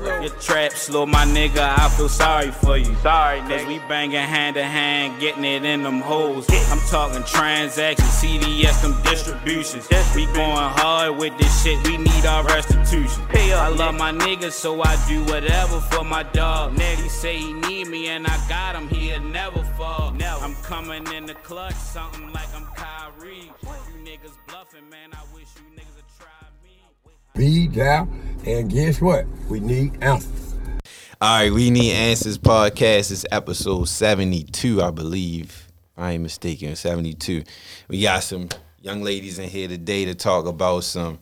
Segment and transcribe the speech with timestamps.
[0.00, 2.94] If your trap slow, my nigga, I feel sorry for you.
[2.96, 3.68] Sorry, Cause nigga.
[3.68, 6.46] we banging hand to hand, getting it in them holes.
[6.70, 9.88] I'm talking transactions, CDS, them distributions.
[10.14, 13.22] We going hard with this shit, we need our restitution.
[13.30, 13.98] I love nigga.
[13.98, 16.78] my niggas, so I do whatever for my dog.
[16.78, 20.12] He say he need me, and I got him, he'll never fall.
[20.12, 20.44] Never.
[20.44, 23.52] I'm coming in the clutch, something like I'm Kyrie.
[23.62, 25.83] You niggas bluffing, man, I wish you niggas would try me.
[27.36, 28.16] Be down,
[28.46, 29.26] and guess what?
[29.50, 30.54] We need answers.
[31.20, 32.38] All right, we need answers.
[32.38, 35.66] Podcast is episode seventy-two, I believe.
[35.96, 37.42] I ain't mistaken, seventy-two.
[37.88, 41.18] We got some young ladies in here today to talk about some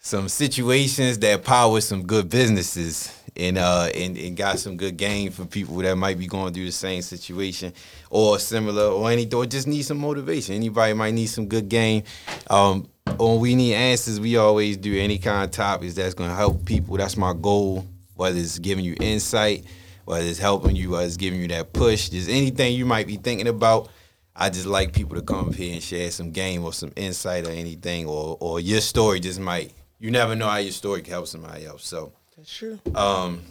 [0.00, 5.30] some situations that power some good businesses and uh and, and got some good game
[5.30, 7.72] for people that might be going through the same situation
[8.10, 10.56] or similar or anything or just need some motivation.
[10.56, 12.02] Anybody might need some good game.
[12.50, 16.64] Um on we need answers, we always do any kind of topics that's gonna help
[16.64, 16.96] people.
[16.96, 17.86] That's my goal.
[18.14, 19.64] Whether it's giving you insight,
[20.04, 23.16] whether it's helping you, whether it's giving you that push, just anything you might be
[23.16, 23.88] thinking about.
[24.34, 27.46] I just like people to come up here and share some game or some insight
[27.46, 29.72] or anything, or or your story just might.
[29.98, 31.86] You never know how your story can help somebody else.
[31.86, 32.80] So, That's true.
[32.94, 33.42] um,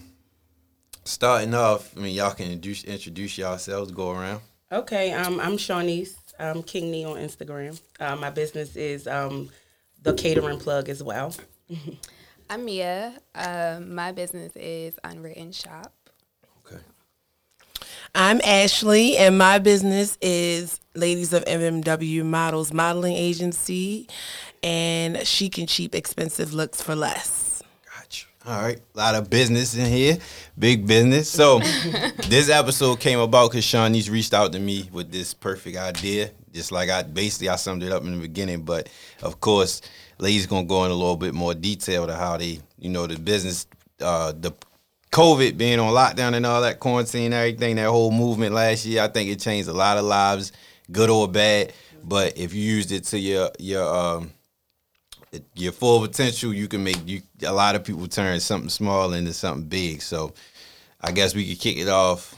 [1.06, 4.42] starting off, I mean, y'all can introduce introduce yourselves, go around.
[4.72, 7.80] Okay, um, I'm Shawnice um, Kingney on Instagram.
[8.00, 9.50] Uh, my business is um,
[10.02, 11.34] the catering plug as well.
[12.50, 13.14] I'm Mia.
[13.36, 15.94] Um, my business is Unwritten Shop.
[16.66, 16.82] Okay.
[18.14, 24.10] I'm Ashley, and my business is Ladies of MMW Models Modeling Agency,
[24.62, 27.51] and chic and cheap expensive looks for less.
[28.44, 30.18] All right, a lot of business in here,
[30.58, 31.30] big business.
[31.30, 31.60] So
[32.28, 36.32] this episode came about because Shawnice reached out to me with this perfect idea.
[36.52, 38.90] Just like I basically I summed it up in the beginning, but
[39.22, 39.84] of course,
[40.18, 43.20] ladies gonna go in a little bit more detail to how they, you know, the
[43.20, 43.68] business,
[44.00, 44.54] uh, the
[45.12, 49.04] COVID being on lockdown and all that quarantine, everything, that whole movement last year.
[49.04, 50.52] I think it changed a lot of lives,
[50.92, 51.74] good or bad.
[52.04, 54.32] But if you used it to your your um,
[55.56, 59.34] your full potential, you can make you a lot of people turn something small into
[59.34, 60.02] something big.
[60.02, 60.34] So
[61.00, 62.36] I guess we could kick it off.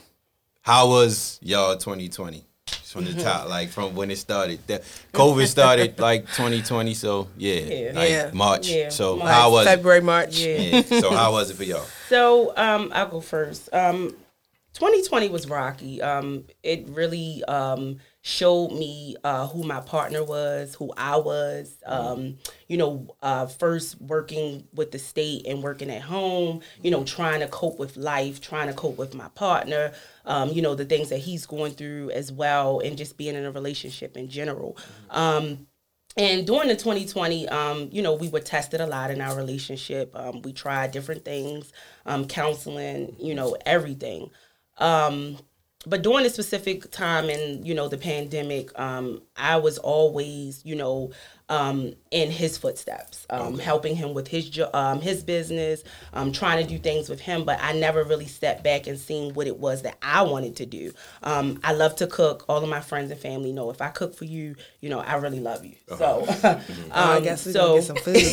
[0.62, 2.44] How was y'all 2020?
[2.66, 4.60] Just from the top, like from when it started.
[4.68, 7.92] The COVID started like 2020, so yeah, Yeah.
[7.94, 8.32] like Yeah.
[8.34, 8.68] March.
[8.70, 9.30] Yeah, So March.
[9.32, 9.70] how was it?
[9.70, 10.38] February, March.
[10.40, 10.58] Yeah.
[10.58, 10.82] Yeah.
[11.02, 11.86] So how was it for y'all?
[12.10, 13.70] So um, I'll go first.
[13.74, 14.16] Um,
[14.76, 16.02] 2020 was rocky.
[16.02, 21.76] Um, it really um, showed me uh, who my partner was, who I was.
[21.86, 22.38] Um,
[22.70, 26.62] you know, uh, first working with the state and working at home.
[26.82, 29.92] You know, trying to cope with life, trying to cope with my partner.
[30.26, 33.44] Um, you know, the things that he's going through as well, and just being in
[33.44, 34.78] a relationship in general.
[35.10, 35.68] Um,
[36.16, 40.16] and during the 2020 um, you know we were tested a lot in our relationship
[40.16, 41.74] um, we tried different things
[42.06, 44.30] um, counseling you know everything
[44.78, 45.38] um,
[45.86, 50.76] but during this specific time in you know the pandemic um, i was always you
[50.76, 51.12] know
[51.50, 55.84] um, in his footsteps um, helping him with his jo- um, his business
[56.14, 59.34] um, trying to do things with him but i never really stepped back and seen
[59.34, 60.92] what it was that i wanted to do
[61.24, 64.16] um, i love to cook all of my friends and family know if i cook
[64.16, 66.62] for you you know i really love you so Oh,
[66.92, 68.16] I um, guess we so- gonna get some food.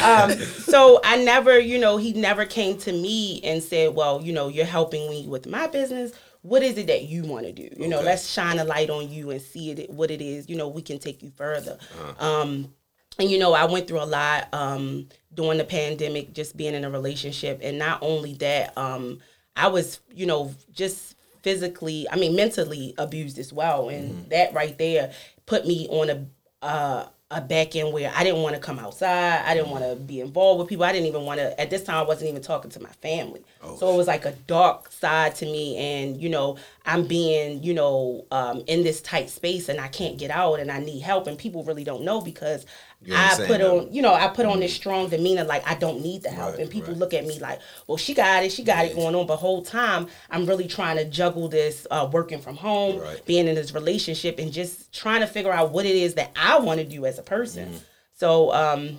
[0.00, 0.64] Yes.
[0.64, 4.48] so I never, you know, he never came to me and said, "Well, you know,
[4.48, 6.12] you're helping me with my business.
[6.42, 7.68] What is it that you want to do?
[7.76, 10.48] You know, let's shine a light on you and see it what it is.
[10.48, 11.78] You know, we can take you further."
[12.18, 12.72] Um,
[13.18, 16.84] and you know, I went through a lot um, during the pandemic, just being in
[16.84, 19.20] a relationship, and not only that, um,
[19.56, 24.76] I was, you know, just physically, I mean, mentally abused as well, and that right
[24.78, 25.12] there
[25.46, 26.26] put me on a
[26.64, 29.42] uh, a back end where I didn't want to come outside.
[29.44, 30.84] I didn't want to be involved with people.
[30.84, 31.58] I didn't even want to.
[31.60, 33.42] At this time, I wasn't even talking to my family.
[33.78, 37.72] so it was like a dark side to me, and you know, I'm being, you
[37.72, 41.28] know, um, in this tight space, and I can't get out, and I need help,
[41.28, 42.66] and people really don't know because
[43.02, 45.74] You ain't I put on, you know, I put on this strong demeanor, like I
[45.74, 46.98] don't need the help, Right, and people right.
[46.98, 49.62] look at me like, well, she got it, she got it going on, but whole
[49.62, 53.24] time I'm really trying to juggle this, uh, working from home, Right.
[53.24, 56.58] being in this relationship, and just trying to figure out what it is that I
[56.58, 57.68] want to do as a person.
[57.68, 57.78] Mm-hmm.
[58.12, 58.98] So, um,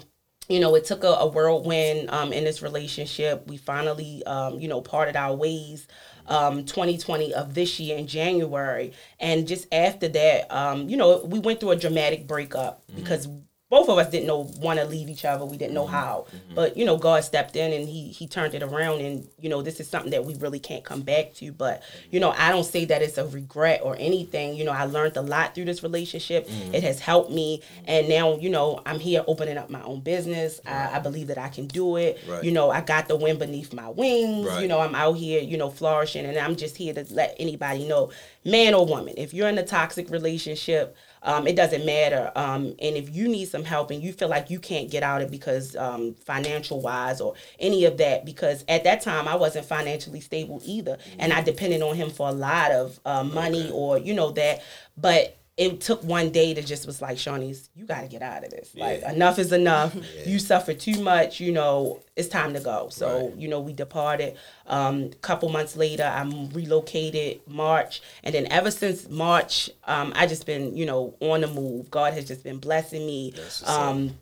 [0.50, 3.48] you know, it took a, a whirlwind um, in this relationship.
[3.48, 5.88] We finally, um, you know, parted our ways.
[6.28, 11.40] Um, 2020 of this year in January, and just after that, um, you know, we
[11.40, 13.28] went through a dramatic breakup because
[13.72, 15.46] both of us didn't know want to leave each other.
[15.46, 15.94] We didn't know mm-hmm.
[15.94, 16.56] how, mm-hmm.
[16.56, 19.62] but you know, God stepped in and he he turned it around, and you know,
[19.62, 21.54] this is something that we really can't come back to.
[21.54, 21.82] But
[22.12, 24.56] you know, I don't say that it's a regret or anything.
[24.56, 26.50] You know, I learned a lot through this relationship.
[26.50, 26.76] Mm-hmm.
[26.76, 30.60] It has helped me, and now you know, I'm here opening up my own business.
[30.66, 32.20] I, I believe that I can do it.
[32.28, 32.44] Right.
[32.44, 34.48] You know, I got the wind beneath my wings.
[34.48, 34.64] Right.
[34.64, 37.88] You know, I'm out here, you know, flourishing, and I'm just here to let anybody
[37.88, 38.12] know,
[38.44, 40.98] man or woman, if you're in a toxic relationship.
[41.24, 42.32] Um, it doesn't matter.
[42.36, 45.22] Um, and if you need some help and you feel like you can't get out
[45.22, 49.36] of it because um, financial wise or any of that, because at that time I
[49.36, 53.70] wasn't financially stable either, and I depended on him for a lot of uh, money
[53.72, 54.64] or you know that.
[54.98, 58.44] But it took one day to just was like, Shawnice, you got to get out
[58.44, 58.74] of this.
[58.76, 59.12] Like Yeah.
[59.14, 59.96] enough is enough.
[60.26, 61.40] You suffer too much.
[61.40, 62.90] You know, it's time to go.
[62.90, 63.38] So Right.
[63.38, 64.38] you know, we departed.
[64.66, 70.26] Um, a couple months later, I'm relocated March, and then ever since March, um, I
[70.28, 71.92] just been you know on the move.
[71.92, 73.32] God has just been blessing me.
[73.36, 73.80] That's what's up.
[73.82, 74.16] Um,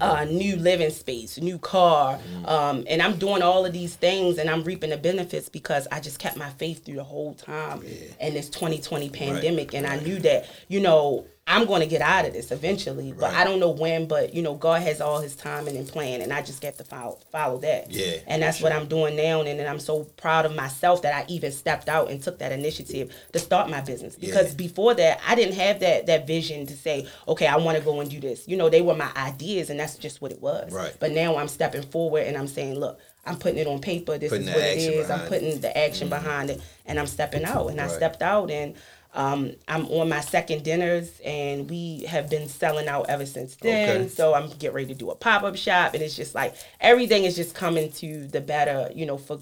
[0.00, 4.48] uh, new living space, new car, um, and I'm doing all of these things, and
[4.50, 7.82] I'm reaping the benefits because I just kept my faith through the whole time.
[8.20, 12.24] In this 2020 pandemic, and I knew that you know I'm going to get out
[12.24, 13.34] of this eventually, but Right.
[13.34, 14.06] I don't know when.
[14.06, 16.84] But you know, God has all His timing and plan, and I just get to
[16.84, 17.90] follow follow that.
[17.90, 21.14] Yeah, and that's what I'm doing now, and then I'm so proud of myself that
[21.14, 24.54] I even stepped out and took that initiative to start my business because Yeah.
[24.56, 28.00] before that I didn't have that that vision to say, okay, I want to go
[28.00, 28.48] and do this.
[28.48, 30.72] You know, they were my ideas, and that's just what it was.
[30.72, 30.94] Right.
[30.98, 34.16] But now I'm stepping forward and I'm saying, look, I'm putting it on paper.
[34.18, 35.10] This Putting is what it is.
[35.10, 37.68] I'm putting the action behind it, and I'm stepping out.
[37.68, 38.74] And I stepped out, and
[39.14, 44.02] um, I'm on my second dinners, and we have been selling out ever since then.
[44.02, 44.08] Okay.
[44.08, 47.24] So I'm getting ready to do a pop up shop, and it's just like everything
[47.24, 48.90] is just coming to the better.
[48.94, 49.40] You know, for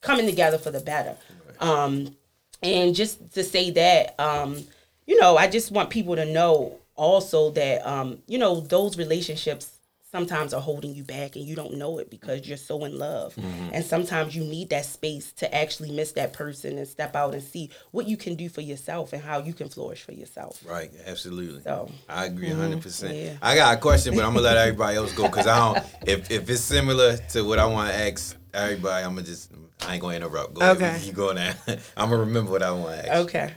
[0.00, 1.16] coming together for the better.
[1.60, 2.16] Um,
[2.62, 4.64] and just to say that, um,
[5.06, 9.73] you know, I just want people to know also that, um, you know, those relationships
[10.14, 13.34] sometimes are holding you back and you don't know it because you're so in love.
[13.34, 13.70] Mm-hmm.
[13.72, 17.42] And sometimes you need that space to actually miss that person and step out and
[17.42, 20.62] see what you can do for yourself and how you can flourish for yourself.
[20.64, 21.62] Right, absolutely.
[21.62, 22.76] So, I agree mm-hmm, 100.
[22.76, 22.80] yeah.
[22.82, 25.84] percent I got a question, but I'm gonna let everybody else go because I don't.
[26.06, 29.50] If if it's similar to what I want to ask everybody, I'm gonna just.
[29.84, 30.54] I ain't gonna interrupt.
[30.54, 30.84] Go Okay.
[30.86, 31.02] ahead.
[31.02, 31.52] You go now.
[31.96, 33.20] I'm gonna remember what I want to ask.
[33.24, 33.52] Okay.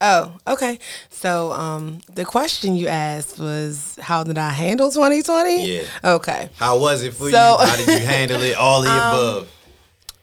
[0.00, 0.78] Oh, okay.
[1.10, 5.66] So um, the question you asked was, how did I handle 2020?
[5.66, 5.82] Yeah.
[6.04, 6.50] Okay.
[6.56, 7.36] How was it for you?
[7.36, 8.56] How did you handle it?
[8.56, 9.50] All the above.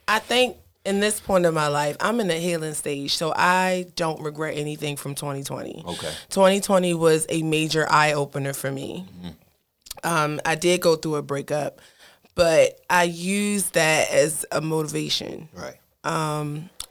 [0.06, 3.86] I think in this point of my life, I'm in a healing stage, so I
[3.96, 5.84] don't regret anything from 2020.
[5.86, 6.10] Okay.
[6.30, 9.06] 2020 was a major eye opener for me.
[10.04, 11.80] Um, I did go through a breakup,
[12.34, 15.48] but I used that as a motivation.
[15.54, 15.76] Right.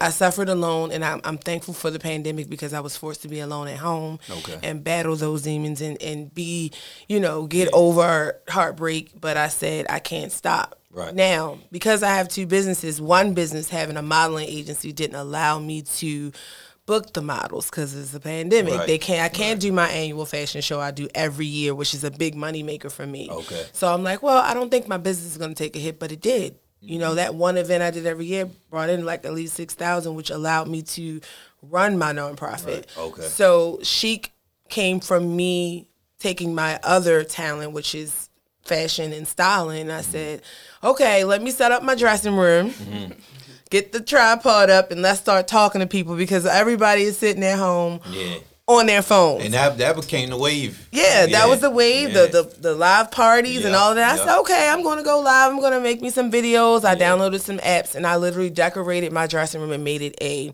[0.01, 3.27] I suffered alone, and I'm, I'm thankful for the pandemic because I was forced to
[3.27, 4.57] be alone at home Okay.
[4.63, 6.71] and battle those demons and, and be,
[7.07, 9.19] you know, get over heartbreak.
[9.19, 10.77] But I said, I can't stop.
[10.93, 11.15] Right.
[11.15, 15.83] Now, because I have two businesses, one business having a modeling agency didn't allow me
[15.83, 16.31] to
[16.85, 18.73] book the models because it's a pandemic.
[18.73, 18.87] Right.
[18.87, 19.21] They can't.
[19.21, 22.35] I can't do my annual fashion show I do every year, which is a big
[22.35, 23.29] money maker for me.
[23.31, 23.65] Okay.
[23.71, 25.99] So I'm like, well, I don't think my business is going to take a hit,
[25.99, 26.55] but it did.
[26.83, 29.73] You know, that one event I did every year brought in like at least six
[29.75, 31.21] thousand, which allowed me to
[31.61, 32.65] run my nonprofit.
[32.65, 32.97] Right.
[32.97, 33.21] Okay.
[33.21, 34.31] So Chic
[34.69, 35.87] came from me
[36.17, 38.29] taking my other talent, which is
[38.63, 39.87] fashion and styling.
[39.87, 39.97] Mm-hmm.
[39.97, 40.41] I said,
[40.83, 42.73] okay, let me set up my dressing room.
[43.69, 47.57] Get the tripod up and let's start talking to people because everybody is sitting at
[47.57, 48.35] home Yeah.
[48.67, 49.43] On their phones.
[49.45, 50.87] And that that became the wave.
[50.91, 52.27] Yeah, that was the wave, Yeah.
[52.27, 54.13] the, the the live parties and all that.
[54.13, 54.25] I yeah.
[54.25, 55.51] said, okay, I'm going to go live.
[55.51, 56.85] I'm going to make me some videos.
[56.85, 60.53] I downloaded some apps and I literally decorated my dressing room and made it a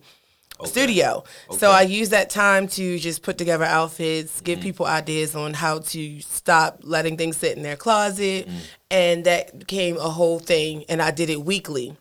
[0.65, 1.23] studio.
[1.57, 5.79] So I use that time to just put together outfits, give people ideas on how
[5.79, 8.47] to stop letting things sit in their closet.
[8.89, 10.85] And that became a whole thing.
[10.89, 11.95] And I did it weekly.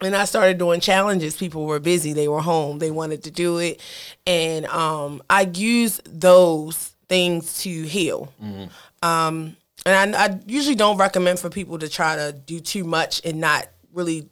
[0.00, 1.36] And I started doing challenges.
[1.36, 3.80] People were busy, they were home, they wanted to do it.
[4.26, 8.32] And um, I use those things to heal.
[9.02, 13.20] Um, and I, I usually don't recommend for people to try to do too much
[13.24, 14.28] and not really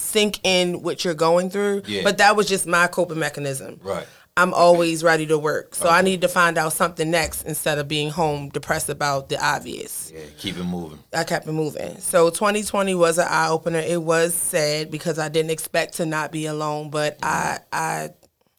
[0.00, 1.82] sink in what you're going through.
[1.86, 2.02] Yeah.
[2.02, 3.80] But that was just my coping mechanism.
[3.82, 4.06] Right.
[4.36, 5.74] I'm always ready to work.
[5.74, 9.44] So I need to find out something next instead of being home depressed about the
[9.44, 10.10] obvious.
[10.14, 10.22] Yeah.
[10.38, 10.98] Keep it moving.
[11.12, 11.98] I kept it moving.
[11.98, 13.80] So 2020 was an eye opener.
[13.80, 18.10] It was sad because I didn't expect to not be alone, but I I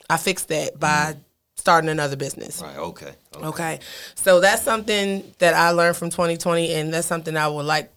[0.09, 1.15] I fixed that by
[1.55, 2.61] starting another business.
[2.61, 2.77] Right.
[2.77, 3.13] Okay.
[3.35, 3.45] okay.
[3.47, 3.79] Okay.
[4.15, 7.91] So that's something that I learned from 2020 and that's something I would like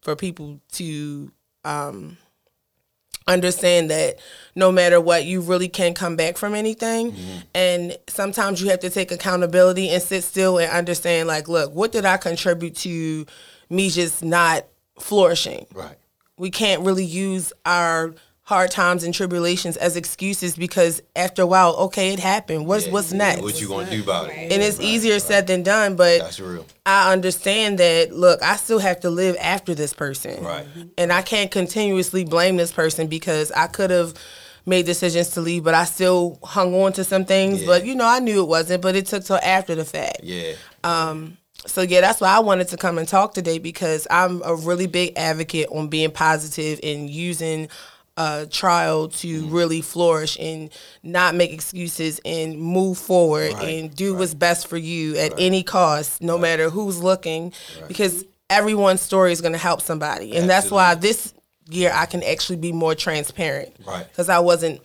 [0.00, 1.32] for people to
[1.64, 2.16] um
[3.26, 4.18] understand that
[4.54, 7.12] no matter what, you really can't come back from anything.
[7.12, 7.38] Mm-hmm.
[7.54, 11.92] And sometimes you have to take accountability and sit still and understand, like, look, what
[11.92, 13.26] did I contribute to
[13.70, 14.66] me just not
[15.00, 15.66] flourishing?
[15.72, 15.96] Right.
[16.36, 18.14] We can't really use our
[18.44, 22.66] hard times and tribulations as excuses because after a while, okay, it happened.
[22.66, 23.42] What's Yeah, what's yeah, next?
[23.42, 24.52] What you gonna do about it?
[24.52, 26.66] and it's easier said than done, but That's real.
[26.84, 30.44] I understand that look, I still have to live after this person.
[30.44, 30.66] Right.
[30.98, 34.12] And I can't continuously blame this person because I could have
[34.66, 37.62] made decisions to leave, but I still hung on to some things.
[37.62, 37.66] Yeah.
[37.66, 40.20] But you know, I knew it wasn't, but it took till after the fact.
[40.22, 40.52] Yeah.
[40.82, 41.38] Um.
[41.66, 44.86] So yeah, that's why I wanted to come and talk today because I'm a really
[44.86, 47.68] big advocate on being positive and using
[48.16, 49.54] a trial to Mm-hmm.
[49.54, 50.70] really flourish and
[51.02, 55.62] not make excuses and move forward Right, and do what's best for you at any
[55.62, 57.52] cost, no matter who's looking,
[57.88, 61.34] because everyone's story is going to help somebody, and that's why this
[61.70, 64.06] year I can actually be more transparent, Right.
[64.06, 64.80] Because I wasn't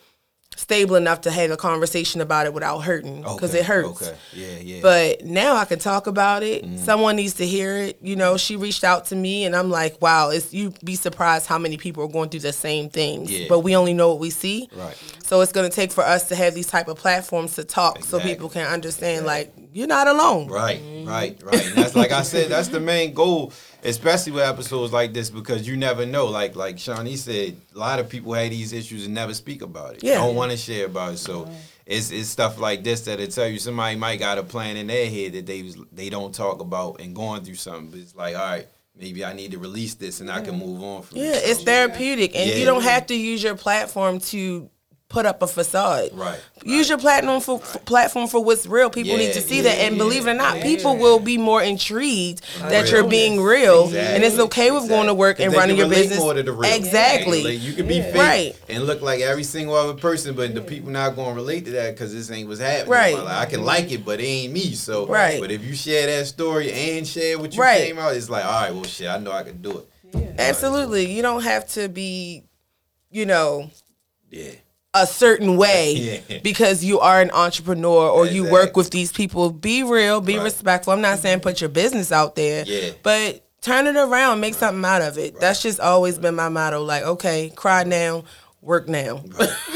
[0.59, 4.01] stable enough to have a conversation about it without hurting, because Okay, it hurts.
[4.01, 4.17] Okay.
[4.33, 4.57] Yeah.
[4.59, 4.81] Yeah.
[4.81, 6.65] But now I can talk about it.
[6.65, 6.77] Mm-hmm.
[6.77, 7.97] Someone needs to hear it.
[8.01, 11.47] You know, she reached out to me, and I'm like, wow, it's you be surprised
[11.47, 13.31] how many people are going through the same things.
[13.31, 13.45] Yeah.
[13.47, 14.69] But we only know what we see.
[14.75, 14.97] Right.
[15.23, 18.03] So it's going to take for us to have these type of platforms to talk,
[18.03, 20.47] so people can understand, like, you're not alone.
[20.47, 21.65] Right, right, right.
[21.67, 25.67] And that's like I said, that's the main goal, especially with episodes like this, because
[25.67, 26.25] you never know.
[26.25, 29.95] Like like Shawnee said, a lot of people have these issues and never speak about
[29.95, 30.03] it.
[30.03, 30.15] Yeah.
[30.15, 31.17] Don't want to share about it.
[31.17, 31.49] So
[31.85, 34.87] it's it's stuff like this that it tell you somebody might got a plan in
[34.87, 37.89] their head that they they don't talk about and going through something.
[37.89, 40.81] But it's like, all right, maybe I need to release this and I can move
[40.83, 41.43] on from Yeah, it.
[41.45, 42.55] it's therapeutic, and Yeah.
[42.57, 44.69] you don't have to use your platform to
[45.09, 46.11] put up a facade.
[46.13, 46.39] Right.
[46.63, 48.91] Use your platform for f- platform for what's real.
[48.91, 50.03] People need to see yeah, that, and yeah.
[50.03, 54.15] believe it or not, people will be more intrigued that you're being real, Exactly.
[54.15, 56.19] and it's okay with going to work and running your business.
[56.19, 56.71] More to the real.
[56.71, 57.43] Exactly.
[57.43, 58.55] Like, you can be fake Right.
[58.69, 61.71] and look like every single other person, but the people not going to relate to
[61.71, 62.89] that because this ain't what's happening.
[62.91, 63.15] Right.
[63.17, 64.73] Like, I can like it, but it ain't me.
[64.75, 65.41] So, Right.
[65.41, 67.81] But if you share that story and share what you Right.
[67.87, 69.87] came out, it's like, all right, well, shit, I know I can do it.
[70.37, 72.43] Absolutely, you don't have to be,
[73.09, 73.71] you know,
[74.29, 74.51] Yeah.
[74.93, 76.39] A certain way Yeah.
[76.43, 79.51] because you are an entrepreneur or you work with these people.
[79.51, 80.43] Be real, be Right.
[80.43, 80.93] respectful.
[80.93, 81.43] I'm not saying mm-hmm.
[81.43, 82.91] put your business out there, Yeah.
[83.03, 85.39] but turn it around, make something out of it.
[85.39, 86.83] That's just always been my motto.
[86.83, 88.23] Like, okay, cry now,
[88.61, 89.17] work now.
[89.37, 89.71] That's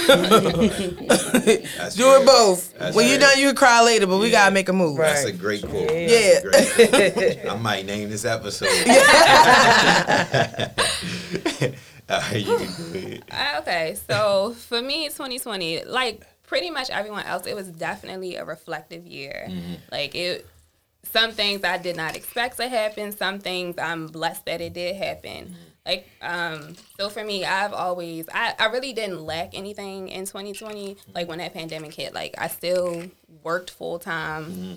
[1.96, 2.74] Do it both.
[2.79, 4.98] That's when you're done, you can cry later, but we gotta make a move.
[4.98, 5.91] That's a great quote.
[5.91, 6.39] Yeah.
[6.51, 8.67] That's a great- I might name this episode.
[13.60, 19.06] Okay, so for me, 2020, like pretty much everyone else, it was definitely a reflective
[19.06, 19.48] year.
[19.50, 19.74] Mm-hmm.
[19.92, 20.48] Like it,
[21.04, 23.12] some things I did not expect to happen.
[23.12, 25.46] Some things I'm blessed that it did happen.
[25.46, 25.54] Mm-hmm.
[25.86, 30.96] Like, um, so for me, I've always, I, I really didn't lack anything in 2020.
[31.13, 33.04] Like when that pandemic hit, like I still
[33.44, 34.46] worked full time.
[34.46, 34.74] Mm-hmm.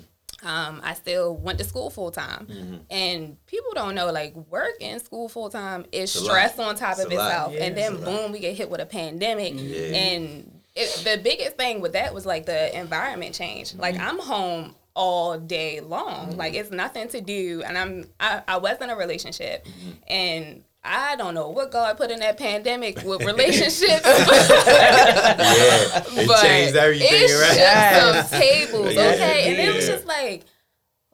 [0.46, 5.02] Um, I still went to school full time, and people don't know like work and
[5.02, 6.26] school full time is a lot.
[6.30, 8.22] stress on top It's of itself, Yeah, and then it's lot.
[8.22, 9.96] boom, we get hit with a pandemic, Yeah.
[9.96, 13.74] and it, the biggest thing with that was like the environment change.
[13.74, 14.06] Like Mm-hmm.
[14.08, 18.78] I'm home all day long, like it's nothing to do, and I'm I, I was
[18.80, 19.90] in a relationship, Mm-hmm.
[20.06, 20.62] and.
[20.86, 26.76] I don't know what God put in that pandemic with relationships, Yeah, it but changed
[26.76, 27.54] everything, it right?
[27.56, 29.50] shifted some tables, Yeah, okay?
[29.50, 30.44] And it was just like,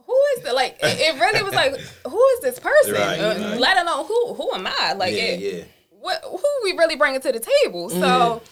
[0.06, 0.78] who is the like?
[0.82, 1.76] It, it really was like,
[2.06, 2.94] who is this person?
[2.94, 3.60] Right, Uh, right.
[3.60, 4.34] Let alone who?
[4.34, 4.92] Who am I?
[4.94, 5.64] Like, yeah, it, yeah.
[5.90, 6.22] what?
[6.24, 7.88] Who we really bringing to the table?
[7.88, 8.42] So,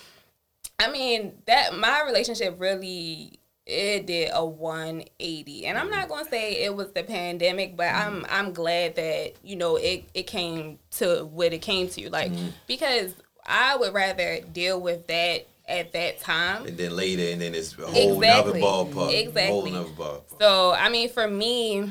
[0.79, 3.40] I mean, that my relationship really
[3.71, 7.89] it did a 180 and i'm not going to say it was the pandemic but
[7.89, 8.27] i'm mm-hmm.
[8.31, 12.49] i'm glad that you know it it came to what it came to like mm-hmm.
[12.67, 13.15] because
[13.47, 17.79] i would rather deal with that at that time And then later, and then it's
[17.79, 18.61] a whole nother Exactly.
[18.61, 18.93] ballpark.
[18.93, 19.71] Whole Exactly.
[19.71, 20.23] nother ballpark.
[20.41, 21.89] So I mean, for me,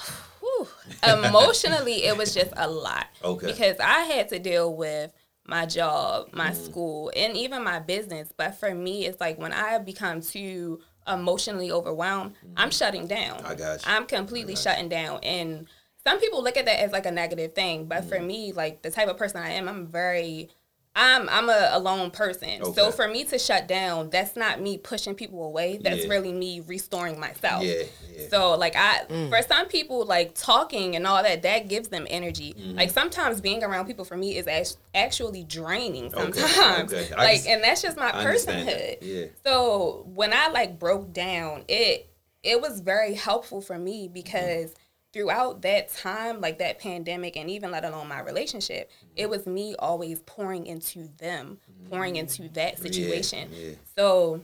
[0.40, 0.68] whew,
[1.06, 3.06] emotionally, it was just a lot.
[3.22, 3.46] Okay.
[3.46, 5.12] Because I had to deal with
[5.46, 6.64] my job, my mm.
[6.64, 8.32] school, and even my business.
[8.36, 12.54] But for me, it's like when I become too emotionally overwhelmed, mm-hmm.
[12.56, 13.44] I'm shutting down.
[13.44, 13.92] I got you.
[13.92, 15.66] I'm completely shutting down, and
[16.06, 17.86] some people look at that as like a negative thing.
[17.86, 18.26] But for mm.
[18.26, 20.50] me, like the type of person I am, I'm very
[20.94, 22.60] I'm I'm a alone person.
[22.62, 22.72] Okay.
[22.74, 25.78] So for me to shut down, that's not me pushing people away.
[25.82, 26.10] That's Yeah.
[26.10, 27.62] really me restoring myself.
[27.64, 27.84] Yeah,
[28.14, 28.28] yeah.
[28.28, 32.52] So like I for some people like talking and all that that gives them energy.
[32.52, 32.76] Mm-hmm.
[32.76, 36.92] Like sometimes being around people for me is act- actually draining sometimes.
[36.92, 37.08] okay.
[37.16, 38.98] I Like can- and that's just my I personhood.
[39.00, 39.24] yeah.
[39.46, 42.08] So when I like broke down, it
[42.42, 44.74] it was very helpful for me because
[45.12, 49.74] throughout that time, like that pandemic, and even let alone my relationship, it was me
[49.78, 51.58] always pouring into them,
[51.90, 52.54] pouring into mm.
[52.54, 53.50] that situation.
[53.52, 53.74] yeah.
[53.96, 54.42] So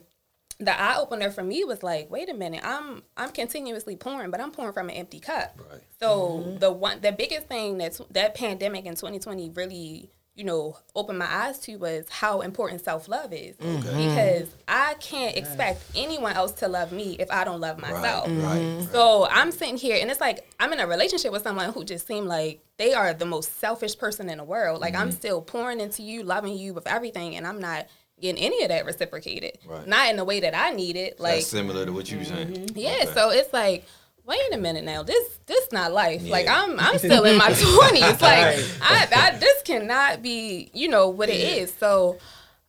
[0.60, 4.40] the eye opener for me was like, wait a minute, I'm I'm continuously pouring, but
[4.40, 5.58] I'm pouring from an empty cup.
[5.70, 5.80] Right.
[6.00, 6.58] So mm-hmm.
[6.58, 11.26] the one the biggest thing that that pandemic in 2020 really you know opened my
[11.26, 13.80] eyes to was how important self love is mm-hmm.
[13.82, 18.28] because I can't expect anyone else to love me if I don't love myself.
[18.28, 18.78] Mm-hmm.
[18.80, 18.88] Right.
[18.92, 22.06] So I'm sitting here and it's like I'm in a relationship with someone who just
[22.06, 24.80] seemed like they are the most selfish person in the world.
[24.80, 25.02] Like Mm-hmm.
[25.02, 27.88] I'm still pouring into you, loving you with everything, and I'm not
[28.20, 29.58] getting any of that reciprocated.
[29.66, 29.86] Right.
[29.86, 31.20] Not in the way that I need it.
[31.20, 32.48] Like That's similar to what you were saying.
[32.48, 32.78] Mm-hmm.
[32.78, 33.12] yeah, Okay.
[33.14, 33.84] so it's like,
[34.28, 36.28] wait a minute now, this this not life.
[36.28, 38.20] Like I'm I'm still in my twenties.
[38.20, 41.62] Like I, I this cannot be, you know, what it Yeah.
[41.62, 41.74] is.
[41.74, 42.18] So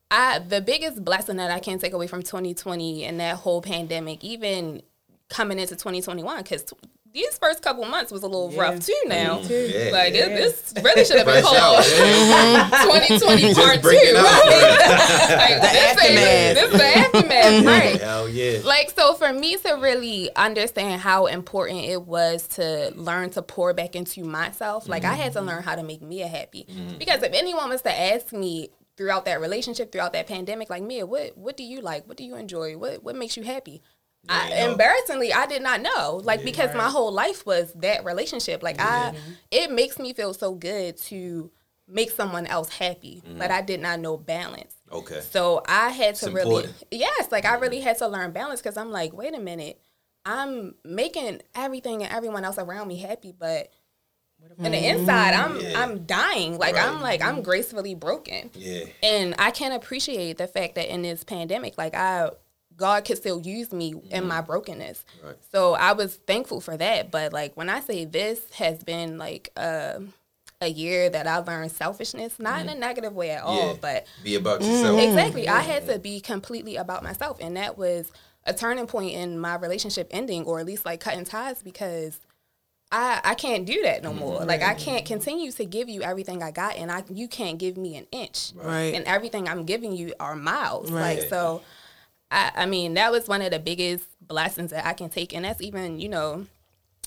[0.10, 4.24] I the biggest blessing that I can take away from 2020 and that whole pandemic,
[4.24, 4.82] even
[5.30, 6.66] coming into 2021, because
[7.14, 8.96] these first couple months was a little rough too.
[9.06, 9.90] Now, Yeah.
[9.92, 13.60] like this, this really should have been called 2020 mm-hmm.
[13.60, 13.82] part two.
[13.82, 14.26] breaking out.
[15.40, 16.56] Like, this ain't- aftermath.
[16.56, 17.68] This is the aftermath, mm-hmm.
[17.68, 18.02] right?
[18.02, 18.60] Hell yeah.
[18.64, 23.74] like so for me to really understand how important it was to learn to pour
[23.74, 25.50] back into myself like i had to mm-hmm.
[25.50, 29.40] learn how to make mia happy because if anyone was to ask me throughout that
[29.40, 32.78] relationship throughout that pandemic like mia what what do you like what do you enjoy
[32.78, 33.82] what what makes you happy
[34.28, 34.72] I, Yeah.
[34.72, 39.14] embarrassingly i did not know like because my whole life was that relationship like i
[39.50, 41.50] it makes me feel so good to
[41.88, 45.22] make someone else happy but i did not know balance Okay.
[45.22, 46.84] so I had to It's really, important.
[46.90, 49.80] yes, like I really had to learn balance because I'm like, wait a minute,
[50.26, 53.70] I'm making everything and everyone else around me happy, but
[54.58, 55.80] on the inside, I'm Yeah.
[55.84, 56.58] I'm dying.
[56.58, 56.88] Like Right.
[56.88, 58.86] I'm like I'm gracefully broken, Yeah.
[59.04, 62.32] and I can't appreciate the fact that in this pandemic, like I.
[62.80, 64.48] God could still use me in my mm-hmm.
[64.48, 65.06] brokenness.
[65.24, 65.36] Right.
[65.52, 67.12] So I was thankful for that.
[67.12, 70.02] But like when I say this has been like a,
[70.62, 72.80] a year that I learned selfishness, not in a mm-hmm.
[72.80, 73.78] negative way at all, Yeah.
[73.80, 75.00] but Be about yourself.
[75.00, 75.10] Mm-hmm.
[75.10, 75.48] Exactly.
[75.48, 77.38] I had to be completely about myself.
[77.42, 78.12] And that was
[78.46, 82.20] a turning point in my relationship ending, or at least like cutting ties, because
[82.92, 84.44] I, I can't do that no more.
[84.46, 87.78] Like I can't continue to give you everything I got, and I you can't give
[87.78, 88.54] me an inch.
[88.56, 88.96] Right.
[88.96, 90.90] And everything I'm giving you are miles.
[90.90, 91.20] Right.
[91.20, 91.62] Like so,
[92.32, 95.46] I I mean that was one of the biggest blessings that I can take, and
[95.46, 96.46] that's even you know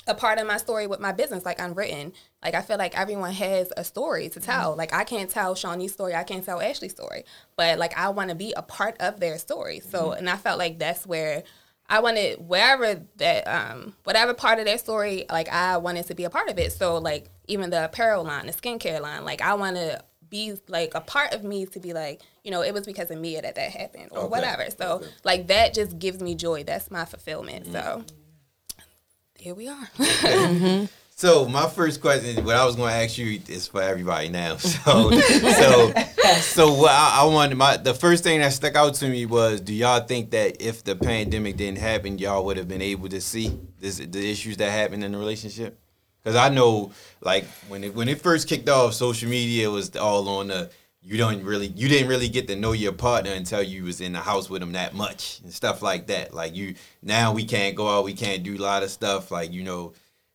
[0.07, 2.13] a part of my story with my business, like unwritten.
[2.43, 4.75] Like I feel like everyone has a story to tell.
[4.77, 7.25] Like I can't tell Shawnee's story, I can't tell Ashley's story,
[7.57, 9.81] but like I want to be a part of their story.
[9.81, 11.45] So, and I felt like that's where
[11.89, 16.25] I wanted wherever that um whatever part of their story, like I wanted to be
[16.25, 16.73] a part of it.
[16.73, 20.95] So like even the apparel line, the skincare line, like I want to be like
[20.97, 23.55] a part of me to be like, you know, it was because of Mia that
[23.55, 24.29] that happened or Okay.
[24.29, 24.67] whatever.
[24.77, 25.07] So Okay.
[25.23, 26.65] like that just gives me joy.
[26.65, 27.67] That's my fulfillment.
[27.67, 28.03] So mm-hmm.
[29.39, 30.89] here we are.
[31.15, 34.57] So my first question, what I was going to ask you, is for everybody now.
[34.59, 35.93] So, so,
[36.41, 39.61] so what I, I wanted my the first thing that stuck out to me was,
[39.61, 43.21] do y'all think that if the pandemic didn't happen, y'all would have been able to
[43.21, 45.79] see this, the issues that happened in the relationship?
[46.23, 50.29] Because I know, like when it when it first kicked off, social media was all
[50.29, 50.71] on the.
[51.05, 54.13] You don't really, you didn't really get to know your partner until you was in
[54.13, 56.33] the house with them that much and stuff like that.
[56.33, 59.33] Like you now, we can't go out, we can't do a lot of stuff.
[59.33, 59.95] Like you know,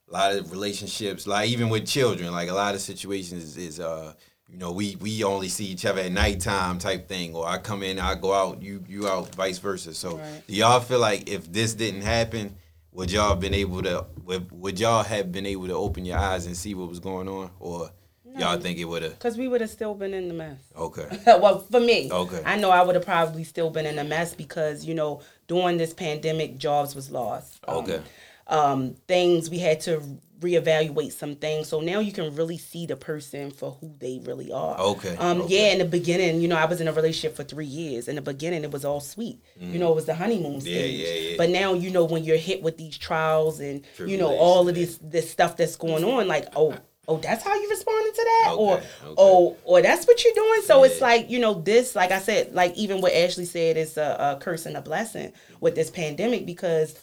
[0.09, 4.11] a lot of relationships, like even with children, like a lot of situations is, uh,
[4.49, 7.81] you know, we we only see each other at nighttime type thing, or I come
[7.81, 9.93] in, I go out, you you out, vice versa.
[9.93, 12.55] So do y'all feel like if this didn't happen,
[12.97, 16.17] would y'all have been able to would, would y'all have been able to open your
[16.17, 17.91] eyes and see what was going on, or
[18.35, 19.13] y'all think it would have?
[19.13, 20.57] Because we would have still been in the mess.
[20.75, 22.41] Okay, well, for me, Okay.
[22.43, 25.77] I know I would have probably still been in a mess because you know during
[25.77, 27.63] this pandemic, jobs was lost.
[27.67, 28.01] Um, Okay.
[28.47, 30.01] Um, things we had to
[30.39, 34.51] reevaluate some things, so now you can really see the person for who they really
[34.51, 34.77] are.
[34.79, 35.41] Okay, Um.
[35.41, 35.67] okay.
[35.67, 35.73] Yeah.
[35.73, 38.07] In the beginning, you know, I was in a relationship for three years.
[38.07, 39.39] In the beginning, it was all sweet.
[39.59, 40.65] You know, it was the honeymoon Mm.
[40.65, 40.99] Yeah, stage.
[40.99, 41.37] yeah, yeah.
[41.37, 44.75] But now, you know, when you're hit with these trials and you know all of
[44.75, 46.75] this this stuff that's going on, like oh.
[47.09, 49.15] Oh, that's how you responded to that, or Okay, okay.
[49.17, 50.61] oh, or that's what you're doing.
[50.65, 53.95] So it's like you know this, like I said, like even what Ashley said is
[53.95, 56.99] a, a curse and a blessing with this pandemic because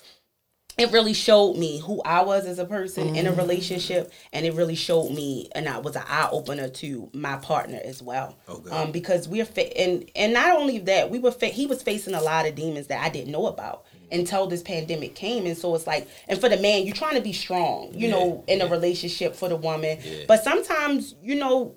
[0.76, 4.54] it really showed me who I was as a person in a relationship, and it
[4.54, 8.36] really showed me, and I was an eye opener to my partner as well.
[8.48, 8.70] Okay.
[8.70, 12.14] Um, because we're fa- and and not only that, we were fa- he was facing
[12.14, 15.74] a lot of demons that I didn't know about until this pandemic came, and so
[15.74, 18.66] it's like, and for the man, you're trying to be strong, you know, in a
[18.66, 20.24] relationship for the woman, Yeah.
[20.26, 21.74] but sometimes, you know.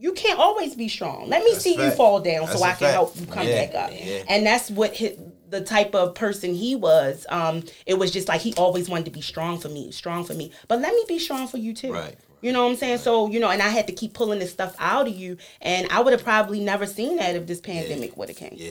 [0.00, 1.28] You can't always be strong.
[1.28, 2.92] Let me That's see a you fall down That's so I can fact.
[2.92, 3.90] help you come Yeah, back up.
[3.92, 4.22] yeah.
[4.28, 8.40] And that's what hit the type of person he was, um, it was just like
[8.40, 10.52] he always wanted to be strong for me, strong for me.
[10.68, 11.92] But let me be strong for you too.
[11.92, 12.16] Right, right.
[12.40, 12.98] You know what I'm saying?
[12.98, 15.38] So, you know, and I had to keep pulling this stuff out of you.
[15.60, 18.54] And I would have probably never seen that if this pandemic would have came.
[18.54, 18.70] Yeah.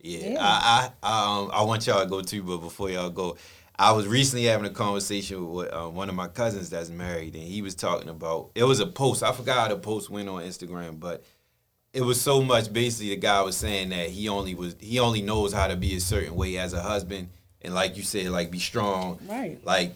[0.00, 0.28] Yeah.
[0.28, 0.38] Yeah.
[0.40, 3.36] I, I um I want y'all to go too, but before y'all go,
[3.76, 7.42] I was recently having a conversation with uh, one of my cousins that's married, and
[7.42, 9.22] he was talking about it was a post.
[9.22, 11.24] I forgot how the post went on Instagram, but
[11.94, 12.72] it was so much.
[12.72, 15.94] Basically, the guy was saying that he only was he only knows how to be
[15.94, 17.28] a certain way as a husband,
[17.62, 19.58] and like you said, like be strong, Right.
[19.64, 19.94] Like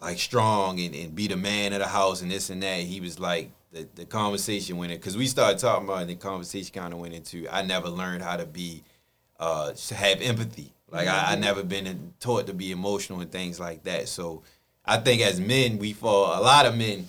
[0.00, 2.80] like strong and, and be the man of the house and this and that.
[2.80, 6.10] He was like the the conversation went in because we started talking about it, and
[6.10, 8.82] the conversation kind of went into I never learned how to be
[9.38, 10.72] uh to have empathy.
[10.90, 14.08] Like I, I never been taught to be emotional and things like that.
[14.08, 14.42] So
[14.86, 17.08] I think as men we fall a lot of men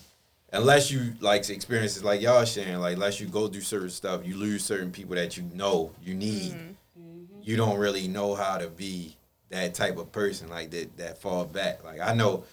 [0.58, 4.36] unless you like experiences like y'all sharing, like unless you go through certain stuff, you
[4.36, 6.54] lose certain people that you know you need.
[6.54, 7.42] Mm-hmm.
[7.42, 9.16] You don't really know how to be
[9.50, 11.84] that type of person like that that fall back.
[11.84, 12.44] Like I know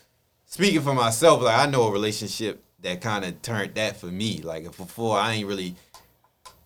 [0.45, 4.39] speaking for myself, like I know a relationship that kind of turned that for me.
[4.39, 5.75] Like if before I ain't really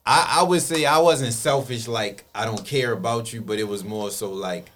[0.05, 3.68] I, I would say I wasn't selfish like I don't care about you, but it
[3.68, 4.70] was more so like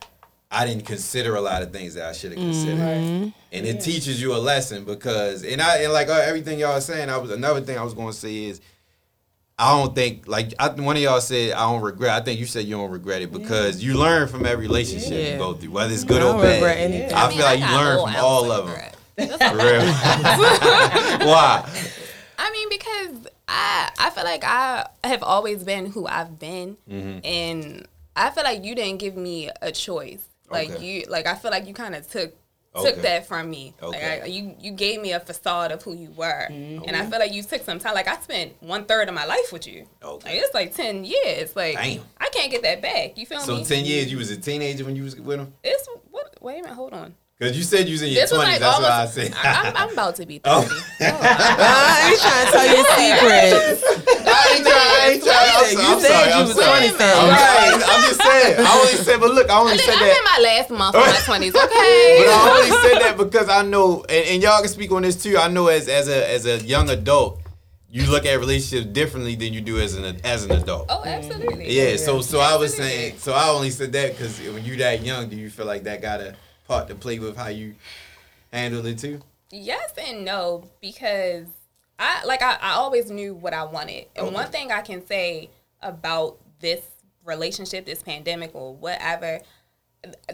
[0.50, 2.78] I didn't consider a lot of things that I should have considered.
[2.78, 3.41] Mm-hmm.
[3.52, 6.80] And it teaches you a lesson because and I and like uh, everything y'all are
[6.80, 8.60] saying, I was another thing I was gonna say is
[9.58, 12.10] I don't think like I, one of y'all said I don't regret.
[12.20, 15.32] I think you said you don't regret it because you learn from every relationship Yeah.
[15.32, 16.54] you go through, whether it's good I or don't bad.
[16.54, 17.14] regret anything.
[17.14, 18.74] I, mean, feel like you got learn from ounce all of them.
[18.74, 18.96] regret.
[19.50, 21.26] For real.
[21.28, 21.68] Why?
[22.38, 27.18] I mean, because I I feel like I have always been who I've been, Mm-hmm.
[27.24, 27.86] and
[28.16, 30.24] I feel like you didn't give me a choice.
[30.50, 30.84] Like Okay.
[30.84, 32.34] you, like I feel like you kind of took
[32.74, 32.90] Okay.
[32.92, 33.74] took that from me.
[33.82, 34.10] Okay.
[34.20, 36.84] Like I, you you gave me a facade of who you were, Mm-hmm.
[36.86, 37.94] and I feel like you took some time.
[37.94, 39.86] Like I spent one third of my life with you.
[40.02, 40.30] Okay.
[40.30, 41.54] Like it's like ten years.
[41.54, 42.00] Like Damn.
[42.18, 43.18] I can't get that back.
[43.18, 43.44] You feel me?
[43.44, 45.52] So ten years you was a teenager when you was with him?
[45.62, 46.34] It's what?
[46.40, 46.74] Wait a minute.
[46.74, 47.14] Hold on.
[47.42, 48.38] Because you said you was in your twenties.
[48.38, 48.86] like That's almost.
[48.86, 49.34] what I said.
[49.34, 50.62] I, am I'm about to be Oh.
[50.62, 50.80] thirty.
[51.58, 53.82] Ah, you trying to tell your secrets.
[54.22, 54.90] I ain't trying.
[54.94, 55.50] I ain't trying.
[55.50, 56.28] I'm, You sorry, I'm said sorry.
[56.30, 56.88] you I'm was sorry.
[56.88, 57.82] 20 I'm, right.
[57.82, 58.56] I'm just saying.
[58.60, 60.02] I only said, but look, I only said that.
[60.02, 61.54] I'm in my last month of my twenties.
[61.54, 62.22] Okay.
[62.22, 65.20] But I only said that because I know, and, and y'all can speak on this
[65.20, 65.36] too.
[65.36, 67.40] I know as as a as a young adult,
[67.90, 70.86] you look at relationships differently than you do as an as an adult.
[70.90, 71.72] Oh, absolutely.
[71.76, 75.02] Yeah, so so I was saying, so I only said that because when you that
[75.04, 77.74] young, do you feel like that got a part to play with how you
[78.52, 79.20] handle it too?
[79.50, 81.46] Yes and no because
[81.98, 84.06] I like I, I always knew what I wanted.
[84.16, 84.34] And Okay.
[84.34, 85.50] one thing I can say
[85.82, 86.80] about this
[87.24, 89.40] relationship, this pandemic or whatever,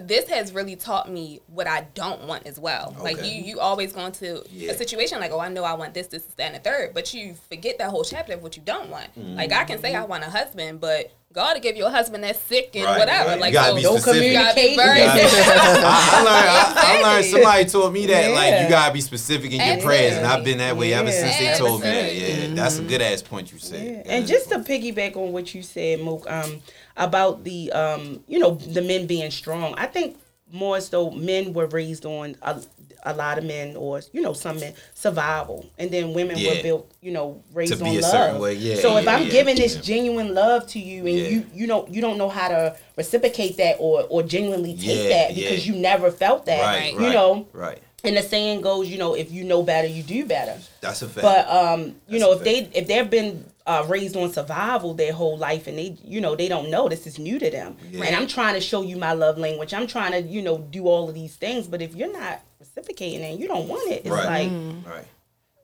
[0.01, 2.97] this has really taught me what I don't want as well.
[3.01, 4.71] Like you you always go into Yeah.
[4.71, 6.95] a situation like, oh I know I want this, this, this, that, and the third,
[6.95, 9.15] but you forget that whole chapter of what you don't want.
[9.19, 9.37] Mm-hmm.
[9.37, 12.25] Like I can say I want a husband, but God to give you a husband
[12.25, 13.29] that's sick and Right, whatever.
[13.29, 13.35] right.
[13.35, 14.27] You Like gotta so be Don't specific.
[14.29, 15.13] you gotta be very Yeah.
[15.15, 16.49] I, I learned.
[16.49, 17.25] I, I learned.
[17.27, 20.59] Somebody told me that like you gotta be specific in your prayers, and I've been
[20.59, 21.15] that way ever Yeah.
[21.15, 22.15] since they told me that.
[22.15, 22.55] Yeah, Absolutely.
[22.55, 24.07] that's a good ass point you said.
[24.07, 26.63] And just to piggyback on what you said, Mook, um,
[26.99, 29.75] about the um, you know, the men being strong.
[29.77, 30.19] I think
[30.53, 32.61] more so men were raised on a,
[33.05, 36.49] a lot of men or you know some men survival, and then women Yeah.
[36.57, 38.59] were built you know raised on love.
[38.59, 41.29] yeah, so if I'm yeah, giving this genuine love to you, and Yeah.
[41.29, 45.09] you you don't you don't know how to reciprocate that or or genuinely take Yeah,
[45.11, 45.49] that yeah.
[45.49, 47.47] because you never felt that, right, you right, know.
[47.53, 47.79] right.
[48.05, 50.57] And the saying goes, you know, if you know better, you do better.
[50.81, 51.23] That's a fact.
[51.23, 55.13] But um, you That's know, if they if they've been uh, raised on survival their
[55.13, 58.05] whole life and they you know they don't know this is new to them, Yeah.
[58.05, 59.73] and I'm trying to show you my love language.
[59.75, 63.23] I'm trying to you know do all of these things, but if you're not reciprocating
[63.25, 64.51] and you don't want it, it's Right.
[64.51, 65.05] like Right.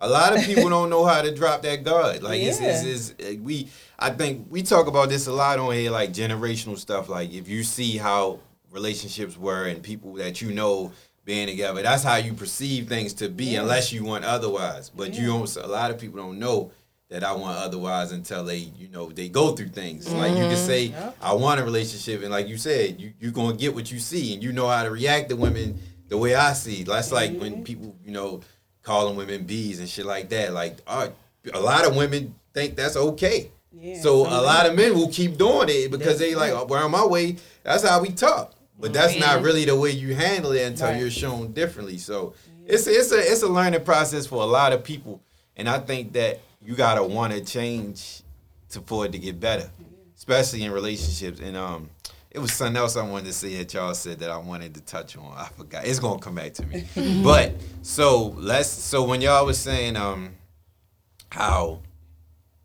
[0.01, 2.23] A lot of people don't know how to drop that guard.
[2.23, 5.73] Like it's, it's, it's, uh, we I think we talk about this a lot on
[5.73, 7.09] here, like generational stuff.
[7.09, 8.41] Like if you see how
[8.71, 10.93] relationships were and people that you know
[11.25, 14.91] being together, that's how you perceive things to be, unless you want otherwise.
[14.91, 15.57] But you don't.
[15.57, 16.71] A lot of people don't know
[17.15, 20.13] that I want otherwise until they, you know, they go through things.
[20.13, 20.67] Like you can mm-hmm.
[20.67, 24.01] say, I want a relationship, and like you said, you you gonna get what you
[24.01, 26.83] see, and you know how to react to women the way I see.
[26.83, 27.63] That's like when mm-hmm.
[27.63, 28.41] people, you know,
[28.83, 30.53] calling women bees and shit like that.
[30.53, 31.13] Like, right,
[31.53, 33.53] a lot of women think that's okay.
[33.71, 36.65] Yeah, so some a lot of men will keep doing it because they like, oh,
[36.65, 38.55] well, on my way, that's how we talk.
[38.77, 39.21] But that's mm-hmm.
[39.21, 40.99] not really the way you handle it until Right.
[40.99, 41.99] you're shown differently.
[41.99, 42.35] So
[42.67, 45.23] it's it's a it's a learning process for a lot of people,
[45.57, 48.23] and I think that you gotta want to change
[48.71, 49.71] to for it to get better,
[50.17, 51.41] especially in relationships.
[51.41, 51.91] And um,
[52.31, 54.81] it was something else I wanted to say that y'all said that I wanted to
[54.81, 55.33] touch on.
[55.37, 55.87] I forgot.
[55.87, 56.85] It's gonna come back to me.
[57.23, 60.35] but so let's so when y'all was saying um
[61.31, 61.81] how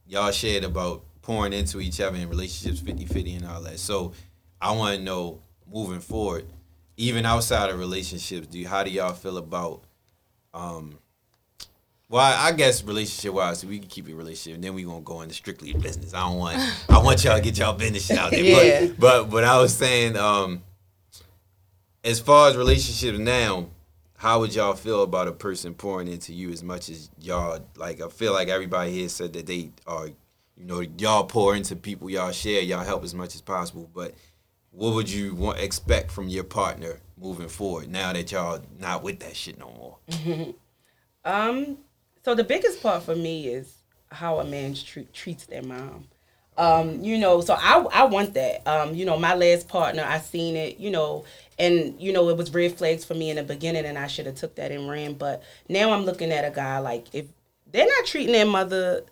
[0.07, 3.77] y'all shared about pouring into each other in relationships 50-50 and all that.
[3.79, 4.13] So
[4.59, 6.45] I want to know moving forward,
[6.97, 9.83] even outside of relationships, do you, how do y'all feel about
[10.53, 10.97] um
[12.09, 15.01] well, I I guess relationship wise, we can keep it relationship, and then we gonna
[15.01, 16.13] go into strictly business.
[16.13, 16.57] I don't want,
[16.89, 18.43] I want y'all to get y'all business out there.
[18.43, 18.87] Yeah.
[18.87, 20.63] But, but, but I was saying, um,
[22.03, 23.67] as far as relationships now,
[24.17, 28.01] how would y'all feel about a person pouring into you as much as y'all like?
[28.01, 30.15] I feel like everybody here said that they are, you
[30.65, 33.89] know, y'all pour into people, y'all share, y'all help as much as possible.
[33.93, 34.15] But
[34.71, 39.19] what would you want expect from your partner moving forward now that y'all not with
[39.19, 40.55] that shit no more?
[41.25, 41.77] Um,
[42.23, 43.75] so the biggest part for me is
[44.11, 46.07] how a man treat, treats their mom.
[46.57, 48.67] Um, you know, so I I want that.
[48.67, 51.23] Um, you know, my last partner, I seen it, you know,
[51.57, 54.25] and you know, it was red flags for me in the beginning and I should
[54.25, 55.13] have took that and ran.
[55.13, 57.27] But now I'm looking at a guy like if
[57.71, 59.03] they're not treating their mother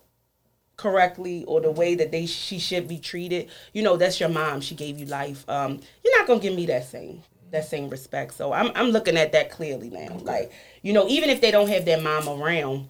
[0.76, 4.60] correctly or the way that they she should be treated, you know, that's your mom.
[4.60, 5.48] She gave you life.
[5.48, 8.34] Um, you're not gonna give me that same that same respect.
[8.34, 10.18] So I'm I'm looking at that clearly now.
[10.22, 12.88] Like, you know, even if they don't have their mom around,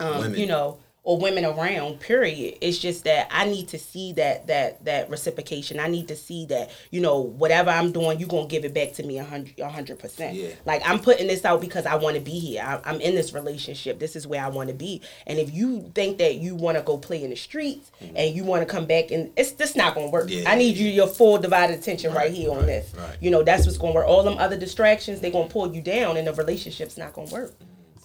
[0.00, 2.58] um, you know, or women around, period.
[2.60, 5.78] It's just that I need to see that that that reciprocation.
[5.78, 8.92] I need to see that, you know, whatever I'm doing, you're gonna give it back
[8.94, 10.34] to me a hundred a hundred percent.
[10.34, 10.48] Yeah.
[10.64, 12.60] Like I'm putting this out because I want to be here.
[12.60, 14.00] I, I'm in this relationship.
[14.00, 15.00] This is where I want to be.
[15.28, 18.42] And if you think that you want to go play in the streets and you
[18.42, 20.26] want to come back and it's just not gonna work.
[20.28, 20.42] Mm-hmm.
[20.42, 22.92] Yeah, I need you your full divided attention right, Right, here on this.
[22.98, 23.16] right.
[23.20, 24.08] You know, that's what's gonna work.
[24.08, 27.54] All them other distractions, they're gonna pull you down, and the relationship's not gonna work.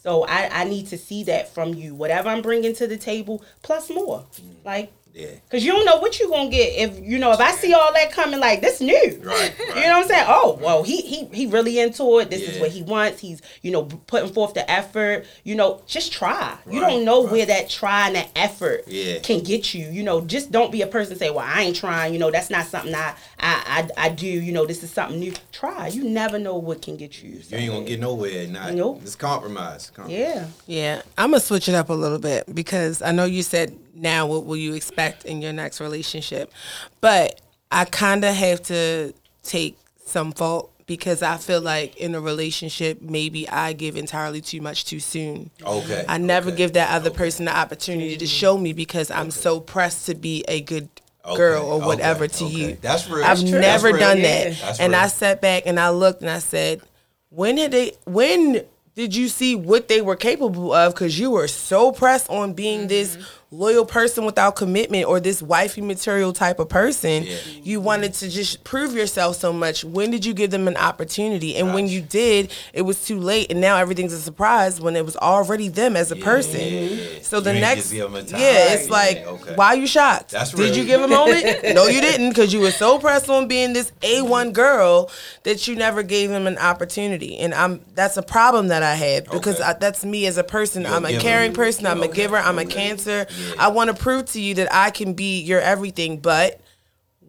[0.01, 1.93] So I, I need to see that from you.
[1.93, 4.25] Whatever I'm bringing to the table, plus more.
[4.33, 4.65] Mm.
[4.65, 5.27] Like, Yeah.
[5.49, 7.91] Cause you don't know what you're gonna get if you know if I see all
[7.93, 9.21] that coming like this new.
[9.21, 9.59] Right, right.
[9.59, 10.25] You know what I'm saying?
[10.27, 12.29] Oh, well, he he he really into it.
[12.29, 13.19] This is what he wants.
[13.19, 15.25] He's you know putting forth the effort.
[15.43, 16.57] You know, just try.
[16.69, 17.31] you don't know right.
[17.31, 19.19] where that try and that effort Yeah.
[19.19, 19.87] can get you.
[19.89, 22.13] You know, just don't be a person say, well, I ain't trying.
[22.13, 24.27] You know, that's not something I I I, I do.
[24.27, 25.33] You know, this is something new.
[25.51, 25.87] Try.
[25.87, 27.41] You never know what can get you.
[27.49, 28.47] You ain't gonna get nowhere.
[28.47, 29.01] Not, Nope.
[29.03, 29.89] It's compromise.
[29.89, 30.19] compromise.
[30.19, 30.47] Yeah.
[30.67, 34.25] Yeah, I'm gonna switch it up a little bit because I know you said now
[34.25, 36.51] what will you expect in your next relationship,
[36.99, 37.39] but
[37.71, 43.01] I kind of have to take some fault because I feel like in a relationship
[43.01, 45.49] maybe I give entirely too much too soon.
[45.65, 46.03] Okay.
[46.09, 46.57] I never okay.
[46.57, 50.43] give that other person the opportunity to show me because I'm so pressed to be
[50.47, 50.89] a good
[51.23, 52.53] Okay, girl or okay, whatever to okay.
[52.53, 52.77] you.
[52.81, 53.23] That's real.
[53.23, 53.99] I've That's never real.
[53.99, 54.23] done Yeah.
[54.49, 54.57] that.
[54.59, 55.01] That's and real.
[55.01, 56.81] I sat back and I looked and I said,
[57.29, 61.47] when did they when did you see what they were capable of cuz you were
[61.47, 63.23] so pressed on being this mm-hmm.
[63.53, 67.23] Loyal person without commitment or this wifey material type of person.
[67.23, 67.35] Yeah.
[67.63, 69.83] You wanted to just prove yourself so much.
[69.83, 71.57] When did you give them an opportunity?
[71.57, 75.03] And when you did, it was too late and now everything's a surprise when it
[75.03, 76.97] was already them as a person.
[77.23, 78.39] So the You ain't next just give 'em a time.
[78.39, 79.55] Yeah, it's like Yeah, okay.
[79.55, 80.31] why are you shocked?
[80.31, 80.77] That's Did real.
[80.77, 81.43] you give a moment?
[81.75, 85.11] no, you didn't, because you were so pressed on being this A one girl
[85.43, 89.25] that you never gave him an opportunity, and I'm that's a problem that I had
[89.25, 89.63] because Okay.
[89.69, 90.83] I, that's me as a person.
[90.83, 91.85] You're a I'm a caring person.
[91.85, 92.37] I'm a giver.
[92.37, 92.71] I'm a okay.
[92.73, 93.27] cancer.
[93.49, 93.55] Yeah.
[93.59, 96.59] I want to prove to you that I can be your everything, but.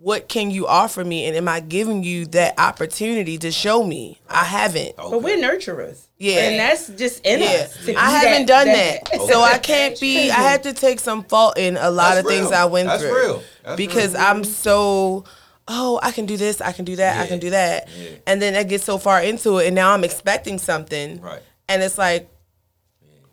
[0.04, 4.18] What can you offer me, and am I giving you that opportunity to show me?
[4.28, 4.98] I haven't.
[4.98, 5.10] Okay.
[5.10, 6.08] But we're nurturers.
[6.18, 6.40] Yeah.
[6.40, 7.88] And that's just in Yeah, us.
[7.88, 9.24] I haven't done that, Okay.
[9.32, 10.28] so I can't be.
[10.28, 12.54] I had to take some fault in a lot That's of things real.
[12.58, 13.14] I went That's through.
[13.16, 13.42] real.
[13.62, 14.22] That's because real.
[14.24, 15.24] I'm so.
[15.68, 16.60] Oh, I can do this.
[16.60, 17.20] I can do that.
[17.20, 17.88] I can do that.
[17.96, 18.08] Yeah.
[18.26, 21.20] And then I get so far into it, and now I'm expecting something.
[21.20, 21.42] Right.
[21.68, 22.28] And it's like.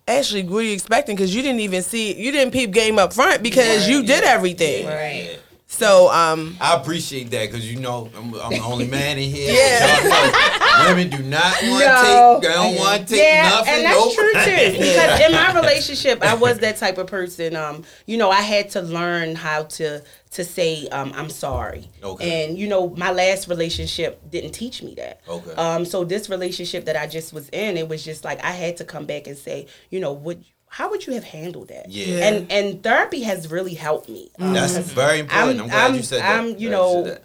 [0.10, 1.16] Ashley, what are you expecting?
[1.16, 4.88] Because you didn't even see, you didn't peep game up front because you did everything.
[4.88, 5.40] Right.
[5.72, 9.54] So, um, I appreciate that because you know I'm, I'm the only man in here.
[9.60, 10.90] Yeah.
[10.90, 12.40] Women do not want to No.
[12.42, 12.42] take.
[12.42, 13.74] They don't want to take yeah, nothing.
[13.76, 14.14] and that's nope.
[14.16, 14.72] true too.
[14.80, 17.56] Because in my relationship, I was that type of person.
[17.56, 20.02] Um, you know, I had to learn how to
[20.32, 21.90] to say um, I'm sorry.
[22.04, 22.46] Okay.
[22.46, 25.22] And you know, my last relationship didn't teach me that.
[25.28, 25.52] Okay.
[25.54, 28.78] Um, so this relationship that I just was in, it was just like I had
[28.78, 30.40] to come back and say, you know, what.
[30.70, 31.90] How would you have handled that?
[31.90, 32.28] Yeah.
[32.28, 34.30] And and therapy has really helped me.
[34.40, 35.62] Um, That's very important.
[35.62, 36.40] I'm, glad you said that.
[36.40, 37.18] I'm, you know,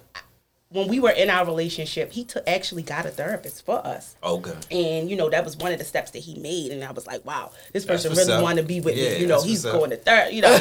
[0.69, 4.15] when we were in our relationship, he took actually got a therapist for us.
[4.21, 4.27] that.
[4.27, 4.53] Okay.
[4.71, 7.05] And you know that was one of the steps that he made, and I was
[7.07, 8.41] like, "Wow, this person really up.
[8.43, 9.79] want to be with Yeah, me." You know, he's what's up.
[9.79, 10.33] going to third.
[10.33, 10.49] You know,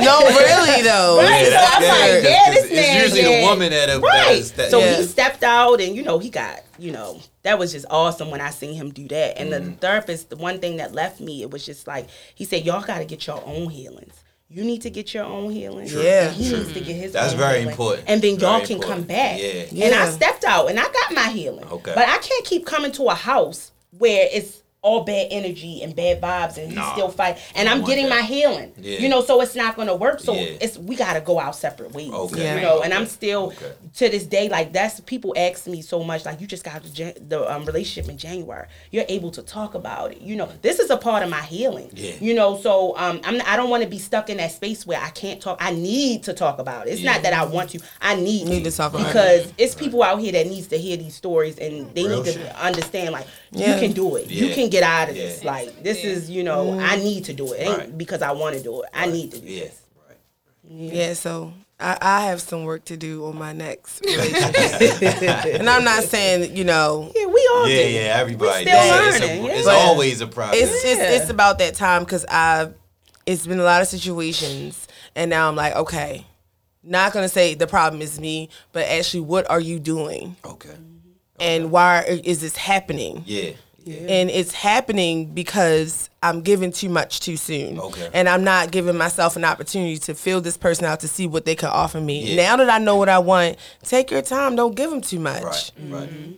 [0.00, 1.18] no, really though.
[1.22, 3.40] Right, so that's I'm like, good, 'cause- yeah, 'cause this it's man, usually yeah.
[3.40, 4.38] the woman that that right.
[4.38, 4.96] is- that- so Yeah.
[4.96, 8.40] he stepped out, and you know, he got you know that was just awesome when
[8.40, 9.38] I seen him do that.
[9.38, 9.70] And Mm-hmm.
[9.70, 12.82] the therapist, the one thing that left me, it was just like he said, "Y'all
[12.82, 14.14] got to get your own healings."
[14.50, 15.88] You need to get your own healing.
[15.90, 16.28] Yeah.
[16.28, 17.68] And he needs to get his That's own very healing.
[17.72, 18.04] important.
[18.08, 18.82] And then y'all can important.
[19.00, 19.38] come back.
[19.38, 19.64] Yeah.
[19.70, 19.84] yeah.
[19.86, 21.66] And I stepped out and I got my healing.
[21.66, 21.92] Okay.
[21.94, 26.20] But I can't keep coming to a house where it's all bad energy and bad
[26.20, 26.92] vibes and he's Nah.
[26.92, 28.20] still fight and I I'm getting that.
[28.20, 28.72] my healing.
[28.80, 28.98] Yeah.
[29.00, 30.20] You know, so it's not gonna work.
[30.20, 30.50] So Yeah.
[30.60, 32.10] it's we gotta go our separate ways.
[32.12, 32.42] Okay.
[32.44, 32.54] Yeah.
[32.56, 33.72] You know, and I'm still Okay.
[33.96, 37.14] to this day like that's people ask me so much like you just got the,
[37.26, 38.66] the um, relationship in January.
[38.92, 40.20] You're able to talk about it.
[40.20, 41.90] You know, this is a part of my healing.
[41.94, 42.12] Yeah.
[42.20, 45.00] You know, so um, I'm I don't want to be stuck in that space where
[45.00, 45.58] I can't talk.
[45.60, 46.90] I need to talk about it.
[46.92, 47.14] It's Yeah.
[47.14, 47.80] not that I want to.
[48.00, 49.08] I need, Need to talk about it.
[49.08, 52.32] because it's people out here that needs to hear these stories and they Real need
[52.32, 52.54] to shit.
[52.56, 53.74] understand like Yeah.
[53.74, 54.30] you can do it.
[54.30, 54.54] You Yeah.
[54.68, 55.24] Can get out of Yeah.
[55.24, 55.44] this.
[55.44, 56.80] Like this is you know mm-hmm.
[56.84, 57.60] I need to do it.
[57.60, 57.98] It ain't Right.
[57.98, 58.88] because I want to do it.
[58.92, 59.64] I need to do Yeah.
[59.64, 59.80] this.
[60.08, 60.16] Right.
[60.94, 66.02] Yeah, so I, I have some work to do on my next and I'm not
[66.04, 67.88] saying, you know, Yeah, we all Yeah, do.
[67.90, 68.64] yeah, everybody.
[68.64, 69.14] still does.
[69.16, 70.58] It's, a, it's always a problem.
[70.60, 71.10] it's just Yeah.
[71.12, 72.74] it's about that time because I've
[73.26, 76.26] it's been a lot of situations and now I'm like, okay,
[76.82, 80.36] not gonna say the problem is me, but actually what are you doing?
[80.44, 80.74] okay.
[81.40, 83.22] And why is this happening?
[83.24, 83.52] Yeah.
[83.84, 84.00] Yeah.
[84.08, 87.78] and it's happening because I'm giving too much too soon.
[87.78, 88.10] Okay.
[88.12, 91.44] And I'm not giving myself an opportunity to feel this person out to see what
[91.46, 92.34] they can offer me.
[92.34, 92.36] Yeah.
[92.36, 94.56] Now that I know what I want, take your time.
[94.56, 95.42] Don't give them too much.
[95.42, 95.72] Right.
[95.88, 96.08] Right.
[96.10, 96.32] Mm-hmm.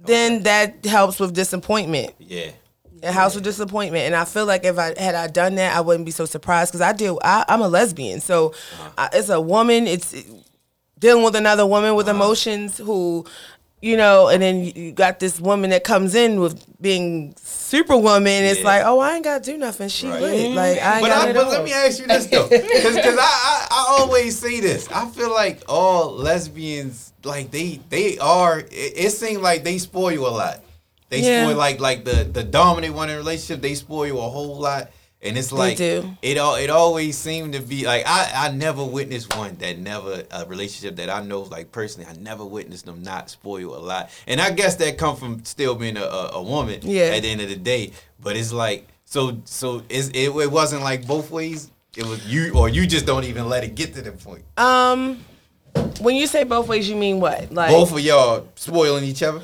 [0.00, 2.14] Then that helps with disappointment.
[2.18, 2.50] Yeah.
[3.02, 4.04] It helps with disappointment.
[4.04, 6.72] And I feel like if I had I done that, I wouldn't be so surprised
[6.72, 7.18] because I deal.
[7.22, 8.90] I, I'm a lesbian, so uh-huh.
[8.98, 9.86] I, it's a woman.
[9.86, 10.14] It's
[10.98, 12.16] dealing with another woman with uh-huh.
[12.16, 13.26] emotions who.
[13.80, 18.44] You know, and then you- got this woman that comes in with being superwoman.
[18.44, 18.66] It's Yeah.
[18.66, 19.88] like, oh, I ain't got to do nothing.
[19.88, 20.20] She Right.
[20.20, 20.50] lit.
[20.52, 23.10] Like I ain't But, got I, but let me ask you this though, because I,
[23.20, 24.88] I I always say this.
[24.92, 28.60] I feel like all lesbians like they they are.
[28.60, 30.60] It, it seems like they spoil you a lot.
[31.10, 31.44] They Yeah.
[31.44, 33.62] spoil like like the the dominant one in a relationship.
[33.62, 37.60] They spoil you a whole lot, and it's like it all it always seemed to
[37.60, 41.72] be like I I never witnessed one that never a relationship that I know like
[41.72, 45.44] personally I never witnessed them not spoil a lot, and I guess that come from
[45.44, 46.80] still being a, a, a woman.
[46.82, 47.04] Yeah.
[47.14, 51.06] At the end of the day, but it's like so so it it wasn't like
[51.06, 51.70] both ways.
[51.96, 54.44] It was you or you just don't even let it get to the point.
[54.56, 55.24] um,
[56.00, 57.52] when you say both ways, you mean what?
[57.52, 59.40] Like Both of y'all spoiling each other.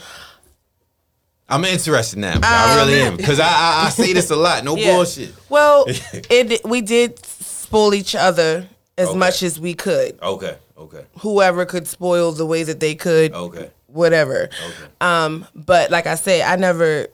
[1.48, 2.38] I'm interested now.
[2.42, 4.64] I really am because I, I I say this a lot.
[4.64, 4.94] No Um, Yeah.
[4.96, 5.34] bullshit.
[5.48, 5.84] Well,
[6.30, 9.18] it we did spoil each other as Okay.
[9.18, 10.18] much as we could.
[10.22, 10.56] Okay.
[10.78, 11.04] Okay.
[11.20, 13.70] Whoever could spoil the way that they could, Okay.
[13.86, 14.44] whatever.
[14.44, 14.90] Okay.
[15.00, 17.08] Um, but like I said, I never.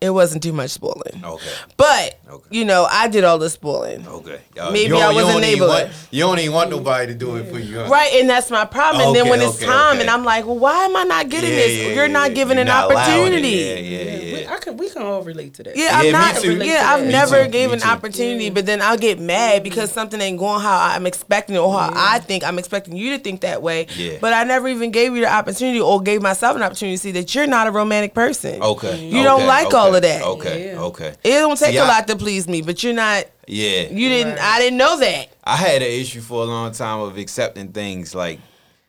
[0.00, 1.22] It wasn't too much spoiling.
[1.22, 1.50] Okay.
[1.76, 2.46] But Okay.
[2.50, 4.06] you know, I did all the spoiling.
[4.08, 4.38] Okay.
[4.56, 7.50] Y'all- Maybe I was don't even want- You don't even want nobody to do it
[7.52, 7.80] for you.
[7.80, 7.86] huh?
[7.88, 9.00] Right, and that's my problem.
[9.02, 10.00] Okay, and then Okay, when it's time, okay.
[10.00, 11.76] and I'm like, well, why am I not getting Yeah, this?
[11.78, 13.48] yeah, You're yeah, not giving You're an not opportunity.
[13.48, 14.36] Yeah, yeah, yeah.
[14.36, 15.76] We, I can, we can all relate to that.
[15.76, 16.36] Yeah, I'm Yeah, me not.
[16.36, 16.56] too.
[16.64, 17.88] Yeah, I've Me never too, gave me an too.
[17.88, 19.64] opportunity, but then I'll get mad mm-hmm.
[19.64, 23.16] because something ain't going how I'm expecting it or how I think I'm expecting you
[23.16, 23.86] to think that way.
[23.96, 24.16] Yeah.
[24.18, 27.12] But I never even gave you the opportunity or gave myself an opportunity to see
[27.12, 28.62] that you're not a romantic person.
[28.62, 29.04] Okay.
[29.04, 30.22] You don't like okay, all of that.
[30.22, 30.66] Okay.
[30.72, 30.80] Yeah.
[30.80, 31.14] Okay.
[31.24, 33.24] It don't take See, a I- lot to please me, but you're not.
[33.46, 33.82] Yeah.
[33.90, 34.38] You didn't.
[34.38, 35.28] I didn't know that.
[35.44, 38.38] I had an issue for a long time of accepting things like,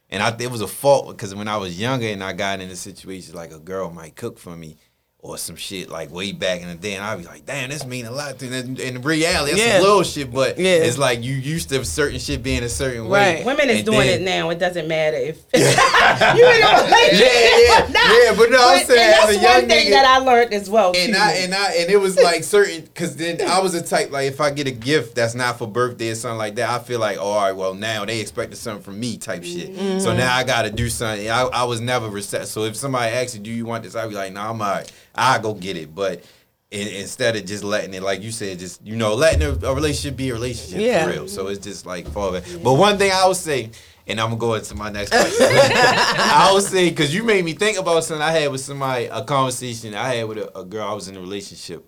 [0.09, 2.69] and I it was a fault because when I was younger and I got in
[2.69, 4.77] a situation like a girl might cook for me
[5.23, 7.85] or some shit like way back in the day, and I'd be like, damn, this
[7.85, 8.83] mean a lot to me.
[8.83, 9.73] In reality, it's Yeah.
[9.73, 10.77] some little shit, but Yeah.
[10.77, 13.35] it's like you used to certain shit being a certain way.
[13.35, 13.45] Right.
[13.45, 14.49] Women is doing then- it now.
[14.49, 17.19] It doesn't matter if you in a relationship.
[17.21, 19.91] Yeah, yeah, yeah, but no, I'm saying and as that's a young one thing nigga-
[19.91, 20.93] that I learned as well.
[20.97, 21.19] And too.
[21.19, 24.27] I and I and it was like certain because then I was a type like
[24.27, 26.99] if I get a gift that's not for birthday or something like that, I feel
[26.99, 29.67] like oh, all right, well now they expected something from me type shit.
[29.67, 30.17] So mm-hmm.
[30.17, 31.29] now I got to do something.
[31.29, 32.47] I, I was never receptive.
[32.49, 33.95] So if somebody asks you, do you want this?
[33.95, 34.91] I'd be like, no, nah, I'm alright.
[35.15, 35.93] I go get it.
[35.93, 36.23] But
[36.71, 39.75] in, instead of just letting it, like you said, just you know, letting a, a
[39.75, 41.05] relationship be a relationship Yeah.
[41.05, 41.27] for real.
[41.27, 42.43] So it's just like fall back.
[42.63, 43.71] But one thing I would say.
[44.07, 45.47] And I'm gonna go into my next question.
[45.51, 49.23] I would say because you made me think about something I had with somebody, a
[49.23, 51.87] conversation I had with a, a girl I was in a relationship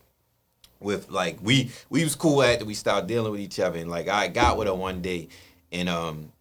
[0.80, 1.10] with.
[1.10, 4.28] Like we we was cool after we started dealing with each other, and like I
[4.28, 5.28] got with her one day,
[5.72, 6.32] and um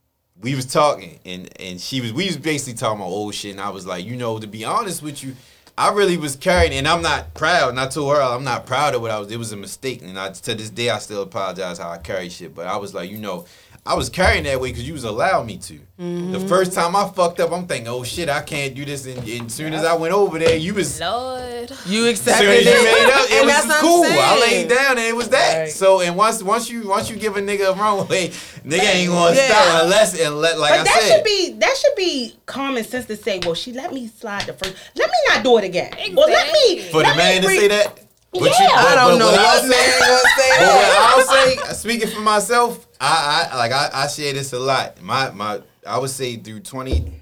[0.40, 3.60] we was talking, and and she was we was basically talking about old shit, and
[3.60, 5.34] I was like, you know, to be honest with you.
[5.76, 7.70] I really was carrying, and I'm not proud.
[7.70, 9.30] And I told I'm not proud of what I was.
[9.30, 12.28] It was a mistake, and I, to this day I still apologize how I carry
[12.28, 12.54] shit.
[12.54, 13.46] But I was like, you know,
[13.84, 15.74] I was carrying that way because you was allowed me to.
[15.96, 16.46] The mm-hmm.
[16.46, 19.06] first time I fucked up, I'm thinking, oh shit, I can't do this.
[19.06, 21.72] And, and as soon as I went over there, you was Lord.
[21.86, 22.84] You accepted soon as you it.
[22.84, 24.04] made up, it And was that's what I'm cool.
[24.04, 25.58] I laid down and it was that.
[25.58, 25.68] Right.
[25.68, 28.28] So and once once you once you give a nigga a wrong way,
[28.64, 29.46] nigga ain't gonna Yeah.
[29.48, 31.16] stop unless and let like But I that said.
[31.16, 34.52] should be that should be common sense to say, well, she let me slide the
[34.52, 34.76] first.
[34.94, 35.92] Let me not do it again.
[36.14, 37.98] Well, let me for let the man me to say that.
[38.32, 38.68] But Yeah.
[38.72, 42.20] I don't know what what I'll man gonna say But what I'll say, speaking for
[42.20, 45.00] myself, I, I like I, I share this a lot.
[45.02, 47.12] My my I would say through twenty,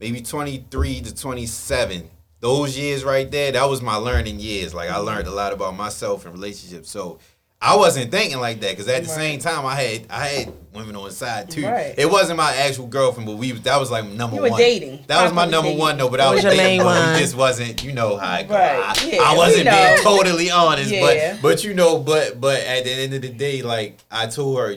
[0.00, 2.08] maybe twenty three to twenty seven,
[2.40, 4.72] those years right there, that was my learning years.
[4.74, 6.90] Like I learned a lot about myself and relationships.
[6.90, 7.18] So
[7.64, 10.96] I wasn't thinking like that because at the same time I had I had women
[10.96, 11.64] on the side too.
[11.64, 11.94] Right.
[11.96, 14.58] It wasn't my actual girlfriend, but we that was like number You were one.
[14.58, 15.04] dating.
[15.06, 15.78] That was my number dating.
[15.78, 17.14] one though, but I What was was your dating, main but one?
[17.14, 18.54] it just wasn't, you know how I go.
[18.54, 18.82] Right.
[18.84, 19.70] I, Yeah, I wasn't know.
[19.94, 21.34] being totally honest, Yeah.
[21.34, 24.58] but but you know, but but at the end of the day, like I told
[24.58, 24.76] her,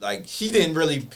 [0.00, 1.08] like she didn't really.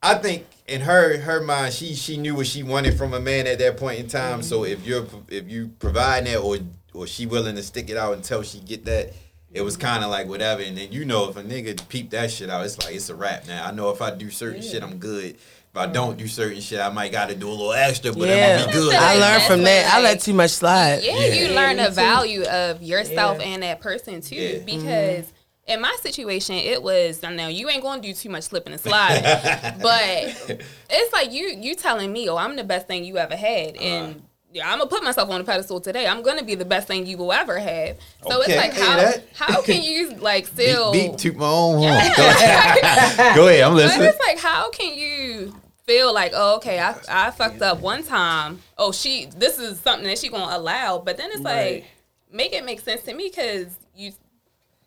[0.00, 3.48] I think in her her mind, she she knew what she wanted from a man
[3.48, 4.42] at that point in time.
[4.42, 4.72] So Mm-hmm.
[4.72, 6.58] if you're if you provide that, or
[6.94, 9.12] or she willing to stick it out until she get that.
[9.52, 12.30] It was kind of like whatever, and then you know if a nigga peep that
[12.30, 13.46] shit out, it's like it's a wrap.
[13.46, 15.36] Now I know if I do certain shit, I'm good.
[15.70, 18.28] If I don't do certain shit, I might got to do a little extra, but
[18.28, 18.94] I'm gonna be good.
[18.94, 19.92] I learned from that.
[19.94, 21.00] I let too much slide.
[21.02, 21.34] Yeah, Yeah.
[21.48, 23.46] you learn me the value of yourself Yeah.
[23.46, 24.34] and that person too.
[24.36, 24.58] Yeah.
[24.64, 25.32] Because
[25.66, 28.80] in my situation, it was I know you ain't gonna do too much slipping and
[28.80, 29.22] sliding,
[29.82, 30.58] but
[30.90, 34.12] it's like you you telling me, oh, I'm the best thing you ever had, Uh-huh.
[34.58, 36.06] And yeah, I'm gonna put myself on a pedestal today.
[36.06, 37.96] I'm gonna be the best thing you will ever have.
[38.28, 39.24] So Okay, it's like I how that.
[39.34, 41.92] how can you like still Beep, beep, toot my own horn.
[42.16, 44.00] Go ahead, Go ahead, I'm listening.
[44.06, 45.54] But it's like, how can you
[45.86, 48.60] feel like, oh, okay, I, I fucked up one time.
[48.76, 50.98] Oh, she, this is something that she gonna allow.
[50.98, 51.72] But then it's Right.
[51.74, 51.84] like,
[52.30, 54.12] make it make sense to me because you,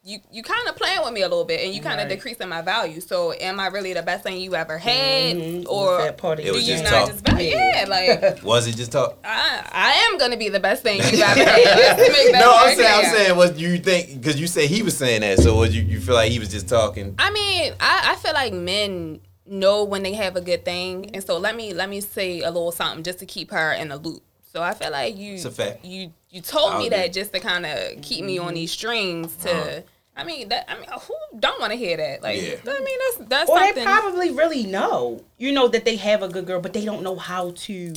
[0.03, 2.15] you, you kind of playing with me a little bit, and you kind of Right.
[2.15, 2.99] decreasing my value.
[3.01, 5.65] So, am I really the best thing you ever had, Mhm.
[5.67, 7.09] or Was that part It do was you just not talk.
[7.11, 7.49] just value?
[7.51, 9.19] Yeah, like Was it just talk?
[9.23, 11.45] I, I am gonna be the best thing you ever had.
[11.77, 14.19] Let's make that No, I'm saying, I'm saying, what you think?
[14.19, 16.49] Because you said he was saying that, so what you you feel like he was
[16.49, 17.13] just talking?
[17.19, 21.23] I mean, I, I feel like men know when they have a good thing, and
[21.23, 23.97] so let me let me say a little something just to keep her in the
[23.97, 24.23] loop.
[24.51, 25.85] So I feel like you It's a fact.
[25.85, 29.51] you you told me that just to kind of keep me on these strings to.
[29.51, 29.81] Uh-huh.
[30.15, 30.69] I mean that.
[30.69, 32.21] I mean, who don't want to hear that?
[32.21, 32.55] Like, Yeah.
[32.67, 36.27] I mean, that's that's Or they probably really know, you know, that they have a
[36.27, 37.93] good girl, but they don't know how to.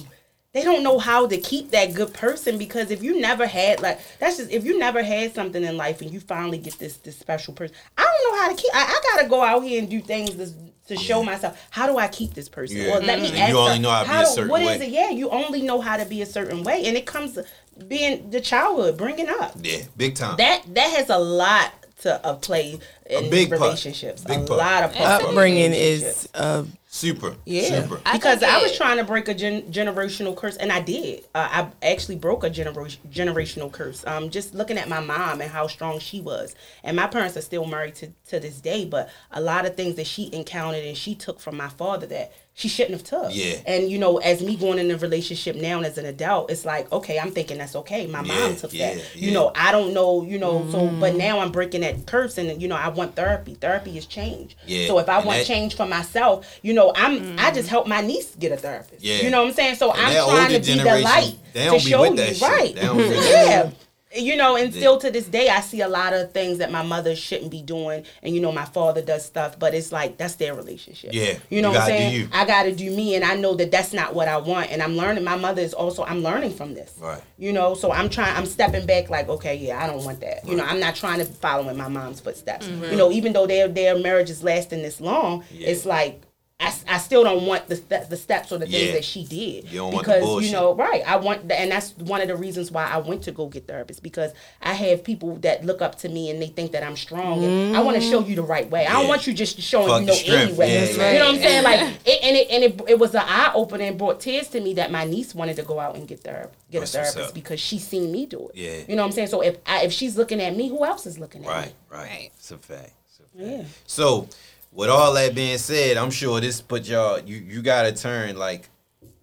[0.53, 3.99] They don't know how to keep that good person because if you never had like
[4.21, 7.19] that's just if you never had something in life and you finally get this this
[7.19, 8.71] special person, I don't know how to keep.
[8.73, 10.53] I, I gotta go out here and do things to,
[10.87, 12.97] to show myself how do I keep this person Yeah.
[12.97, 14.63] or let me And ask you only know how to be a do- certain what
[14.63, 14.87] is way.
[14.87, 14.93] it?
[14.93, 17.45] Yeah, you only know how to be a certain way, and it comes to
[17.89, 20.37] being the childhood, bringing up Yeah, big time.
[20.39, 21.73] that that has a lot
[22.03, 23.61] to uh, play in big part.
[23.61, 24.23] relationships.
[24.25, 24.59] Big a part.
[24.59, 26.65] lot of Upbringing is uh,
[26.95, 27.35] super.
[27.45, 28.01] Yeah, super.
[28.07, 31.25] I because think I was trying to break a gen- generational curse, and I did.
[31.35, 34.07] Uh, I actually broke a genera- generational curse.
[34.07, 37.43] Um, just looking at my mom and how strong she was, and my parents are
[37.43, 38.85] still married to to this day.
[38.85, 42.33] But a lot of things that she encountered and she took from my father that
[42.57, 43.35] she shouldn't have took.
[43.35, 43.57] Yeah.
[43.67, 46.65] And you know, as me going in a relationship now and as an adult, it's
[46.65, 48.07] like okay, I'm thinking that's okay.
[48.07, 49.17] My Yeah, mom took yeah, that.
[49.17, 49.27] yeah.
[49.29, 50.23] You know, I don't know.
[50.23, 53.55] You know, so but now I'm breaking that curse, and you know, I want therapy.
[53.55, 54.57] Therapy is change.
[54.67, 57.61] Yeah, So if I and want that- change for myself, you know, I'm I just
[57.61, 57.69] mm-hmm.
[57.69, 59.03] help my niece get a therapist.
[59.03, 59.23] Yeah.
[59.23, 59.77] You know what I'm saying?
[59.77, 62.35] So And I'm trying to be the light they to don't be show with you,
[62.35, 62.43] shit.
[62.49, 62.75] right?
[62.75, 63.71] They don't be with yeah.
[64.17, 66.83] You know, and still to this day, I see a lot of things that my
[66.83, 70.37] mother shouldn't be doing, and you know, my father does stuff, but it's like that's
[70.37, 71.11] their relationship.
[71.13, 72.21] Yeah, you know you what I'm gotta do saying?
[72.21, 72.29] you.
[72.33, 74.81] I got to do me, and I know that that's not what I want, and
[74.83, 75.25] I'm learning.
[75.25, 76.95] My mother is also I'm learning from this.
[77.01, 77.21] Right.
[77.39, 78.37] You know, so I'm trying.
[78.37, 80.47] I'm stepping back, like, okay, yeah, I don't want that.
[80.47, 82.69] You know, I'm not trying to follow in my mom's footsteps.
[82.69, 85.71] Mm, you know, even though their their marriage is lasting this long, Yeah.
[85.71, 86.23] it's like.
[86.61, 88.93] I, s- I still don't want the ste- the steps or the things Yeah.
[88.93, 91.73] that she did You don't want the because you know right I want the, and
[91.73, 94.33] that's one of the reasons why I went to go get therapists because
[94.63, 97.77] I have people that look up to me and they think that I'm strong and
[97.77, 100.01] I want to show you the right way I don't want you just showing Fuck
[100.03, 100.43] you know strength.
[100.51, 101.19] anyway Yeah, you yeah.
[101.19, 103.85] know what I'm saying like it, and it and it, it was an eye opener
[103.85, 106.51] and brought tears to me that my niece wanted to go out and get ther-
[106.71, 108.85] get That's a therapist because she seen me do it Yeah.
[108.89, 111.05] you know what I'm saying so if I, if she's looking at me who else
[111.05, 112.09] is looking at Right, me right.
[112.09, 112.31] Right.
[112.37, 112.93] It's a fact.
[113.09, 113.35] It's a fact.
[113.37, 114.29] yeah So,
[114.75, 117.19] with all that being said, I'm sure this put y'all.
[117.21, 118.69] You you gotta turn like,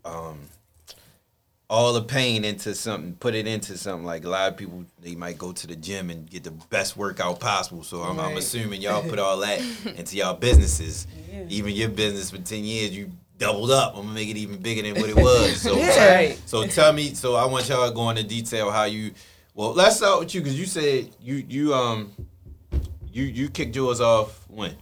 [0.05, 0.39] um,
[1.69, 3.15] all the pain into something.
[3.15, 4.05] Put it into something.
[4.05, 6.97] Like a lot of people, they might go to the gym and get the best
[6.97, 7.83] workout possible.
[7.83, 9.59] So I'm, I'm assuming y'all put all that
[9.95, 11.07] into y'all businesses.
[11.47, 13.95] Even your business for ten years, you doubled up.
[13.95, 15.61] I'm gonna make it even bigger than what it was.
[15.61, 16.13] So, Yeah.
[16.15, 16.41] Right.
[16.45, 17.13] so tell me.
[17.13, 19.11] So I want y'all to go into detail how you.
[19.53, 22.11] Well, let's start with you because you said you you um
[23.11, 24.75] you you kicked yours off when.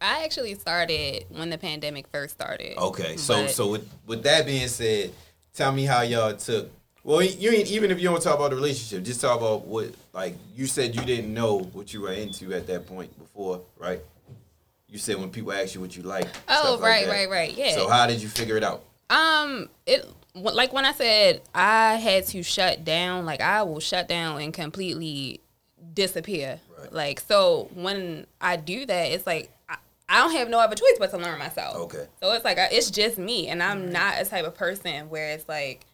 [0.00, 2.76] I actually started when the pandemic first started.
[2.78, 5.12] Okay, so so with with that being said,
[5.52, 6.70] tell me how y'all took.
[7.02, 9.92] Well, you ain't even if you don't talk about the relationship, just talk about what
[10.12, 14.00] like you said you didn't know what you were into at that point before, right?
[14.88, 16.26] You said when people ask you what you like.
[16.48, 17.12] Oh, stuff like right, that.
[17.12, 17.56] right, right.
[17.56, 17.74] Yeah.
[17.74, 18.82] So how did you figure it out?
[19.08, 24.08] Um, it like when I said I had to shut down, like I will shut
[24.08, 25.40] down and completely
[25.92, 26.60] disappear.
[26.78, 26.92] Right.
[26.92, 29.50] Like so, when I do that, it's like
[30.10, 31.76] I, I don't have no other choice but to learn myself.
[31.76, 32.06] Okay.
[32.20, 35.48] So it's like it's just me, and I'm not a type of person where it's
[35.48, 35.86] like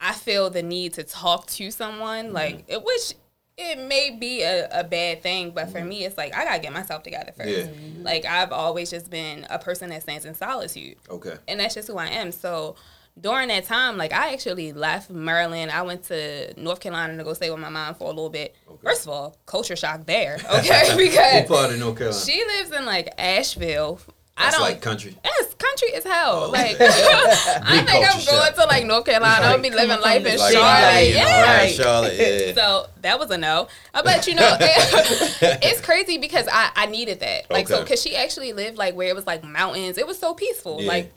[0.00, 2.34] I feel the need to talk to someone, mm-hmm.
[2.34, 3.14] like it, which
[3.58, 5.88] it may be a, a bad thing, but for mm-hmm.
[5.88, 7.50] me, it's like I gotta get myself together first.
[7.50, 7.64] Yeah.
[7.66, 8.02] Mm-hmm.
[8.02, 11.36] Like I've always just been a person that stands in solitude, Okay.
[11.46, 12.32] and that's just who I am.
[12.32, 12.76] So
[13.20, 15.70] during that time, like I actually left Maryland.
[15.70, 18.54] I went to North Carolina to go stay with my mom for a little bit.
[18.82, 20.88] First of all, culture shock there, okay?
[20.88, 22.20] What because part of North Carolina?
[22.24, 24.00] she lives in like Asheville.
[24.36, 25.16] I That's don't like country.
[25.60, 26.44] Country as hell.
[26.46, 26.50] Oh.
[26.50, 28.54] Like I think I'm going shock.
[28.56, 29.46] to like North Carolina.
[29.46, 31.06] I'll be living life in Like, Charlotte.
[31.08, 31.56] you know, Yeah.
[31.56, 32.14] right, Charlotte.
[32.18, 32.52] Yeah.
[32.60, 33.68] So that was a no.
[33.94, 37.50] Uh, But you know, it's crazy because I, I needed that.
[37.50, 39.98] Like so, because she actually lived like where it was like mountains.
[39.98, 40.80] It was so peaceful.
[40.80, 40.88] Yeah.
[40.88, 41.12] Like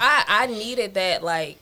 [0.00, 1.58] I I needed that like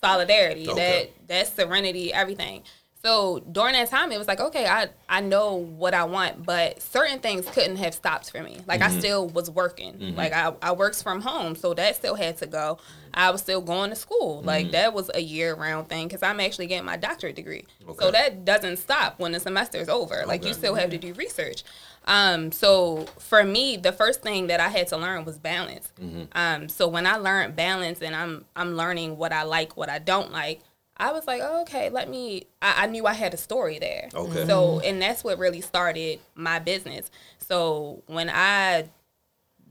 [0.00, 1.10] solidarity, Okay.
[1.26, 2.62] that that serenity, everything.
[3.04, 6.80] So during that time, it was like, okay, I I know what I want, but
[6.80, 8.58] certain things couldn't have stopped for me.
[8.66, 8.96] Like Mm-hmm.
[8.96, 10.14] I still was working.
[10.14, 12.78] Like I I works from home, so that still had to go.
[13.14, 14.42] I was still going to school.
[14.42, 14.72] Like Mm-hmm.
[14.72, 17.66] that was a year round thing because I'm actually getting my doctorate degree.
[17.88, 18.04] Okay.
[18.04, 20.22] So that doesn't stop when the semester is over.
[20.26, 21.64] Like you still have to do research.
[22.04, 25.92] Um, so for me, the first thing that I had to learn was balance.
[26.00, 26.24] Mm-hmm.
[26.32, 29.98] Um, so when I learned balance and I'm I'm learning what I like, what I
[29.98, 30.60] don't like,
[31.02, 32.44] I was like, oh, okay, let me.
[32.62, 34.08] I, I knew I had a story there.
[34.14, 34.46] Okay.
[34.46, 34.86] So mm-hmm.
[34.86, 37.10] and that's what really started my business.
[37.40, 38.88] So when I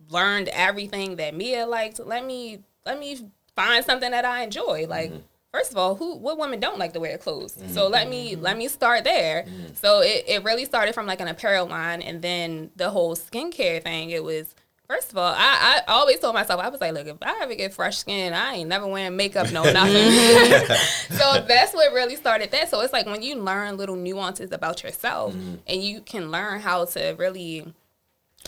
[0.10, 3.18] learned everything that Mia liked, let me let me
[3.56, 4.88] find something that I enjoy.
[4.90, 5.22] Like mm-hmm.
[5.54, 7.54] first of all, who what women don't like to wear clothes?
[7.56, 7.74] Mm-hmm.
[7.76, 9.46] So let me let me start there.
[9.74, 13.82] So it, it really started from like an apparel line and then the whole skincare
[13.82, 14.54] thing, it was
[14.92, 17.56] First of all, I, I always told myself, I was like, look, if I ever
[17.56, 19.96] get fresh skin, I ain't never wearing makeup, no nothing.
[19.96, 21.14] Mm-hmm.
[21.16, 22.68] so that's what really started that.
[22.68, 25.56] So it's like when you learn little nuances about yourself mm-hmm.
[25.66, 27.74] and you can learn how to really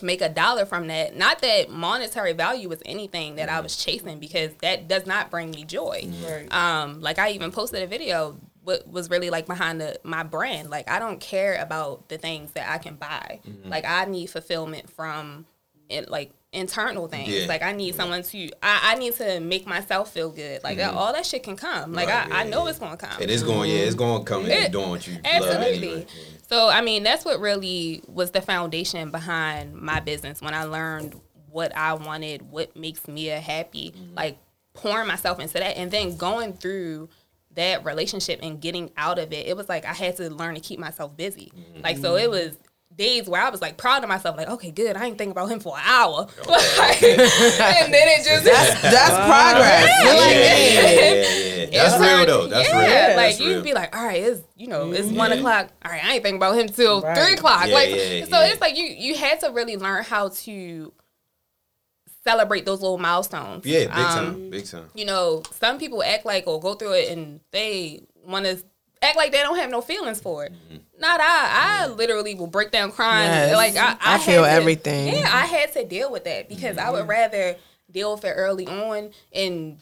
[0.02, 1.16] make a dollar from that.
[1.16, 3.64] Not that monetary value was anything that I mm-hmm.
[3.64, 6.12] was chasing because that does not bring me joy.
[6.30, 6.54] Right.
[6.54, 10.70] Um, like I even posted a video what was really like behind the my brand.
[10.70, 13.40] Like I don't care about the things that I can buy.
[13.64, 15.46] Like I need fulfillment from
[16.08, 17.30] like internal things.
[17.30, 17.48] Yeah.
[17.48, 20.64] Like I need someone to I, I need to make myself feel good.
[20.64, 21.94] Like that, all that shit can come.
[21.94, 22.70] Like Right, I, I know yeah.
[22.70, 23.22] it's gonna come.
[23.22, 25.90] It is going, yeah, it's going to come It- doing what you love Absolutely.
[25.90, 26.08] anyway.
[26.48, 31.20] So I mean, that's what really was the foundation behind my business when I learned
[31.50, 34.16] what I wanted, what makes me a happy, mm-hmm.
[34.16, 34.38] like
[34.74, 37.10] pouring myself into that, and then going through
[37.56, 39.48] that relationship and getting out of it.
[39.48, 41.52] It was like I had to learn to keep myself busy.
[41.56, 41.82] Mm-hmm.
[41.82, 42.58] Like so, it was
[42.98, 45.50] days where I was like proud of myself, like okay, good, I ain't thinking about
[45.52, 49.90] him for an hour, Like, and then it just That's progress.
[50.04, 51.66] You're Yeah, "Man." yeah, yeah, yeah.
[51.74, 52.48] That's It's real like- though.
[52.48, 53.16] That's yeah, real.
[53.18, 55.70] like you'd be like, all right, it's you know, it's one o'clock.
[55.84, 57.18] All right, I ain't thinking about him till Right.
[57.18, 57.68] three o'clock.
[57.68, 58.46] Yeah, like, yeah, so yeah.
[58.52, 60.94] it's like you you had to really learn how to
[62.24, 63.66] celebrate those little milestones.
[63.66, 64.90] Yeah, big Um, time, big time.
[64.94, 68.64] You know, some people act like or go through it and they want to
[69.04, 70.54] act like they don't have no feelings for it.
[70.54, 70.78] Mm-hmm.
[71.00, 71.84] Not I.
[71.84, 73.28] I literally will break down crying.
[73.30, 73.56] Yes.
[73.56, 75.08] Like I, I I, feel to- everything.
[75.14, 76.94] Yeah, I had to deal with that because I Mm-hmm.
[76.94, 77.56] would rather
[77.92, 79.80] deal with it early on and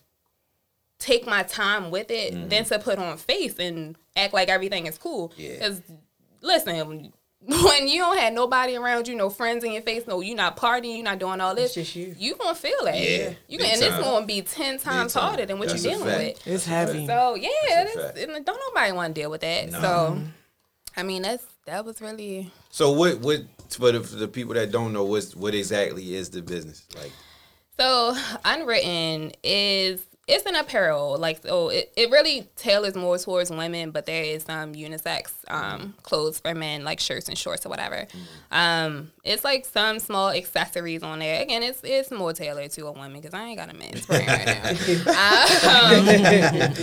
[1.00, 4.98] take my time with it than to put on face and act like everything is
[4.98, 5.30] cool.
[5.30, 5.42] Mm-hmm.
[5.42, 5.54] Yeah.
[5.54, 5.82] Because
[6.42, 7.14] listen,
[7.46, 10.56] when you don't have nobody around you, no friends in your face, no, you not
[10.58, 12.16] partying, you not doing all this, It's just you.
[12.18, 12.96] you gonna feel that.
[13.00, 15.24] Yeah, you big can, and it's gonna be ten times time.
[15.24, 16.46] harder than what That's you're dealing fact.
[16.46, 16.48] with.
[16.48, 17.08] It's heavy.
[17.08, 18.30] So yeah, That's a that's, fact.
[18.30, 19.72] and don't nobody want to deal with that.
[19.72, 20.22] So
[20.96, 24.72] I mean, that's that was really So what what for the, for the people that
[24.72, 27.12] don't know what's what exactly is the business like?
[27.80, 28.16] So
[28.46, 34.06] unwritten is it's an apparel like so it, it really tailors more towards women but
[34.06, 38.06] there is some unisex um, clothes for men like shirts and shorts or whatever.
[38.52, 41.42] Um, it's like some small accessories on there.
[41.42, 44.28] Again it's it's more tailored to a woman because i ain't got a man's brand.
[44.28, 46.74] Right now um,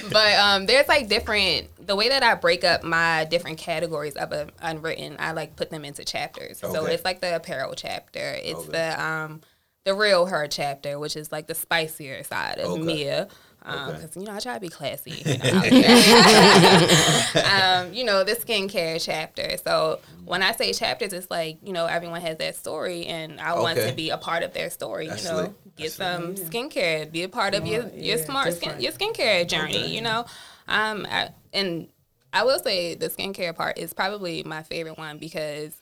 [0.10, 4.32] but um, there's like different the way that i break up my different categories of
[4.32, 6.58] a, unwritten i like put them into chapters.
[6.58, 8.36] So it's like the apparel chapter.
[8.42, 8.72] It's Okay.
[8.72, 9.42] the um
[9.86, 12.82] the real her chapter, which is like the spicier side of Okay.
[12.82, 13.28] Mia.
[13.60, 14.20] Because, Okay.
[14.20, 15.22] you know, I try to be classy.
[15.24, 15.38] You
[15.80, 19.56] know, um, you know, the skincare chapter.
[19.64, 23.54] So when I say chapters, it's like, you know, everyone has that story, and I
[23.54, 25.08] want to be a part of their story.
[25.08, 25.76] That's you know, lit.
[25.76, 29.46] get That's some skincare, be a part of your, your yeah, smart skin, your skincare
[29.48, 30.26] journey, you know?
[30.68, 31.88] Um, I, and
[32.32, 35.80] I will say the skincare part is probably my favorite one because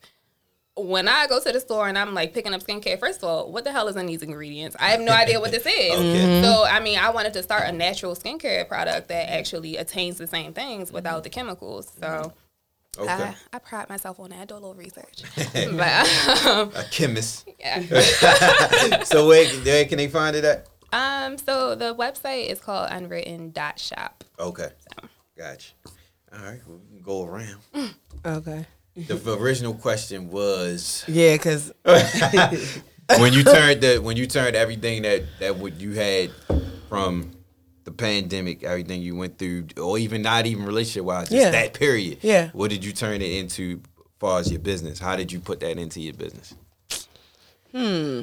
[0.76, 3.52] when I go to the store and I'm like picking up skincare, first of all,
[3.52, 4.76] what the hell is in these ingredients?
[4.80, 5.92] I have no idea what this is.
[5.92, 6.42] Okay.
[6.42, 10.26] So, I mean, I wanted to start a natural skincare product that actually attains the
[10.26, 11.92] same things without the chemicals.
[12.00, 12.32] So,
[12.96, 14.38] Okay, I, I pride myself on that.
[14.40, 15.22] I do a little research.
[15.36, 17.48] but, um, a chemist.
[17.58, 17.80] yeah.
[19.02, 20.68] so where, where can they find it at?
[20.92, 24.22] Um, so the website is called unwritten.shop.
[24.38, 24.68] Okay,
[25.36, 25.72] Gotcha.
[26.32, 27.58] All right, we can go around.
[28.24, 28.64] Okay.
[28.96, 35.22] The original question was Yeah, because when you turned the when you turned everything that
[35.40, 36.30] that what you had
[36.88, 37.32] from
[37.84, 41.50] the pandemic, everything you went through, or even not even relationship wise, just Yeah.
[41.50, 42.18] that period.
[42.22, 42.48] Yeah.
[42.52, 44.98] What did you turn it into as far as your business?
[44.98, 46.54] How did you put that into your business?
[47.72, 48.22] Hmm.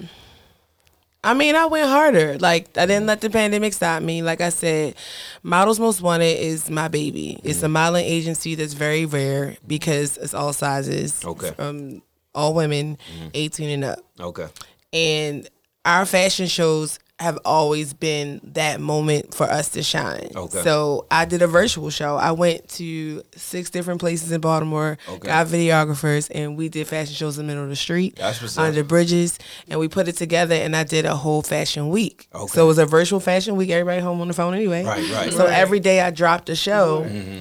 [1.23, 2.37] I mean, I went harder.
[2.39, 3.07] Like I didn't mm.
[3.07, 4.23] let the pandemic stop me.
[4.23, 4.95] Like I said,
[5.43, 7.39] Models Most Wanted is my baby.
[7.43, 7.71] It's a mm.
[7.71, 11.23] modeling agency that's very rare because it's all sizes.
[11.23, 11.51] Okay.
[11.51, 12.01] From
[12.33, 13.31] all women, mm.
[13.33, 13.99] eighteen and up.
[14.19, 14.47] Okay.
[14.93, 15.47] and
[15.85, 20.31] our fashion shows have always been that moment for us to shine.
[20.35, 20.61] Okay.
[20.63, 22.15] So I did a virtual show.
[22.17, 25.27] I went to six different places in Baltimore, Okay.
[25.27, 28.19] got videographers, and we did fashion shows in the middle of the street,
[28.57, 30.55] under bridges, and we put it together.
[30.55, 32.27] And I did a whole fashion week.
[32.33, 32.47] Okay.
[32.53, 33.69] So it was a virtual fashion week.
[33.69, 34.83] Everybody home on the phone anyway.
[34.83, 35.31] Right, right.
[35.33, 37.05] So every day I dropped a show.
[37.07, 37.39] Mm-hmm.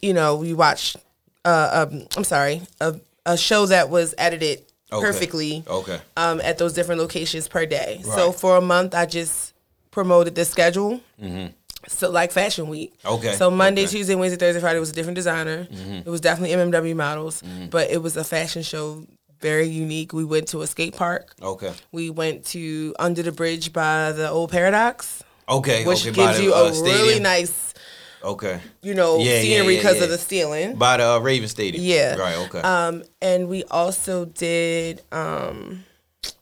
[0.00, 0.96] You know, we watched.
[1.44, 2.96] Uh, um, I'm sorry, a,
[3.26, 4.62] a show that was edited
[4.92, 5.00] Okay.
[5.06, 6.00] perfectly Okay.
[6.16, 8.00] um, at those different locations per day.
[8.04, 8.14] Right.
[8.14, 9.54] So for a month, I just
[9.90, 11.00] promoted the schedule.
[11.22, 11.52] Mm.
[11.88, 12.92] So like Fashion Week.
[13.04, 13.14] Mm-hmm.
[13.14, 13.88] Okay, So Monday, okay.
[13.88, 13.96] Mm-hmm.
[13.96, 15.64] Tuesday, Wednesday, Thursday, Friday was a different designer.
[15.64, 16.00] Mm.
[16.06, 19.06] It was definitely MMW models, but it was a fashion show,
[19.40, 20.12] very unique.
[20.12, 21.34] We went to a skate park.
[21.42, 21.72] Okay.
[21.92, 25.86] We went to under the bridge by the old Paradox, Okay.
[25.86, 26.12] which okay.
[26.14, 27.22] gives the, you uh, a really stadium.
[27.22, 27.74] nice,
[28.22, 28.60] Okay.
[28.82, 30.04] you know, Yeah, yeah, scenery yeah, because yeah.
[30.04, 30.76] of the ceiling.
[30.76, 31.82] By the uh, Raven Stadium.
[31.84, 32.16] Yeah.
[32.16, 32.36] Right.
[32.48, 32.60] Okay.
[32.60, 35.84] Um, and we also did um,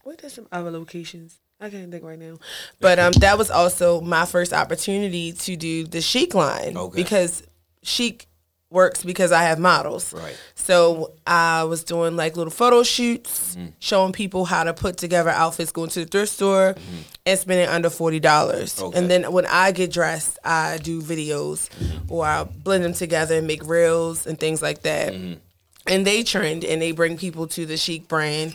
[0.02, 1.38] what are some other locations?
[1.60, 2.36] I can't think right now,
[2.80, 6.94] but um, that was also my first opportunity to do the chic line Okay.
[7.02, 7.42] because
[7.82, 8.28] chic
[8.70, 10.12] works because I have models.
[10.12, 10.36] Right.
[10.54, 13.68] So I was doing like little photo shoots, Mm-hmm.
[13.78, 16.74] showing people how to put together outfits, going to the thrift store,
[17.24, 18.74] and spending under forty dollars.
[18.76, 18.84] Mm-hmm.
[18.86, 18.98] Okay.
[18.98, 21.70] And then when I get dressed, I do videos,
[22.08, 25.12] or I blend them together and make reels and things like that.
[25.14, 25.34] Mm-hmm.
[25.86, 28.54] And they trend and they bring people to the chic brand,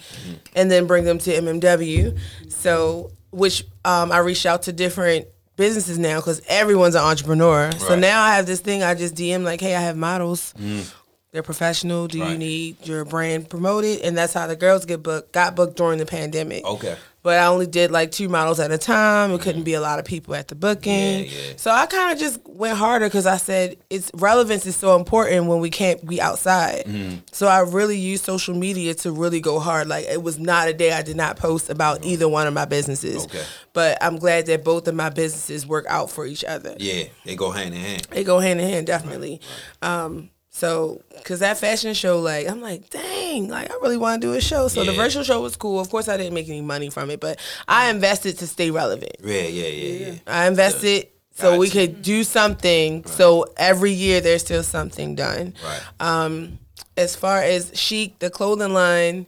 [0.56, 2.16] and then bring them to MMW.
[2.50, 5.26] So, which um, I reached out to different
[5.56, 7.72] businesses now because everyone's an entrepreneur.
[7.74, 8.84] So now I have this thing.
[8.84, 10.54] I just DM like, hey, I have models.
[10.60, 10.92] Mm.
[11.34, 12.08] They're professional.
[12.08, 14.02] Do you need your brand promoted?
[14.02, 15.32] And that's how the girls get booked.
[15.32, 16.64] Got booked during the pandemic.
[16.64, 16.96] Okay.
[17.24, 19.32] But I only did like two models at a time.
[19.32, 20.92] It couldn't be a lot of people at the booking.
[20.92, 21.54] Yeah, yeah.
[21.56, 25.48] So I kind of just went harder because I said it's relevance is so important
[25.48, 26.84] when we can't be outside.
[26.86, 27.20] Mm-hmm.
[27.32, 29.88] So I really used social media to really go hard.
[29.88, 32.66] Like it was not a day I did not post about either one of my
[32.66, 33.24] businesses.
[33.24, 33.42] Okay.
[33.72, 36.76] But I'm glad that both of my businesses work out for each other.
[36.78, 37.06] yeah.
[37.26, 38.08] They go hand in hand.
[38.12, 39.40] They go hand in hand, definitely.
[39.82, 44.28] Um, so, cause that fashion show, like, I'm like, dang, like, I really want to
[44.28, 44.68] do a show.
[44.68, 45.80] So the virtual show was cool.
[45.80, 49.16] Of course, I didn't make any money from it, but I invested to stay relevant.
[49.24, 49.42] Yeah.
[49.42, 49.68] Yeah.
[49.68, 50.08] Yeah.
[50.08, 50.16] Yeah.
[50.28, 51.80] I invested so we Gotcha.
[51.80, 53.04] could do something.
[53.06, 55.56] So every year there's still something done.
[55.66, 55.82] Right.
[56.00, 56.60] Um,
[56.96, 59.26] as far as chic, the clothing line,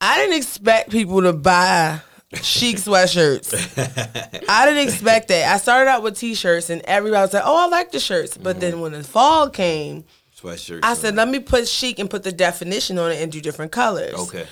[0.00, 2.00] I didn't expect people to buy
[2.34, 3.54] chic sweatshirts.
[4.48, 5.52] I didn't expect that.
[5.52, 8.60] I started out with t-shirts and everybody was like, "Oh, I like the shirts." But
[8.60, 8.82] then mm-hmm.
[8.82, 10.04] when the fall came,
[10.36, 10.80] Sweatshirt.
[10.82, 13.72] I said, "Let me put chic and put the definition on it and do different
[13.72, 14.46] colors." Okay.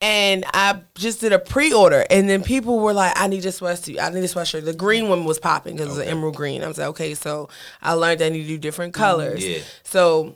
[0.00, 4.00] And I just did a pre-order, and then people were like, "I need a sweatsuit.
[4.00, 6.64] I need a sweatshirt." The green one was popping because it was emerald green.
[6.64, 7.48] I was like, "Okay," so
[7.82, 9.02] I learned I need to do different mm-hmm.
[9.02, 9.46] colors.
[9.46, 9.58] yeah.
[9.84, 10.34] So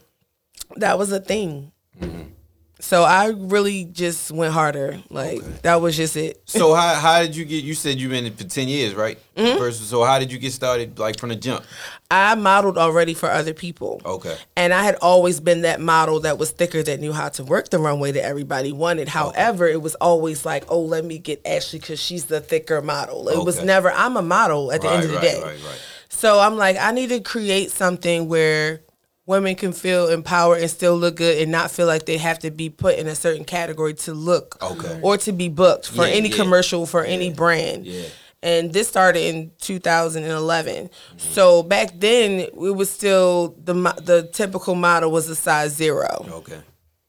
[0.76, 1.72] that was a thing.
[2.00, 2.32] Mm-hmm.
[2.78, 5.00] So I really just went harder.
[5.08, 6.42] Like that was just it.
[6.44, 7.64] So how how did you get?
[7.64, 9.18] You said you've been in for ten years, right?
[9.36, 9.58] Mm-hmm.
[9.58, 10.98] First, so how did you get started?
[10.98, 11.64] Like from the jump?
[12.10, 14.00] I modeled already for other people.
[14.04, 14.36] Okay.
[14.56, 17.70] And I had always been that model that was thicker that knew how to work
[17.70, 19.08] the runway that everybody wanted.
[19.08, 23.28] However, it was always like, oh, let me get Ashley because she's the thicker model.
[23.28, 25.42] It was never, I'm a model at the end of the right, day.
[25.42, 25.64] Right.
[25.64, 25.80] Right.
[26.08, 28.82] So I'm like, I need to create something where
[29.26, 32.50] women can feel empowered and still look good and not feel like they have to
[32.50, 35.00] be put in a certain category to look Okay.
[35.02, 36.36] or to be booked for Yeah, any yeah.
[36.36, 37.86] commercial for any brand.
[37.86, 38.04] Yeah.
[38.42, 40.90] And this started in 2011.
[41.16, 43.74] So back then, it was still the
[44.04, 46.24] the typical model was a size zero.
[46.30, 46.60] Okay.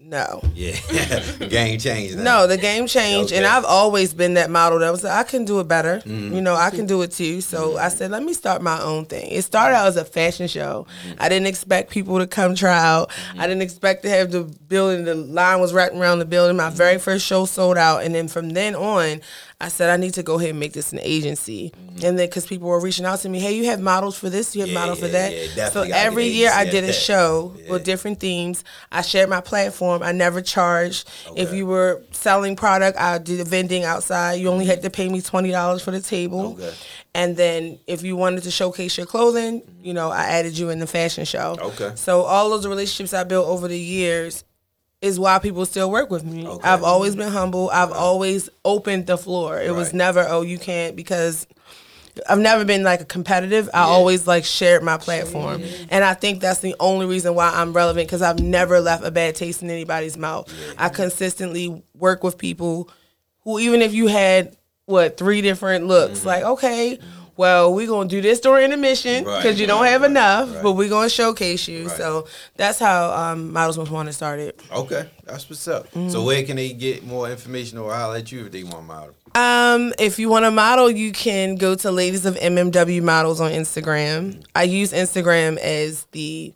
[0.09, 0.71] No, Yeah.
[1.49, 2.15] Game changed.
[2.15, 2.23] now.
[2.23, 5.43] no, the game changed, and I've always been that model that was like, I can
[5.43, 5.97] do it better.
[5.97, 6.33] Mm-hmm.
[6.33, 7.41] You know, I can do it too.
[7.41, 9.29] So I said, let me start my own thing.
[9.29, 10.87] It started out as a fashion show.
[11.09, 11.21] Mm-hmm.
[11.21, 13.11] I didn't expect people to come try out.
[13.37, 15.03] I didn't expect to have the building.
[15.03, 16.55] The line was wrapped around the building.
[16.55, 16.77] My Mm-hmm.
[16.77, 19.19] very first show sold out, and then from then on.
[19.59, 22.45] I said I need to go ahead and make this an agency, and then because
[22.45, 24.75] people were reaching out to me, hey, you have models for this, you have Mm-hmm.
[24.75, 25.55] Yeah, models for that.
[25.57, 26.93] yeah, so every year I did a that.
[26.93, 27.71] show Yeah.
[27.71, 28.63] with different themes.
[28.91, 30.03] I shared my platform.
[30.03, 31.09] I never charged.
[31.35, 34.33] If you were selling product, I did a vending outside.
[34.35, 36.53] You only had to pay me twenty dollars for the table.
[36.53, 36.73] Okay.
[37.15, 40.77] And then if you wanted to showcase your clothing, you know, I added you in
[40.77, 41.57] the fashion show.
[41.59, 41.93] Okay.
[41.95, 44.43] So all those relationships I built over the years
[45.01, 46.47] is why people still work with me.
[46.47, 46.67] Okay.
[46.67, 47.69] I've always been humble.
[47.69, 49.59] I've always opened the floor.
[49.61, 51.45] It was never, oh, you can't because
[52.27, 53.69] I've never been like a competitive.
[53.75, 55.61] I always like shared my platform.
[55.89, 59.11] And I think that's the only reason why I'm relevant because I've never left a
[59.11, 60.51] bad taste in anybody's mouth.
[60.79, 62.89] I consistently work with people
[63.43, 66.27] who even if you had what three different looks, Mm-hmm.
[66.27, 66.97] like, okay,
[67.37, 70.63] well, we're gonna do this during intermission because Right, you don't have enough, right.
[70.63, 71.87] but we're gonna showcase you.
[71.87, 71.97] Right.
[71.97, 74.55] So that's how um, Models Most Wanted started.
[74.71, 75.87] Okay, that's what's up.
[75.91, 76.09] Mm-hmm.
[76.09, 79.13] So where can they get more information or I'll let you if they want model?
[79.35, 83.51] Um, if you want to model, you can go to Ladies of MMW Models on
[83.51, 84.43] Instagram.
[84.55, 86.53] I use Instagram as the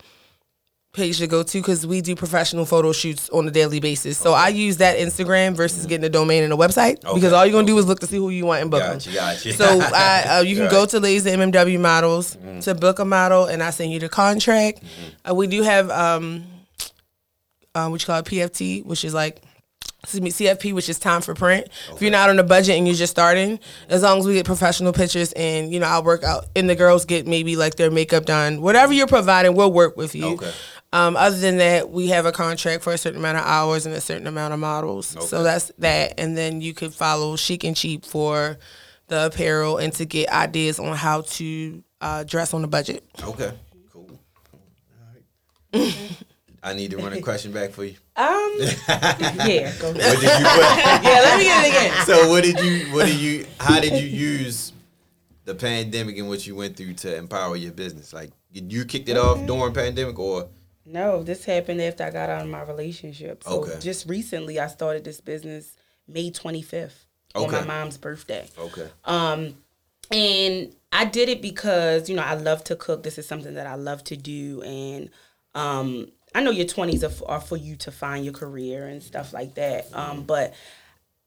[0.94, 4.18] page to go to because we do professional photo shoots on a daily basis.
[4.18, 7.54] So I use that Instagram versus getting a domain and a website because all you're
[7.54, 8.96] gonna do is look to see who you want and book them.
[8.96, 9.54] Gotcha, gotcha.
[9.54, 13.64] So I, uh, you can go to of MMW Models to book a model, and
[13.64, 14.84] I send you the contract.
[15.28, 16.44] Uh, we do have um,
[17.74, 19.42] uh, what you call it PFT, which is like
[20.04, 21.68] excuse me, TFP, which is time for print.
[21.94, 24.46] If you're not on a budget and you're just starting, as long as we get
[24.46, 27.92] professional pictures and you know I'll work out, and the girls get maybe like their
[27.92, 30.26] makeup done, whatever you're providing, we'll work with you.
[30.34, 30.52] Okay.
[30.94, 33.96] Um, other than that, we have a contract for a certain amount of hours and
[33.96, 35.08] a certain amount of models.
[35.08, 38.58] So that's that, and then you could follow Chic and Cheap for
[39.08, 43.04] the apparel and to get ideas on how to uh, dress on a budget.
[43.24, 43.54] Okay,
[43.92, 44.20] cool.
[45.74, 45.96] All right.
[46.64, 47.96] I need to run a question back for you.
[48.16, 48.28] Um,
[48.60, 49.96] yeah, go ahead.
[49.96, 50.66] What did you put?
[51.04, 52.06] Yeah, let me get it again.
[52.06, 54.74] so what did you what did you how did you use
[55.46, 58.14] the pandemic and what you went through to empower your business?
[58.14, 60.50] Like you kicked it off during pandemic or
[60.86, 63.44] No, this happened after I got out of my relationship.
[63.44, 63.78] So Okay.
[63.80, 65.76] just recently, I started this business
[66.08, 67.06] May 25th
[67.36, 68.50] on my mom's birthday.
[68.58, 68.88] okay.
[69.06, 69.56] Um,
[70.12, 73.04] and I did it because you know I love to cook.
[73.04, 75.10] This is something that I love to do, and
[75.56, 79.02] um, I know your twenties are, f- are for you to find your career and
[79.02, 79.88] stuff like that.
[79.94, 80.54] Um, but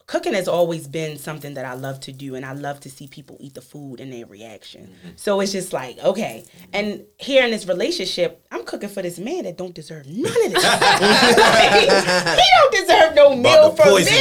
[0.06, 3.08] cooking has always been something that I love to do, and I love to see
[3.08, 4.94] people eat the food and their reaction.
[5.16, 9.44] So it's just like okay, and here in this relationship, I'm cooking for this man
[9.44, 10.64] that don't deserve none of this.
[10.64, 14.04] he don't deserve no meal from me.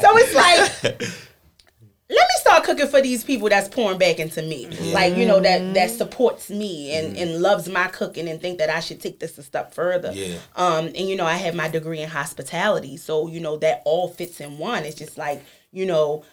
[0.00, 1.23] So it's like, let me start
[2.64, 6.50] cooking for these people that's pouring back into me, like you know that that supports
[6.50, 9.72] me and and loves my cooking and think that I should take this a step
[9.74, 10.10] further.
[10.12, 10.38] Yeah.
[10.56, 14.08] Um, and you know I have my degree in hospitality, so you know that all
[14.08, 14.84] fits in one.
[14.84, 15.42] It's just like
[15.72, 16.24] you know.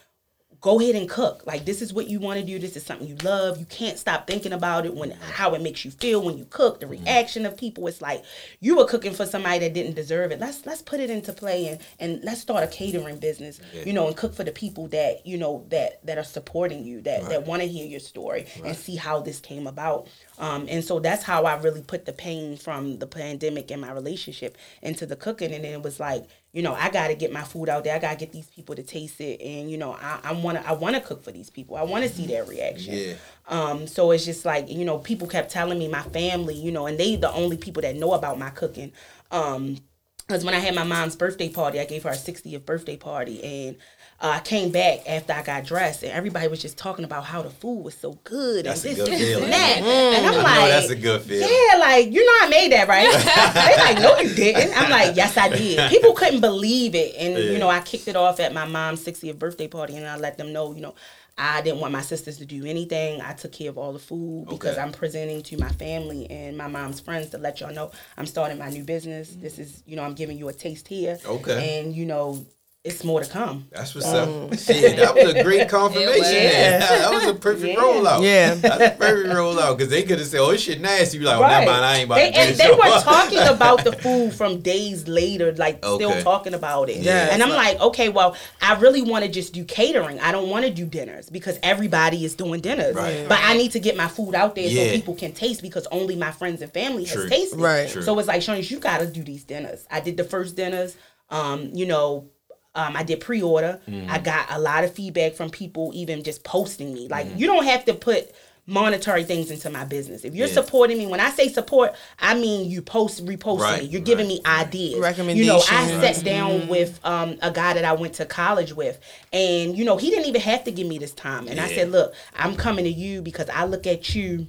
[0.61, 1.43] Go ahead and cook.
[1.45, 2.59] Like this is what you want to do.
[2.59, 3.59] This is something you love.
[3.59, 6.79] You can't stop thinking about it when how it makes you feel when you cook.
[6.79, 7.87] The reaction of people.
[7.87, 8.23] It's like
[8.59, 10.39] you were cooking for somebody that didn't deserve it.
[10.39, 13.59] Let's let's put it into play and and let's start a catering business.
[13.85, 17.01] You know, and cook for the people that you know that that are supporting you
[17.01, 20.07] that that want to hear your story and see how this came about.
[20.37, 23.91] Um, and so that's how I really put the pain from the pandemic and my
[23.91, 25.53] relationship into the cooking.
[25.53, 27.95] And then it was like, you know, I got to get my food out there.
[27.95, 29.41] I got to get these people to taste it.
[29.41, 31.77] And you know, I, I want to I want to cook for these people.
[31.77, 32.93] I want to see their reaction.
[32.93, 33.13] Yeah.
[33.47, 36.87] Um, so it's just like, you know, people kept telling me, my family, you know,
[36.87, 38.91] and they the only people that know about my cooking.
[39.31, 39.77] Um,
[40.17, 43.43] because when I had my mom's birthday party, I gave her a 60th birthday party,
[43.43, 43.75] and
[44.21, 47.41] uh, I came back after I got dressed, and everybody was just talking about how
[47.41, 49.43] the food was so good That's a and this, good this, feeling.
[49.45, 49.77] and that.
[49.81, 51.49] And I'm I like, that's a good feeling.
[51.49, 53.11] yeah, like you know I made that, right?
[53.75, 54.79] they like, no, you didn't.
[54.79, 55.89] I'm like, yes, I did.
[55.89, 57.51] People couldn't believe it, and Yeah.
[57.51, 60.37] you know, I kicked it off at my mom's 60th birthday party, and I let
[60.37, 60.93] them know, you know,
[61.37, 63.21] I didn't want my sisters to do anything.
[63.21, 64.81] I took care of all the food because Okay.
[64.81, 68.59] I'm presenting to my family and my mom's friends to let y'all know I'm starting
[68.59, 69.29] my new business.
[69.29, 71.17] This is, you know, I'm giving you a taste here.
[71.25, 71.79] Okay.
[71.81, 72.45] And you know,
[72.83, 73.67] it's more to come.
[73.71, 74.27] That's what's up.
[74.57, 76.17] Shit, that was a great confirmation.
[76.17, 76.31] was.
[76.31, 76.79] man.
[76.79, 77.75] That, that was a perfect Yeah.
[77.75, 78.23] rollout.
[78.23, 78.55] Yeah.
[78.55, 81.37] That's a perfect rollout because they could have said, "Oh, this shit nasty." You like,
[81.37, 84.33] "Oh, never mind, I ain't about they, to and they were talking about the food
[84.33, 86.03] from days later, like Okay.
[86.05, 86.97] still talking about it.
[87.03, 87.29] Yeah.
[87.31, 90.19] And I'm like, okay, well, I really want to just do catering.
[90.19, 92.95] I don't want to do dinners because everybody is doing dinners.
[92.95, 93.27] Right.
[93.29, 94.85] But I need to get my food out there Yeah.
[94.87, 97.21] so people can taste because only my friends and family True.
[97.21, 97.59] has tasted.
[97.59, 97.87] Right.
[97.89, 98.01] True.
[98.01, 99.85] So it's like, Shawnice, you got to do these dinners.
[99.91, 100.97] I did the first dinners.
[101.29, 102.27] Um, you know.
[102.73, 103.81] Um, I did pre-order.
[103.89, 104.09] Mm.
[104.09, 107.07] I got a lot of feedback from people, even just posting me.
[107.07, 107.11] Mm.
[107.11, 108.31] Like, you don't have to put
[108.67, 110.23] monetary things into my business.
[110.23, 110.53] If you're Yeah.
[110.53, 113.89] supporting me, when I say support, I mean you post, repost Right, me.
[113.89, 114.93] You're giving right, me ideas.
[114.93, 116.17] You know, I Recommendations.
[116.17, 118.99] sat down with um, a guy that I went to college with,
[119.33, 121.47] and you know, he didn't even have to give me this time.
[121.49, 124.47] And I said, look, I'm coming to you because I look at you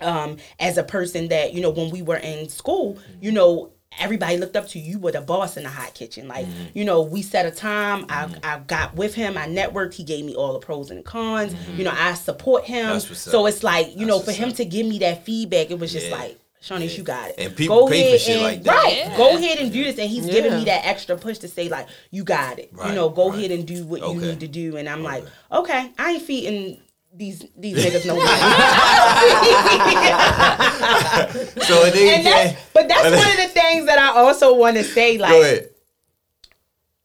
[0.00, 3.70] um, as a person that you know when we were in school, you know.
[4.00, 4.92] Everybody looked up to you.
[4.92, 6.28] You were the boss in the hot kitchen.
[6.28, 6.64] Like, Mm-hmm.
[6.78, 8.06] you know, we set a time.
[8.08, 9.36] I, I got with him.
[9.38, 9.94] I networked.
[9.94, 11.54] He gave me all the pros and cons.
[11.76, 12.84] You know, I support him.
[12.86, 12.92] Mm-hmm.
[12.92, 14.56] That's what's So it's like, you know, for what's him up.
[14.56, 16.16] to give me that feedback, it was just Yeah.
[16.16, 17.34] like, Shawnice, you got it.
[17.36, 18.74] And people pay for shit and, like that.
[18.84, 18.96] Right.
[18.96, 19.16] Yeah.
[19.18, 19.98] Go ahead and do this.
[19.98, 22.70] And he's giving me that extra push to say, like, you got it.
[22.72, 23.38] Right, You know, go right.
[23.38, 24.78] ahead and do what you need to do.
[24.78, 26.80] And I'm like, okay, I ain't feeding
[27.16, 28.24] these these niggas know more.
[31.64, 34.76] So a nigga and that's, but that's one of the things that I also want
[34.76, 35.18] to say.
[35.18, 35.68] Like, Go ahead.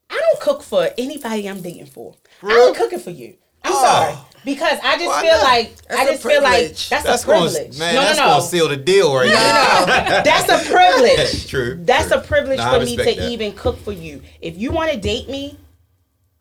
[0.10, 2.16] I don't cook for anybody I'm dating for.
[2.44, 2.56] I real?
[2.58, 3.36] don't cook it for you.
[3.64, 3.82] I'm Oh.
[3.82, 5.44] sorry because I just Why feel not?
[5.44, 7.80] like That's I a just feel like that's, That's a gonna, privilege.
[7.80, 7.96] man.
[7.96, 8.30] no, that's no, no.
[8.32, 9.86] gonna seal the deal right now.
[10.24, 11.48] That's a privilege.
[11.48, 11.78] True.
[11.82, 12.18] That's true.
[12.18, 13.30] a privilege Nah, I for me to that.
[13.32, 14.22] even cook for you.
[14.42, 15.58] If you want to date me,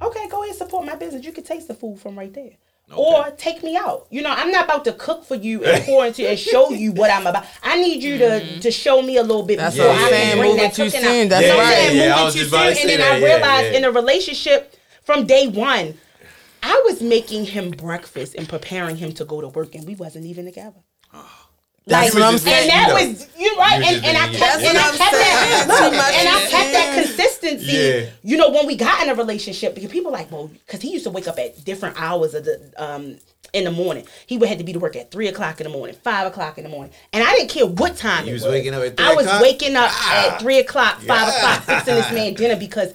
[0.00, 1.24] okay, go ahead support my business.
[1.24, 2.52] You can taste the food from right there.
[2.96, 4.06] Or take me out.
[4.10, 6.92] You know, I'm not about to cook for you and pour into and show you
[6.92, 7.44] what I'm about.
[7.62, 8.60] I need you to mm-hmm.
[8.60, 10.62] to show me a little bit That's before what I'm I can saying, bring moving
[10.64, 11.28] that too cooking soon, out.
[11.28, 11.60] that's You right.
[11.60, 11.96] I'm saying?
[11.96, 12.60] Yeah, I Moving was too just soon.
[12.60, 13.78] about And then that, I yeah, realized yeah.
[13.78, 15.94] in a relationship from day one,
[16.62, 20.24] I was making him breakfast and preparing him to go to work, and we wasn't
[20.24, 20.80] even together.
[21.88, 22.62] That's You what I'm saying.
[22.62, 23.08] And that You know.
[23.10, 26.46] was you right, You and, and I kept and I kept that look, and I
[26.50, 27.72] kept that consistency.
[27.76, 28.10] Yeah.
[28.22, 31.04] You know, when we got in a relationship, because people like, well, because he used
[31.04, 33.16] to wake up at different hours of the um
[33.54, 34.06] in the morning.
[34.26, 36.58] He would have to be to work at three o'clock in the morning, five o'clock
[36.58, 38.24] in the morning, and I didn't care what time.
[38.26, 39.42] You it was was waking up at 3 I was o'clock?
[39.42, 40.34] waking up Ah.
[40.34, 41.36] at three o'clock, five Yeah.
[41.36, 42.92] o'clock, fixing this man dinner because.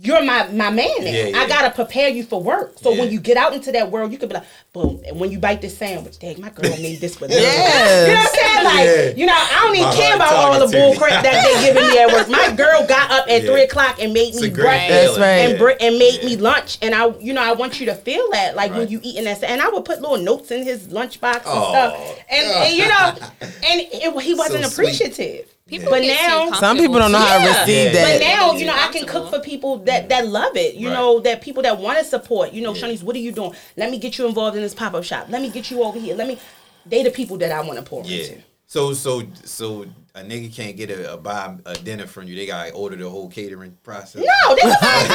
[0.00, 1.04] You're my my man now.
[1.04, 1.38] Yeah, yeah.
[1.38, 2.80] I gotta prepare you for work.
[2.80, 3.02] So Yeah.
[3.02, 5.00] when you get out into that world, you could be like, boom.
[5.06, 7.34] And when you bite this sandwich, dang, my girl made this for me.
[7.40, 8.08] Yes.
[8.08, 8.64] You know what I'm saying?
[8.64, 9.20] Like, Yeah.
[9.20, 11.88] you know, I don't even My care about all the bull crap that they giving
[11.88, 12.28] me at work.
[12.28, 15.26] My girl got up at three o'clock and made It's me breakfast right.
[15.46, 16.78] and br- and made me lunch.
[16.82, 18.90] And I, you know, I want you to feel that, like when Right.
[18.90, 19.44] you eating that.
[19.44, 22.18] And I would put little notes in his lunchbox and Oh, stuff.
[22.28, 25.46] And, and you know, and it, he wasn't So sweet.
[25.66, 25.88] Appreciative.
[25.88, 28.12] People But now- Some people don't know how to receive Yeah.
[28.12, 30.74] But now, you know, I can cook for people that that love it.
[30.74, 30.94] You Right.
[30.94, 32.52] know, that people that want to support.
[32.52, 32.82] You know, Yeah.
[32.88, 33.54] Shawnice, what are you doing?
[33.76, 35.26] Let me get you involved in this pop up shop.
[35.30, 36.14] Let me get you over here.
[36.14, 36.38] Let me.
[36.86, 38.24] They the people that I want to pour Yeah.
[38.24, 38.42] into.
[38.66, 42.36] So so so a nigga can't get a, a buy a dinner from you.
[42.36, 44.16] They gotta order the whole catering process.
[44.22, 45.08] No, they was like,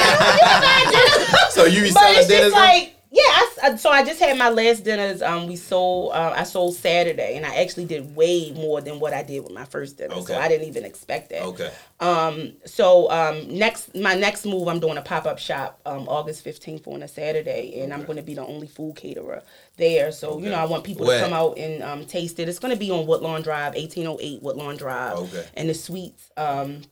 [0.92, 2.54] they was So you be but selling it's dinners?
[2.54, 3.22] like yeah.
[3.62, 5.22] I, so I just had my last dinners.
[5.22, 6.14] Um, we sold.
[6.14, 9.52] Uh, I sold Saturday, and I actually did way more than what I did with
[9.52, 10.14] my first dinner.
[10.16, 10.34] Okay.
[10.34, 11.44] So I didn't even expect that.
[11.44, 11.72] okay.
[12.00, 16.46] Um, so um, next, my next move, I'm doing a pop up shop um, August
[16.46, 19.44] 15th on a Saturday, and I'm going to be the only food caterer
[19.76, 20.12] there.
[20.14, 21.20] So you know, I want people Where?
[21.20, 22.48] to come out and um, taste it.
[22.48, 25.46] It's going to be on Woodlawn Drive, 1808 Woodlawn Drive, Okay.
[25.56, 26.32] and the suites.
[26.38, 26.84] Um,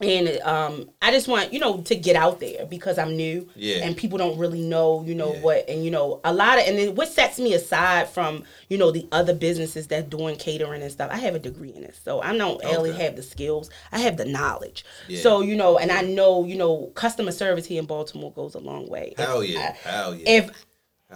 [0.00, 3.84] and um, I just want you know to get out there because I'm new, Yeah.
[3.84, 5.40] and people don't really know you know Yeah.
[5.40, 8.76] what, and you know a lot of, and then what sets me aside from you
[8.76, 11.10] know the other businesses that doing catering and stuff.
[11.12, 13.04] I have a degree in it, so I don't only Okay.
[13.04, 14.84] have the skills, I have the knowledge.
[15.06, 15.20] Yeah.
[15.20, 18.60] So you know, and I know you know customer service here in Baltimore goes a
[18.60, 19.14] long way.
[19.16, 19.76] Hell If yeah.
[19.84, 20.28] I- Hell yeah.
[20.28, 20.50] if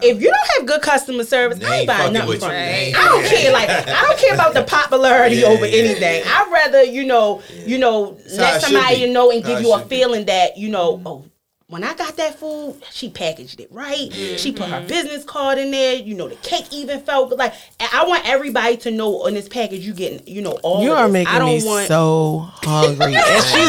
[0.02, 2.56] if you don't have good customer service, They I ain't buying nothing from you.
[2.56, 2.62] you.
[2.64, 3.52] They ain't- I don't care.
[3.52, 6.22] Like I don't care about the popularity Yeah, over yeah, anything.
[6.24, 6.32] yeah.
[6.46, 9.88] I'd rather you know, you know, how let somebody know and give you a should
[9.88, 9.96] be.
[9.96, 11.06] feeling that you know, mm-hmm.
[11.06, 11.24] oh.
[11.70, 14.10] When I got that food, she packaged it right.
[14.38, 14.72] She put Mm-hmm.
[14.72, 15.96] her business card in there.
[15.96, 17.38] You know, the cake even felt good.
[17.38, 17.52] Like
[17.92, 20.82] I want everybody to know on this package you getting, you know, all.
[20.82, 21.12] You of are this.
[21.12, 23.68] making I don't me want, so hungry, and she's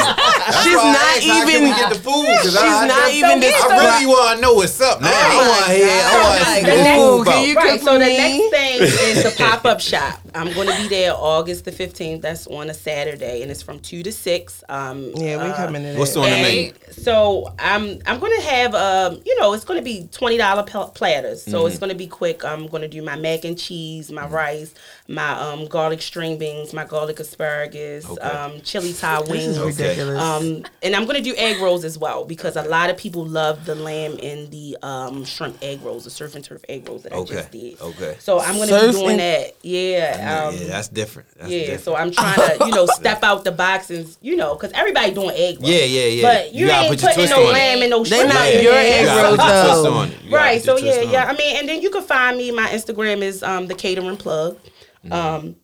[0.63, 1.75] she's not asked, how can even.
[1.75, 2.25] get the food.
[2.39, 5.09] 'Cause She's I, not I, even I really want to know what's up now.
[5.11, 5.87] I Oh want to hear.
[5.89, 7.55] I want to see The food Can you.
[7.55, 7.79] Right.
[7.81, 8.81] So for the next thing
[9.11, 10.21] is the pop up shop.
[10.33, 12.21] I'm going to be there August the 15th.
[12.21, 14.63] That's on a Saturday, and it's from two to six.
[14.69, 15.97] Um, Yeah, we uh, coming in.
[15.99, 16.23] What's there.
[16.23, 16.73] on the and menu?
[16.91, 21.43] So I'm I'm gonna have um you know it's gonna be twenty dollar platters.
[21.43, 21.67] So Mm-hmm.
[21.67, 22.43] it's gonna be quick.
[22.45, 24.73] I'm gonna do my mac and cheese, my rice,
[25.07, 28.21] my um garlic string beans, my garlic asparagus, Okay.
[28.21, 29.57] um chili Thai This wings.
[29.57, 30.21] is ridiculous.
[30.21, 33.65] Um, and I'm gonna do egg rolls as well because a lot of people love
[33.65, 37.13] the lamb and the um, shrimp egg rolls, the surf and turf egg rolls that
[37.13, 37.81] Okay, I just did.
[37.81, 38.15] okay.
[38.19, 39.55] So I'm gonna be doing and- that.
[39.61, 40.47] Yeah.
[40.49, 41.29] Um, yeah, that's different.
[41.37, 41.81] That's yeah, different.
[41.83, 45.13] so I'm trying to, you know, step out the box and, you know, because everybody
[45.13, 45.69] doing egg rolls.
[45.71, 46.21] Yeah, yeah, yeah.
[46.21, 47.81] But You you, gotta ain't put your putting twist no on it.
[47.81, 49.07] lamb and no They shrimp not in your there.
[49.07, 50.27] egg rolls, put your twist though.
[50.29, 50.61] You Right.
[50.61, 51.25] So yeah, yeah.
[51.25, 52.51] I mean, and then you can find me.
[52.51, 54.57] My Instagram is um the catering plug.
[55.05, 55.13] Mm-hmm.
[55.13, 55.55] Um,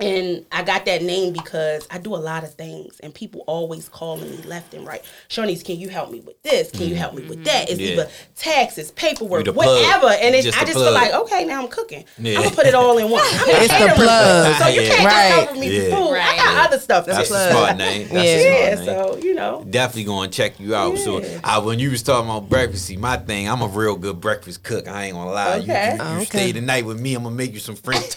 [0.00, 3.88] and I got that name because I do a lot of things, and people always
[3.88, 5.02] calling me left and right.
[5.28, 6.70] Shawnice, can you help me with this?
[6.70, 7.70] Can you help me with that?
[7.70, 7.92] It's Yeah.
[7.92, 9.66] either taxes, paperwork, You plug.
[9.66, 10.08] whatever.
[10.08, 12.04] And it's, Just I the just feel like, okay, now I'm cooking.
[12.18, 12.38] Yeah.
[12.38, 13.22] I'm gonna put it all in one.
[13.24, 14.56] I'm It's the caterer, plug.
[14.62, 14.88] So you Yeah.
[14.94, 15.28] can't Right.
[15.36, 15.90] just cover me Yeah.
[15.90, 16.16] for food.
[16.18, 17.06] I got other stuff.
[17.06, 17.50] That's to a do.
[17.50, 18.08] smart name.
[18.08, 18.34] That's Yeah.
[18.34, 18.84] a smart Yeah, name.
[18.86, 19.64] so you know.
[19.70, 20.98] Definitely gonna check you out.
[20.98, 24.20] So I, when you was talking about breakfast, see my thing, I'm a real good
[24.20, 24.88] breakfast cook.
[24.88, 25.56] I ain't gonna lie.
[25.56, 25.90] You- Okay.
[25.92, 26.24] You, you, oh, Okay.
[26.24, 28.02] stay the night with me, I'm gonna make you some French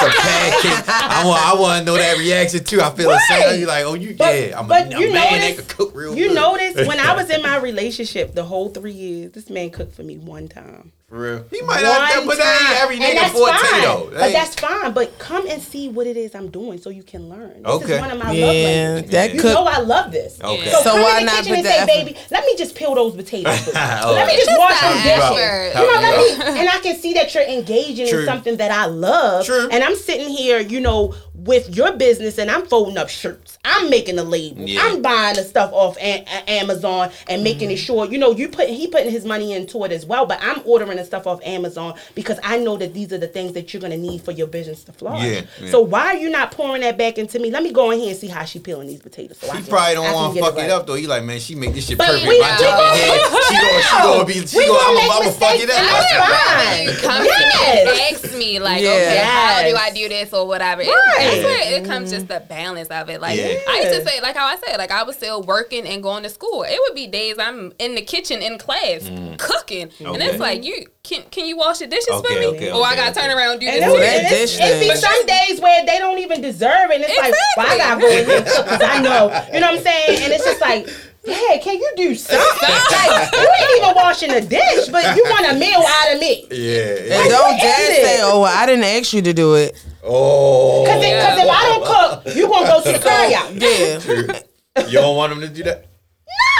[0.00, 2.80] some pancakes, I want, I want to know that reaction too.
[2.80, 3.40] I feel the same.
[3.40, 3.58] Right.
[3.60, 5.94] You like, oh, you But- yeah, I'm but a you man notice- that could cook
[5.94, 6.34] real You good.
[6.34, 10.02] notice when I was in my relationship the whole three years, this man cooked for
[10.02, 10.92] me one time.
[11.08, 11.44] For real.
[11.50, 12.96] He might not, One but that ain't every.
[12.96, 13.80] And nigga that's forte fine.
[13.80, 14.10] though.
[14.10, 14.92] That But that's fine.
[14.92, 17.62] But come and see what it is I'm doing so you can learn.
[17.62, 17.94] This Okay.
[17.94, 19.10] is one of my love Yeah, languages.
[19.12, 19.54] that You could.
[19.54, 20.38] know I love this.
[20.44, 20.70] Okay.
[20.70, 22.74] So, So come why in the not kitchen and say, effort- baby, let me just
[22.74, 23.68] peel those potatoes.
[23.74, 25.22] Oh, let me just just wash the those dishes.
[25.22, 25.80] effort.
[25.80, 28.20] You know, let me, and I can see that you're engaging True.
[28.20, 29.46] in something that I love.
[29.46, 29.66] True.
[29.70, 33.58] And I'm sitting here, you know, with your business and I'm folding up shirts.
[33.64, 34.68] I'm making the labels.
[34.68, 34.80] Yeah.
[34.82, 37.74] I'm buying the stuff off a- a- Amazon and making Mm-hmm.
[37.74, 40.26] it sure, you know, you put he putting his money into it as well.
[40.26, 43.52] But I'm ordering the stuff off Amazon because I know that these are the things
[43.52, 45.22] that you're gonna need for your business to flourish.
[45.24, 45.70] Yeah, yeah.
[45.70, 47.50] So why are you not pouring that back into me?
[47.50, 49.38] Let me go in here and see how she peeling these potatoes.
[49.38, 50.70] So I He can- probably don't want to fuck it right.
[50.70, 50.94] up though.
[50.94, 52.28] He like, man, she make this shit But perfect.
[52.28, 53.18] we- My we job gonna- in here,
[53.48, 55.88] she gonna, she gonna be, she gonna, gonna I'm make gonna fuck it mistakes.
[55.88, 56.08] up.
[56.08, 57.10] That's fine.
[57.10, 58.10] come Yes.
[58.20, 58.88] and ask me like, Yeah.
[58.90, 60.82] okay, how do I do this or whatever?
[60.82, 61.16] It- Right.
[61.18, 61.90] That's where it mm-hmm.
[61.92, 63.20] comes just the balance of it.
[63.20, 63.58] Like Yeah.
[63.68, 66.22] I used to say, like how I said, like I was still working and going
[66.24, 66.62] to school.
[66.64, 69.38] It would be days I'm in the kitchen in class mm.
[69.38, 72.46] cooking, and it's like you can can you wash the dishes Okay, for me?
[72.48, 73.20] okay, or I gotta okay.
[73.28, 73.84] turn around and do And this.
[73.84, 76.90] it, Well, that and dish it's, it be some days where they don't even deserve
[76.90, 76.96] it.
[77.00, 79.28] And it's like, well, I gotta go in here because I know.
[79.52, 80.22] You know what I'm saying?
[80.22, 80.88] And it's just like,
[81.24, 82.68] yeah, can you do something?
[82.68, 86.46] like, you ain't even washing the dish, but you want a meal out of me.
[86.50, 87.18] Yeah.
[87.20, 90.84] And don't What dare say, "Oh, well, I didn't ask you to do it." Oh.
[90.84, 91.84] Because if I don't
[92.24, 93.54] cook, you gonna go to the car out.
[93.54, 95.87] Yeah, You don't want them to do that?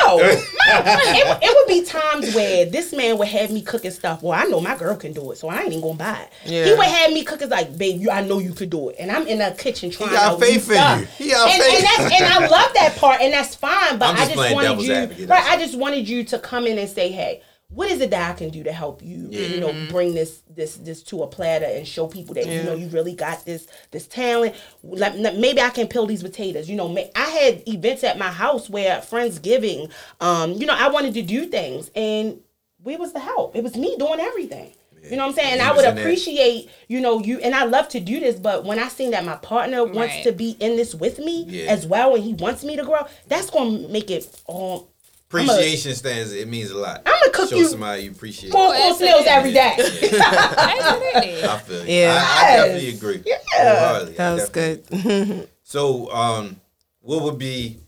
[0.01, 4.23] No, it, it would be times where this man would have me cooking stuff.
[4.23, 6.51] Well, I know my girl can do it, so I ain't even gonna buy it.
[6.51, 6.65] Yeah.
[6.65, 9.11] He would have me cooking like, babe, you, I know you could do it, and
[9.11, 11.01] I'm in the kitchen trying got to faith in stuff.
[11.01, 11.27] you.
[11.27, 11.75] He got and, faith.
[11.75, 13.99] And, that's, and I love that part, and that's fine.
[13.99, 15.45] But I'm just just wanted you, right?
[15.45, 17.43] I just wanted you to come in and say, hey.
[17.71, 19.29] What is it that I can do to help you?
[19.31, 22.75] You know, bring this this this to a platter and show people that you know
[22.75, 24.55] you really got this this talent.
[24.83, 26.69] Like, maybe I can peel these potatoes.
[26.69, 29.91] You know, I had events at my house where Friendsgiving.
[30.21, 32.41] Um, you know, I wanted to do things, and
[32.83, 33.55] where was the help?
[33.55, 34.73] It was me doing everything.
[35.11, 35.53] You know what I'm saying?
[35.55, 38.79] And I would appreciate, you know, you and I love to do this, but when
[38.79, 40.25] I seen that my partner wants Right.
[40.25, 41.71] to be in this with me Yeah.
[41.71, 44.89] as well and he wants me to grow, that's gonna make it all
[45.29, 46.33] Appreciation stands.
[46.33, 47.03] It means a lot.
[47.05, 48.51] I'ma cook Show you somebody you appreciate.
[48.51, 49.75] four Well, course it's- meals every day.
[49.79, 51.45] Absolutely.
[51.49, 51.93] I feel you.
[51.95, 52.19] Yeah.
[52.27, 53.23] I, I definitely agree.
[53.27, 53.37] Yeah.
[53.53, 54.15] Wholeheartedly.
[54.15, 55.03] I that was definitely
[55.37, 55.49] good.
[55.69, 56.59] So, um,
[57.03, 57.79] what would be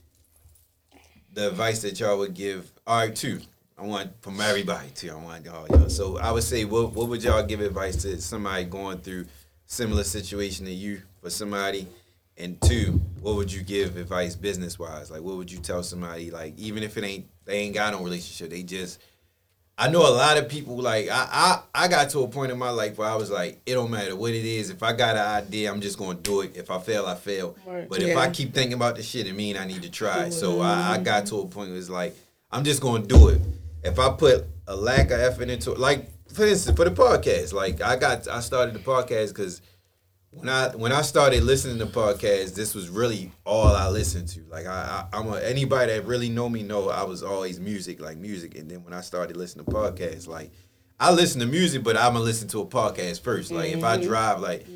[1.33, 2.71] the advice that y'all would give?
[2.87, 3.41] All right, two.
[3.79, 5.11] I want from everybody too.
[5.11, 5.89] I want all y'all.
[5.89, 9.25] So I would say, what what would y'all give advice to somebody going through
[9.65, 11.87] similar situation to you for somebody?
[12.41, 15.11] And two, what would you give advice business wise?
[15.11, 16.31] Like, what would you tell somebody?
[16.31, 19.01] Like, even if it ain't they ain't got no relationship, they just
[19.81, 22.59] I know a lot of people like I, I I got to a point in
[22.59, 24.69] my life where I was like, it don't matter what it is.
[24.69, 26.55] If I got an idea, I'm just gonna do it.
[26.55, 27.57] If I fail, I fail.
[27.67, 27.89] Right.
[27.89, 30.29] But if I keep thinking about the shit, it mean I need to try.
[30.29, 32.15] So I, I got to a point where it's like,
[32.51, 33.41] I'm just gonna do it.
[33.83, 37.55] If I put a lack of effort into it, like for instance, for the podcast,
[37.55, 39.63] like I got I started the podcast because
[40.33, 44.45] when I when I started listening to podcasts, this was really all I listened to.
[44.49, 48.01] Like I, I I'm a, anybody that really know me know I was always music,
[48.01, 48.57] like music.
[48.57, 50.53] And then when I started listening to podcasts, like
[51.01, 53.51] I listen to music, but I'm gonna listen to a podcast first.
[53.51, 54.07] Like if I mm-hmm.
[54.07, 54.67] drive, like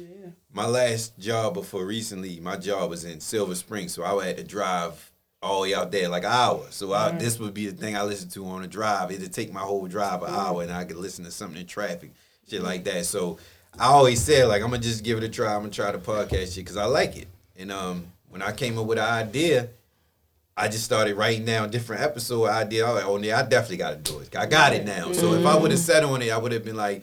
[0.53, 4.45] my last job before recently, my job was in Silver Spring, so I had to
[4.45, 6.67] drive all the way out there like an hour.
[6.71, 9.11] So I, this would be the thing I listened to on the drive.
[9.13, 12.13] It'd take my whole drive an hour, and I could listen to something in traffic,
[12.49, 13.05] shit like that.
[13.05, 13.39] So
[13.79, 15.55] I always said like I'm gonna just give it a try.
[15.55, 17.29] I'm gonna try the podcast shit because I like it.
[17.57, 19.69] And um, when I came up with an idea,
[20.57, 22.87] I just started writing down different episode idea.
[22.87, 24.35] I was like, oh yeah, I definitely got to do it.
[24.37, 25.13] I got it now.
[25.13, 27.03] So if I would have sat on it, I would have been like.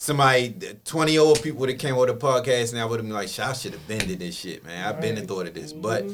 [0.00, 0.54] Somebody,
[0.84, 3.36] twenty old people would have came with a podcast, and I would have been like,
[3.40, 4.86] "I should have been to this shit, man.
[4.86, 6.08] I've been and thought of this." But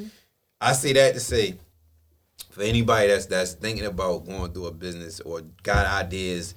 [0.59, 1.57] I say that to say,
[2.48, 6.55] for anybody that's that's thinking about going through a business or got ideas,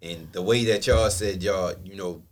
[0.00, 2.22] and the way that y'all said y'all, you know,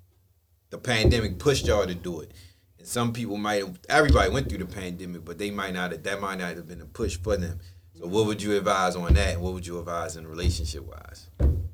[0.71, 2.33] the pandemic pushed y'all to do it.
[2.79, 6.03] And some people might have, everybody went through the pandemic, but they might not have,
[6.03, 7.59] that might not have been a push for them.
[7.95, 9.35] So what would you advise on that?
[9.35, 11.29] And what would you advise in relationship wise?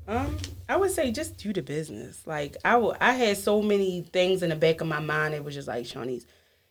[0.07, 0.37] Um,
[0.69, 2.27] I would say just do the business.
[2.27, 5.35] Like I w- I had so many things in the back of my mind.
[5.35, 6.25] It was just like Shawnice.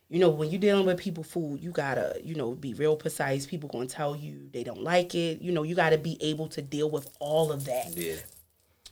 [0.10, 3.46] You know, when you're dealing with people food, you gotta, you know, be real precise.
[3.46, 5.42] People gonna tell you they don't like it.
[5.42, 7.96] You know, you gotta be able to deal with all of that.
[7.96, 8.16] Yeah.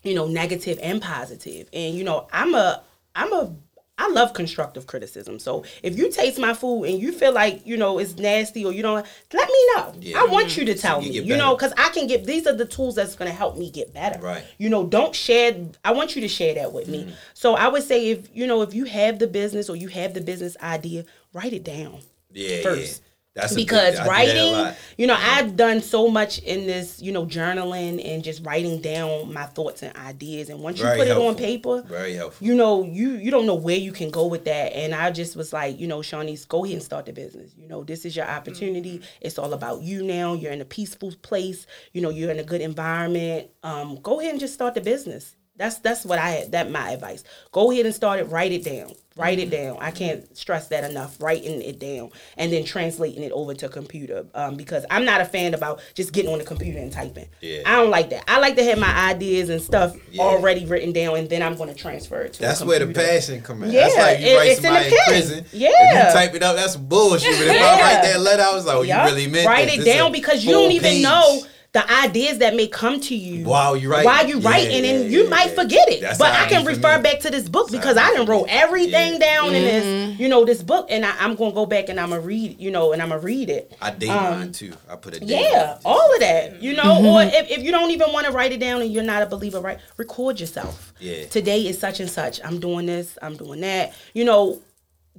[0.04, 1.70] You know, negative and positive.
[1.74, 2.84] And you know, I'm a,
[3.16, 3.54] I'm a,
[3.98, 5.38] I love constructive criticism.
[5.38, 8.72] So if you taste my food and you feel like you know it's nasty or
[8.72, 9.94] you don't, let me know.
[10.00, 10.20] Yeah.
[10.20, 11.28] I want you to So tell you me.
[11.28, 13.70] You know, because I can get these are the tools that's going to help me
[13.70, 14.20] get better.
[14.20, 14.44] Right.
[14.58, 15.56] You know, don't share.
[15.86, 17.10] I want you to share that with Mm-hmm.
[17.10, 17.14] me.
[17.36, 20.14] So I would say if you know if you have the business or you have
[20.16, 22.00] the business idea, write it down
[22.32, 23.02] Yeah, first.
[23.04, 23.08] yeah.
[23.34, 26.68] That's because big, I do that a writing, you know, I've done so much in
[26.68, 30.50] this, you know, journaling and just writing down my thoughts and ideas.
[30.50, 32.46] And once you Very put it on paper, Very helpful.
[32.46, 34.76] you know, you you don't know where you can go with that.
[34.76, 37.54] And I just was like, you know, Shawnice, go ahead and start the business.
[37.58, 39.02] You know, this is your opportunity.
[39.22, 40.34] It's all about you now.
[40.34, 41.66] You're in a peaceful place.
[41.94, 43.50] You know, you're in a good environment.
[43.64, 45.38] Um, go ahead and just start the business.
[45.58, 46.52] That's that's what I had.
[46.54, 47.24] That my advice.
[47.52, 48.24] Go ahead and start it.
[48.30, 48.94] Write it down.
[49.18, 49.78] Write it down.
[49.82, 51.22] I can't stress that enough.
[51.22, 54.26] Writing it down and then translating it over to computer.
[54.34, 57.28] Um, because I'm not a fan about just getting on the computer and typing.
[57.42, 57.62] Yeah.
[57.66, 58.24] I don't like that.
[58.30, 60.24] I like to have my ideas and stuff Yeah.
[60.24, 62.40] already written down, and then I'm going to transfer it to.
[62.42, 63.72] That's where the passion come in.
[63.72, 65.46] Yeah, that's like you it- write it's in the in, prison.
[65.52, 66.08] Yeah.
[66.08, 67.38] You type it up, that's bullshit.
[67.38, 69.10] But if I write that letter, I was like, oh, Yup.
[69.10, 69.76] you really meant write this.
[69.80, 71.04] it This down because you don't even page.
[71.04, 71.44] know
[71.74, 74.04] the ideas that may come to you While you're write.
[74.06, 75.64] while you Yeah, writing, and yeah, you yeah, might yeah.
[75.64, 76.02] forget it.
[76.02, 78.32] That's but I can refer back to this book That's because I it done be.
[78.32, 79.20] wrote everything Yeah.
[79.20, 82.10] down in this, you know, this book, and I, I'm gonna go back and I'm
[82.10, 83.72] gonna read, you know, and I'm gonna read it.
[83.82, 84.74] I date mine too.
[84.90, 85.34] I put a date.
[85.34, 87.06] Um, Yeah, on all of that, you know.
[87.06, 89.26] Or if, if you don't even want to write it down and you're not a
[89.26, 89.80] believer, right?
[89.96, 90.94] Record yourself.
[91.00, 91.26] Yeah.
[91.28, 92.42] Today is such and such.
[92.44, 93.18] I'm doing this.
[93.22, 93.94] I'm doing that.
[94.14, 94.62] You know,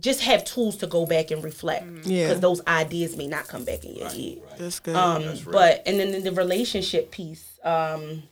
[0.03, 1.86] just have tools to go back and reflect.
[2.05, 2.26] Yeah.
[2.26, 4.42] Because those ideas may not come back in your head.
[4.59, 4.96] That's good.
[4.96, 8.24] Um, That's but and then in the relationship piece, um,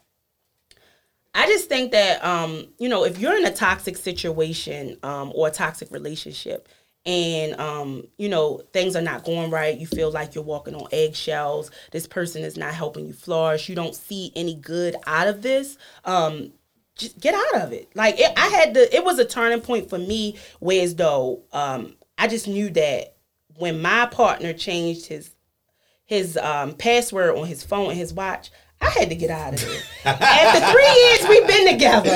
[1.32, 5.48] I just think that um, you know, if you're in a toxic situation um, or
[5.48, 6.68] a toxic relationship,
[7.06, 10.88] and um, you know things are not going right, you feel like you're walking on
[10.92, 11.70] eggshells.
[11.92, 13.68] This person is not helping you flourish.
[13.68, 15.78] You don't see any good out of this.
[16.04, 16.52] Um,
[17.00, 17.88] just get out of it.
[17.94, 18.94] Like it, I had to.
[18.94, 23.16] It was a turning point for me, whereas though um, I just knew that
[23.56, 25.30] when my partner changed his
[26.06, 28.50] his um, password on his phone and his watch.
[28.82, 29.82] I had to get out of there.
[30.06, 32.08] After three years we've been together,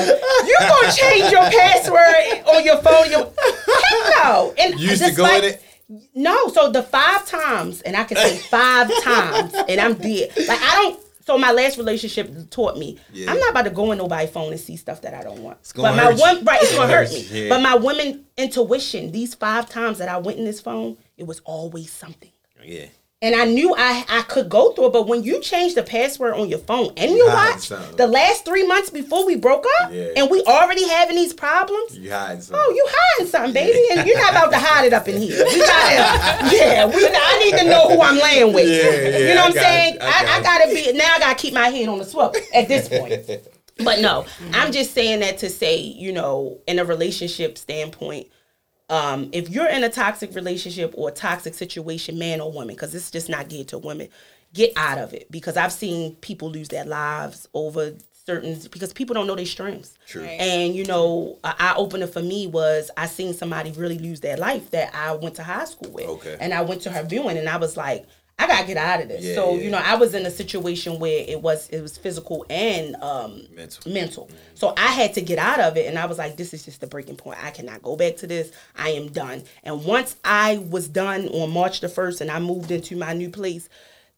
[0.47, 3.11] you're gonna change your password on your phone?
[3.11, 4.53] Your heck no.
[4.57, 5.63] And You used to go in it?
[6.15, 10.31] No, so the five times, and I can say five times, and I'm dead.
[10.47, 10.99] Like I don't.
[11.25, 13.31] So my last relationship taught me Yeah.
[13.31, 15.57] I'm not about to go in nobody's phone and see stuff that I don't want.
[15.75, 17.21] but my one right, it's gonna hurt me.
[17.31, 17.49] yeah.
[17.49, 21.39] But my women intuition, these five times that I went in this phone, it was
[21.45, 22.31] always something.
[22.63, 22.85] Yeah.
[23.25, 26.35] And I knew I, I could go through it, but when you change the password
[26.35, 29.91] on your phone and your hiding watch, the last three months before we broke up,
[29.91, 30.09] Yeah.
[30.15, 32.63] and we already having these problems, You hiding something.
[32.63, 35.43] Oh, you hiding something, baby, and you're not about to hide it up in here.
[35.43, 37.07] We gotta, yeah, we.
[37.07, 38.69] I need to know who I'm laying with.
[38.69, 39.93] Yeah, yeah, you know what I'm saying?
[39.95, 41.15] you, I I, I got gotta be now.
[41.15, 43.29] I gotta keep my head on the swivel at this point.
[43.83, 44.71] But no, I'm mm-hmm.
[44.71, 48.27] just saying that to say, you know, in a relationship standpoint,
[48.89, 52.93] um, if you're in a toxic relationship or a toxic situation, man or woman, because
[52.93, 54.09] it's just not geared to women,
[54.53, 55.29] get out of it.
[55.31, 57.93] Because I've seen people lose their lives over
[58.25, 59.97] certain because people don't know their strengths.
[60.07, 60.23] True.
[60.23, 60.39] Right.
[60.39, 64.37] And you know, a eye opener for me was I seen somebody really lose their
[64.37, 66.05] life that I went to high school with.
[66.05, 66.37] Okay.
[66.39, 68.05] And I went to her viewing, and I was like.
[68.37, 69.23] I gotta get out of this.
[69.23, 69.61] Yeah, so yeah.
[69.63, 73.43] you know, I was in a situation where it was it was physical and um,
[73.55, 73.91] Mental.
[73.91, 74.29] mental.
[74.55, 76.81] So I had to get out of it, and I was like, "This is just
[76.81, 77.41] the breaking point.
[77.43, 78.51] I cannot go back to this.
[78.75, 82.71] I am done." And once I was done on March the first, and I moved
[82.71, 83.69] into my new place,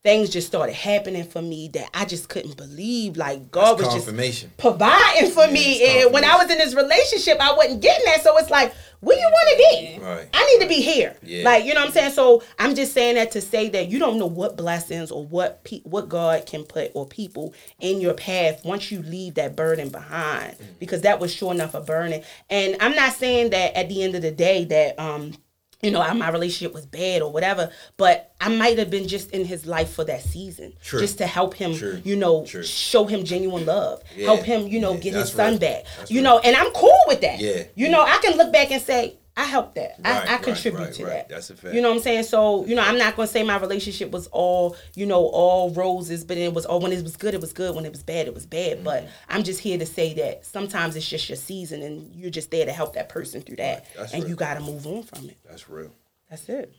[0.07, 3.17] things just started happening for me that I just couldn't believe.
[3.17, 7.37] Like God That's was just providing for me, and when I was in this relationship,
[7.41, 8.23] I wasn't getting that.
[8.23, 9.99] So it's like, where you want to be?
[10.01, 10.29] Right.
[10.33, 11.17] I need to be here.
[11.21, 11.43] Yeah.
[11.43, 12.11] Like you know what I'm saying.
[12.11, 15.65] So I'm just saying that to say that you don't know what blessings or what
[15.65, 19.89] pe- what God can put or people in your path once you leave that burden
[19.89, 20.63] behind, Mm-hmm.
[20.79, 22.23] because that was sure enough a burden.
[22.49, 25.33] And I'm not saying that at the end of the day that um
[25.81, 29.45] you know, my relationship was bad or whatever, but I might have been just in
[29.45, 30.99] his life for that season, True.
[30.99, 32.01] just to help him, True.
[32.03, 32.63] you know, True.
[32.63, 34.25] show him genuine love, Yeah.
[34.25, 36.23] help him, you know, Yeah, get his that's son back, That's you real.
[36.31, 37.39] know, and I'm cool with that.
[37.39, 37.63] Yeah.
[37.75, 40.41] you know, I can look back and say I helped that, Right, I, I right,
[40.43, 41.09] contribute right, to right.
[41.11, 41.29] that.
[41.29, 41.75] That's a fact.
[41.75, 42.23] You know what I'm saying?
[42.23, 46.23] So you know, I'm not gonna say my relationship was all, you know, all roses,
[46.25, 47.75] but it was all when it was good, it was good.
[47.75, 48.83] When it was bad, it was bad.
[48.83, 49.11] But Mm-hmm.
[49.35, 52.65] I'm just here to say that sometimes it's just your season, and you're just there
[52.65, 54.31] to help that person through that, That's and real.
[54.31, 55.37] you got to move on from it.
[55.47, 55.91] That's real.
[56.29, 56.73] That's it.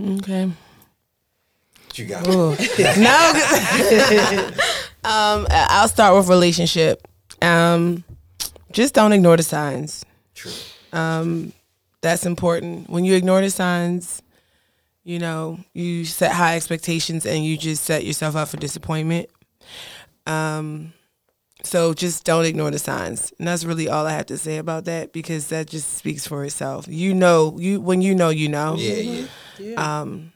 [0.00, 0.50] Okay.
[1.86, 2.24] What you got?
[2.26, 2.96] It.
[5.04, 5.04] No.
[5.10, 7.06] um, I'll start with relationship.
[7.42, 8.04] Um,
[8.72, 10.04] just don't ignore the signs.
[10.34, 10.52] True.
[10.92, 12.88] That's important.
[12.88, 14.22] When you ignore the signs,
[15.04, 19.28] you know, you set high expectations and you just set yourself up for disappointment.
[20.26, 20.92] Um,
[21.62, 23.32] So just don't ignore the signs.
[23.38, 26.42] And that's really all I have to say about that because that just speaks for
[26.44, 26.86] itself.
[26.88, 28.76] You know, you when you know, you know.
[28.78, 29.26] Yeah,
[29.58, 30.00] yeah.
[30.00, 30.32] Um,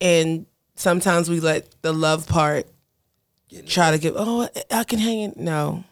[0.00, 0.44] And
[0.76, 2.66] sometimes we let the love part
[3.66, 5.36] try to give, oh, I can hang it.
[5.38, 5.84] No.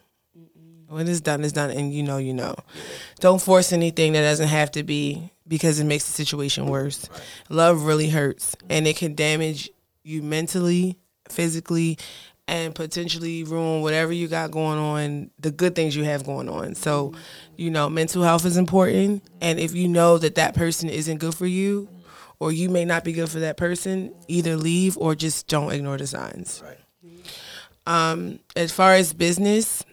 [0.88, 1.70] When it's done, it's done.
[1.70, 2.54] And you know, you know.
[3.20, 7.08] Don't force anything that doesn't have to be because it makes the situation worse.
[7.48, 9.70] Love really hurts and it can damage
[10.02, 10.98] you mentally,
[11.28, 11.98] physically,
[12.48, 16.74] and potentially ruin whatever you got going on, the good things you have going on.
[16.76, 17.12] So,
[17.56, 19.24] you know, mental health is important.
[19.40, 21.88] And if you know that that person isn't good for you,
[22.38, 25.96] or you may not be good for that person, either leave or just don't ignore
[25.96, 26.62] the signs.
[27.86, 29.84] Um, as far as business,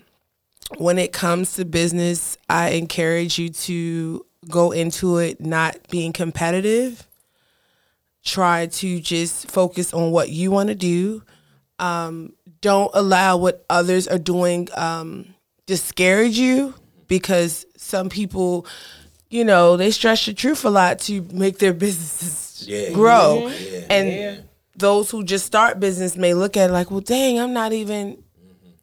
[0.78, 7.08] when it comes to business, I encourage you to go into it not being competitive.
[8.24, 11.24] Try to just focus on what you want to do.
[11.80, 15.34] Um, don't allow what others are doing um,
[15.66, 16.74] discourage you
[17.08, 18.66] because some people,
[19.30, 22.92] you know, they stretch the truth a lot to make their businesses Yeah.
[22.94, 23.52] grow.
[23.90, 24.46] And
[24.78, 28.23] those who just start business may look at it like, well, dang, I'm not even.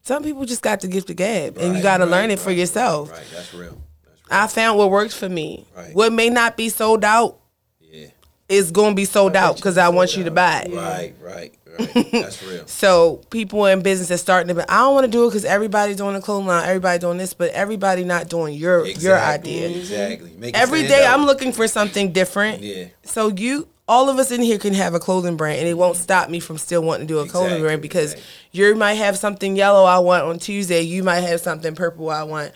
[0.03, 2.39] Some people just got the gift of gab, and you got to right, learn it
[2.39, 3.11] for yourself.
[3.11, 3.81] Right, that's real.
[4.03, 4.39] That's real.
[4.43, 5.65] I found what works for me.
[5.75, 5.93] Right.
[5.93, 7.37] What may not be sold out
[7.79, 8.07] Yeah.
[8.49, 10.73] is going to be sold out because I want you to buy it.
[10.73, 12.11] Right, right, right.
[12.11, 12.65] That's real.
[12.65, 15.45] So people in business are starting to, be, I don't want to do it because
[15.45, 19.69] everybody's doing the clothing line, everybody doing this, but everybody not doing your your idea.
[19.69, 20.51] Exactly.
[20.53, 21.19] Every day out.
[21.19, 22.61] I'm looking for something different.
[22.63, 22.85] Yeah.
[23.03, 25.95] So you, all of us in here can have a clothing brand, and it won't
[25.95, 26.03] mm-hmm.
[26.03, 28.29] stop me from still wanting to do a clothing brand because exactly.
[28.53, 32.23] you might have something yellow I want on Tuesday, you might have something purple I
[32.23, 32.53] want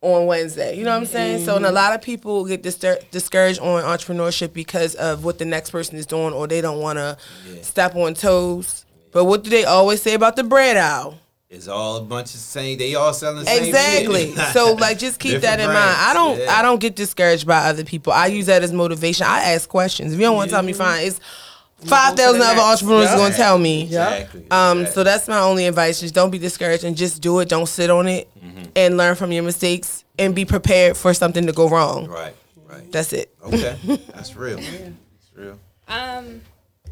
[0.00, 0.78] on Wednesday.
[0.78, 1.44] You know what I'm saying?
[1.44, 1.74] So, and a mm-hmm.
[1.74, 6.06] lot of people get distur- discouraged on entrepreneurship because of what the next person is
[6.06, 7.18] doing, or they don't want to
[7.62, 8.86] step on toes.
[9.10, 11.18] But what do they always say about the bread aisle?
[11.50, 12.78] It's all a bunch of same.
[12.78, 14.34] They all selling the same Exactly.
[14.34, 14.38] shit.
[14.52, 15.96] so like just keep that in Different mind.
[15.98, 16.56] I don't yeah.
[16.58, 18.12] I don't get discouraged by other people.
[18.12, 19.26] I use that as motivation.
[19.26, 20.12] I ask questions.
[20.12, 21.06] If you don't want to tell me, fine.
[21.08, 21.18] It's
[21.84, 23.82] five thousand other entrepreneurs gonna tell me.
[23.82, 24.46] Exactly.
[24.50, 24.94] Um, exactly.
[24.94, 25.98] so that's my only advice.
[25.98, 27.48] Just don't be discouraged and just do it.
[27.48, 28.62] Don't sit on it Mm-hmm.
[28.76, 32.06] and learn from your mistakes and be prepared for something to go wrong.
[32.08, 32.34] right,
[32.68, 32.90] right.
[32.92, 33.34] That's it.
[33.44, 33.76] Okay,
[34.14, 34.56] that's real.
[34.56, 35.58] That's real.
[35.88, 36.40] Um,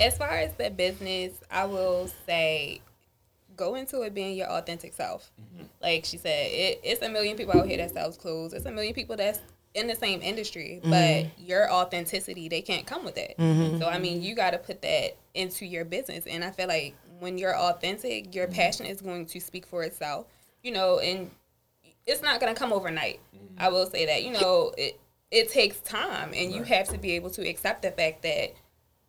[0.01, 2.81] as far as the business, I will say,
[3.59, 5.31] go into it being your authentic self.
[5.39, 5.65] Mm-hmm.
[5.83, 8.55] Like she said, it, it's a million people out here that sells clothes.
[8.55, 9.41] It's a million people that's
[9.75, 11.45] in the same industry, but mm-hmm.
[11.45, 13.37] your authenticity, they can't come with that.
[13.37, 13.79] Mm-hmm.
[13.81, 16.95] So I mean, you got to put that into your business, and I feel like
[17.21, 20.27] when you're authentic, your passion is going to speak for itself.
[20.63, 21.31] You know, and
[22.07, 23.21] it's not gonna come overnight.
[23.59, 24.25] I will say that.
[24.25, 24.99] You know, it
[25.31, 28.55] it takes time, and you have to be able to accept the fact that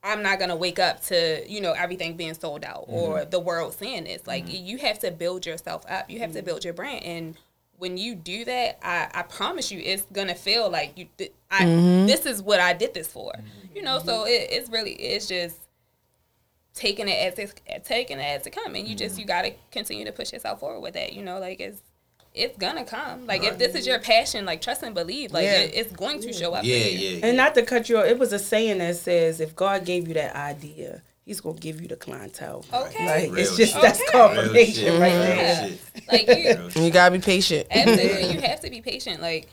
[0.04, 3.30] I'm not gonna wake up to you know everything being sold out or mm-hmm.
[3.30, 4.26] the world seeing this.
[4.26, 4.66] Like mm-hmm.
[4.66, 6.10] you have to build yourself up.
[6.10, 6.46] You have to mm-hmm.
[6.46, 7.38] build your brand, and
[7.80, 11.08] when you do that, I, I promise you, it's gonna feel like you.
[11.18, 13.34] th- I this is what I did this for.
[13.74, 15.58] You know, so it, it's really it's just
[16.74, 17.54] taking it as it's
[17.88, 20.82] taking it as it come, and you just you gotta continue to push yourself forward
[20.82, 21.14] with that.
[21.14, 21.82] You know, like it's
[22.40, 23.28] it's gonna come.
[23.28, 25.60] Like if this is your passion, like trust and believe, like Yeah.
[25.62, 26.64] it, it's going to show up.
[26.64, 27.20] Yeah, for yeah.
[27.26, 30.08] And not to cut you off, it was a saying that says if God gave
[30.08, 32.66] you that idea, He's gonna give you the clientele.
[32.74, 33.06] Okay.
[33.06, 33.82] Like Real it's just shit.
[33.84, 34.18] that's Okay.
[34.18, 35.68] Real confirmation shit, right there.
[35.70, 36.12] shit.
[36.12, 37.68] Like you, You gotta be patient.
[37.70, 39.22] Absolutely, you have to be patient.
[39.22, 39.48] Like,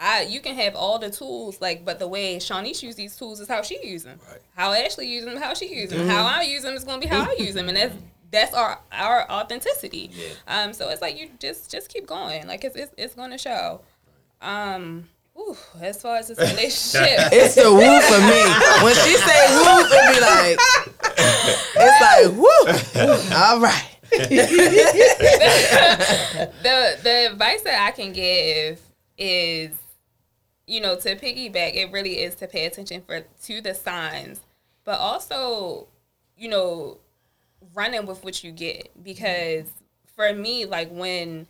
[0.00, 3.38] I you can have all the tools, like, but the way Shawnice use these tools
[3.38, 4.18] is how she use them.
[4.28, 4.40] Right.
[4.56, 6.00] How Ashley use them, how she use them.
[6.00, 6.10] Mm-hmm.
[6.10, 7.94] How I use them is gonna be how I use them, and that's
[8.32, 10.10] that's our our authenticity.
[10.12, 10.32] Yeah.
[10.48, 12.48] Um, so it's like you just just keep going.
[12.48, 13.82] Like it's it's, it's gonna show.
[14.40, 18.42] Um, whew, as far as this relationship, It's the woo for me.
[18.82, 20.58] When she say woo, it be like
[21.76, 23.36] it's like woo.
[23.36, 23.88] All right.
[26.62, 28.80] the the advice that I can give
[29.16, 29.70] is,
[30.66, 34.40] you know, to piggyback, it really is to pay attention for to the signs,
[34.84, 35.86] but also,
[36.36, 36.98] you know,
[37.74, 39.66] running with what you get because
[40.16, 41.46] for me, like when.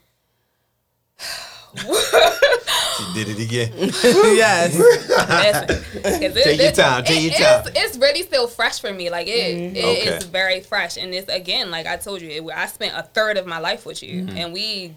[1.74, 3.72] She did it again.
[4.36, 4.74] yes.
[4.76, 7.66] It- Take your it- time, take your time.
[7.68, 9.08] It's, it's really still fresh for me.
[9.10, 10.16] Like it, it Okay.
[10.16, 13.36] is very fresh, and it's again, like I told you, it, I spent a third
[13.38, 14.36] of my life with you, Mm-hmm.
[14.36, 14.94] and we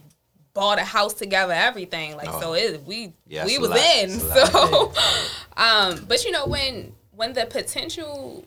[0.54, 2.16] bought a house together, everything.
[2.18, 3.14] Like so, it we Oh.
[3.28, 3.80] Yeah, we was lot.
[3.80, 4.10] in.
[4.10, 4.94] So,
[5.58, 8.44] um, but you know when when the potential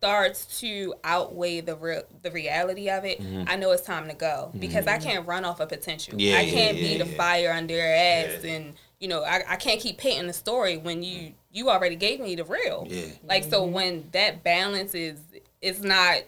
[0.00, 3.44] starts to outweigh the real the reality of it, mm-hmm.
[3.46, 4.58] I know it's time to go mm-hmm.
[4.58, 6.12] because I can't run off a potential.
[6.12, 6.20] Mm-hmm.
[6.20, 7.16] Yeah, I can't yeah, be the yeah.
[7.16, 11.02] fire under her ass and you know I, I can't keep painting the story when
[11.02, 11.34] you mm.
[11.52, 13.06] you already gave me the real Yeah.
[13.28, 13.72] like so mm-hmm.
[13.72, 15.20] when that balance is
[15.60, 16.22] is not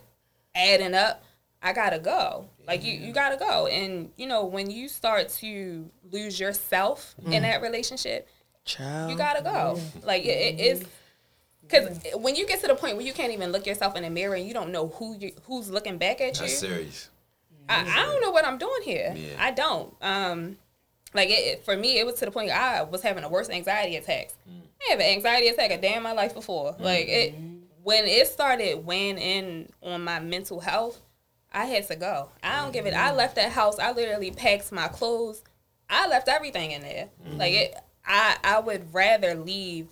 [0.54, 1.24] adding up
[1.62, 2.48] I gotta go.
[2.66, 3.68] Like you, you gotta go.
[3.68, 7.40] And you know, when you start to lose yourself in mm.
[7.42, 8.28] that relationship,
[8.64, 9.10] Child.
[9.10, 9.78] you gotta go.
[10.02, 10.84] Like it, it is.
[11.72, 14.10] Because when you get to the point where you can't even look yourself in the
[14.10, 17.08] mirror and you don't know who you who's looking back at you, That's serious.
[17.68, 19.14] I, I don't know what I'm doing here.
[19.16, 19.36] Yeah.
[19.38, 19.94] I don't.
[20.02, 20.58] Um,
[21.14, 23.50] like it, it- for me, it was to the point I was having the worst
[23.50, 24.34] anxiety attacks.
[24.48, 24.60] Mm.
[24.86, 26.72] I have an anxiety attack a day in my life before.
[26.74, 26.80] Mm.
[26.80, 27.34] Like it,
[27.82, 31.00] when it started weighing in on my mental health,
[31.52, 32.30] I had to go.
[32.42, 32.94] I don't give it.
[32.94, 33.16] I mm.
[33.16, 33.78] left that house.
[33.78, 35.42] I literally packed my clothes.
[35.88, 37.08] I left everything in there.
[37.36, 37.74] Like it,
[38.04, 39.88] I I would rather leave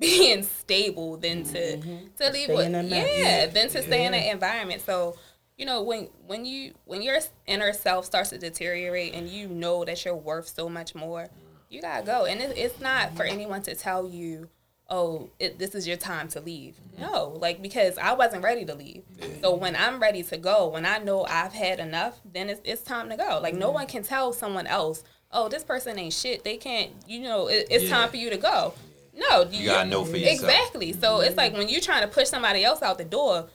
[0.00, 2.06] being stable than to mm-hmm.
[2.18, 3.18] to leave stay with in that mess.
[3.18, 4.80] yeah than to stay in that environment.
[4.80, 5.16] So
[5.56, 9.84] you know when when you when your inner self starts to deteriorate and you know
[9.84, 11.28] that you're worth so much more,
[11.68, 12.24] you gotta go.
[12.24, 13.34] And it, it's not for mm-hmm.
[13.34, 14.48] anyone to tell you,
[14.88, 16.76] oh, it, this is your time to leave.
[16.94, 17.02] Mm-hmm.
[17.02, 19.02] No, like because I wasn't ready to leave.
[19.42, 22.82] So when I'm ready to go, when I know I've had enough, then it's it's
[22.82, 23.38] time to go.
[23.42, 26.42] Like no one can tell someone else, oh, this person ain't shit.
[26.42, 26.92] They can't.
[27.06, 27.90] You know, it, it's Yeah.
[27.90, 28.72] time for you to go.
[29.28, 30.40] No, You gotta know for yourself.
[30.50, 30.92] Exactly.
[30.94, 33.48] So it's like when you're trying to push somebody else out the door,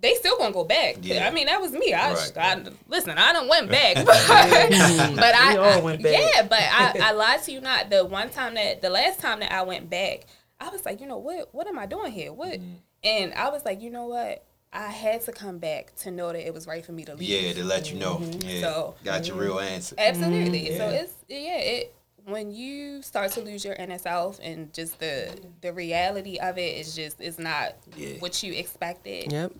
[0.00, 0.96] they still gonna go back.
[1.02, 1.28] Yeah.
[1.28, 1.92] I mean, that was me.
[1.92, 2.32] I, Right.
[2.36, 3.10] I listen.
[3.18, 6.12] I done went back, but, but I, all went back.
[6.34, 6.42] yeah.
[6.42, 7.90] But I, I lied to you not.
[7.90, 10.26] The one time that the last time that I went back,
[10.58, 11.54] I was like, you know what?
[11.54, 12.32] What am I doing here?
[12.32, 12.52] What?
[12.60, 12.74] Mm-hmm.
[13.04, 14.44] And I was like, you know what?
[14.72, 17.28] I had to come back to know that it was right for me to leave.
[17.28, 18.16] Yeah, to let you know.
[18.16, 18.60] Mm-hmm.
[18.60, 19.94] So- got your real answer.
[19.98, 20.68] Absolutely.
[20.76, 21.00] So Yeah.
[21.00, 21.94] it's yeah, it
[22.26, 25.28] when you start to lose your inner self and just the
[25.60, 28.14] the reality of it is just is not Yeah.
[28.20, 29.32] what you expected.
[29.32, 29.52] Yep.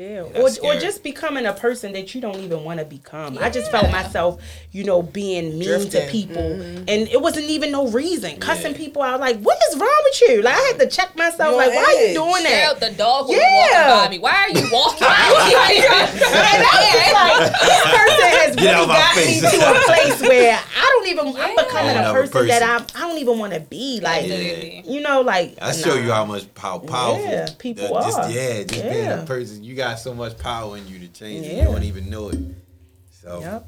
[0.00, 0.78] Yeah, or, that's or scary.
[0.80, 3.36] just becoming a person that you don't even want to become.
[3.38, 4.40] I just felt myself,
[4.72, 5.90] you know, being mean Drifting.
[6.06, 8.38] to people, and it wasn't even no reason.
[8.40, 8.78] Cussing Yeah.
[8.78, 10.40] people out, like, what is wrong with you?
[10.40, 12.14] Like, I had to check myself, You like, on why are you edge.
[12.14, 12.80] doing that?
[12.80, 13.92] Girl, the dog was Yeah.
[13.92, 14.18] walking by me.
[14.20, 15.06] Why are you walking?
[15.06, 19.42] And I was like, this person has really got face.
[19.42, 22.62] me to a place where I don't even, I'm becoming a up a person, that
[22.62, 22.96] person.
[22.96, 24.00] I, I don't even want to be.
[24.00, 24.82] Like, Absolutely.
[24.86, 27.22] you know, like, I show you how much how powerful.
[27.22, 28.30] Yeah, people uh, just, are.
[28.30, 31.46] Yeah, just being a person, you got so much power in you to change.
[31.46, 31.56] it.
[31.56, 32.38] You don't even know it.
[33.10, 33.66] So, Yep.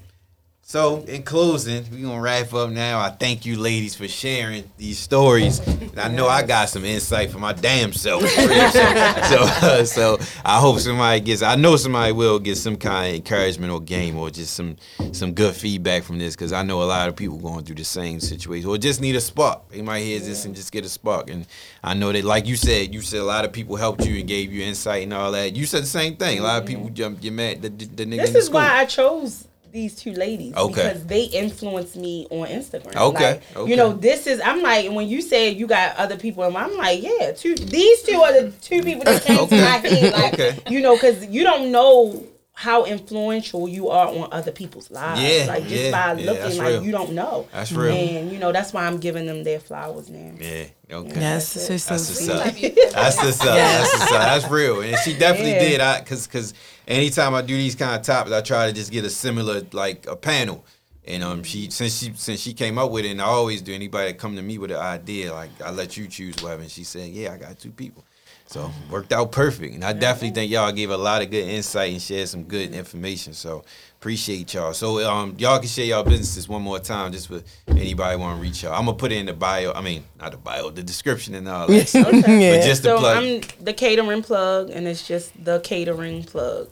[0.64, 3.01] So in closing, we're gonna wrap up now.
[3.01, 5.59] I thank you, ladies, for sharing these stories.
[5.59, 8.22] And I know I got some insight for my damn self.
[8.28, 11.43] so, so, uh, so I hope somebody gets.
[11.43, 14.76] I know somebody will get some kind of encouragement or game or just some
[15.12, 17.84] some good feedback from this because I know a lot of people going through the
[17.84, 19.68] same situation or just need a spark.
[19.68, 21.28] They might hear this and just get a spark.
[21.28, 21.44] And
[21.82, 24.28] I know that, like you said, you said a lot of people helped you and
[24.28, 25.56] gave you insight and all that.
[25.56, 26.39] You said the same thing.
[26.39, 27.24] A lot of people jumped.
[27.24, 30.73] You mad the, the, the nigga This is why I chose these two ladies Okay.
[30.74, 32.94] because they influenced me on Instagram.
[32.94, 33.70] Okay, Like, okay.
[33.70, 36.77] You know, this is I'm like when you said you got other people, and I'm
[36.77, 37.55] like, yeah, two.
[37.55, 40.12] These two are the two people that came to my head.
[40.12, 40.59] Like, Okay.
[40.69, 42.23] you know, because you don't know
[42.55, 45.20] how influential you are on other people's lives.
[45.23, 46.85] Yeah, like just yeah, by looking, that's like real.
[46.85, 47.49] you don't know.
[47.53, 47.95] That's real.
[47.95, 50.33] And you know that's why I'm giving them their flowers now.
[50.39, 50.66] Yeah.
[50.91, 51.20] Okay.
[51.20, 52.31] Yes, so, so That's what's sweet.
[52.31, 52.45] up.
[52.93, 53.57] That's the stuff.
[53.57, 54.11] That's the stuff.
[54.11, 54.83] That's real.
[54.83, 55.59] And she definitely Yeah.
[55.61, 55.81] did.
[55.81, 56.53] I cause cause
[56.87, 60.07] anytime I do these kind of topics, I try to just get a similar like
[60.07, 60.65] a panel.
[61.05, 63.73] And um she since she since she came up with it and I always do
[63.74, 66.70] anybody that come to me with an idea, like I let you choose whatever and
[66.70, 68.05] she said, Yeah, I got two people.
[68.53, 69.74] So worked out perfect.
[69.74, 72.74] And I definitely think y'all gave a lot of good insight and shared some good
[72.74, 73.33] information.
[73.33, 73.65] So
[73.99, 74.74] appreciate y'all.
[74.74, 78.43] So um y'all can share y'all businesses one more time just for anybody want to
[78.43, 78.74] reach y'all.
[78.74, 79.73] I'm gonna put it in the bio.
[79.73, 81.89] I mean, not the bio, the description and all that.
[81.89, 82.12] stuff.
[82.12, 82.59] Yeah.
[82.59, 83.16] But just the So plug.
[83.24, 86.69] I'm the catering plug, and it's just the catering plug.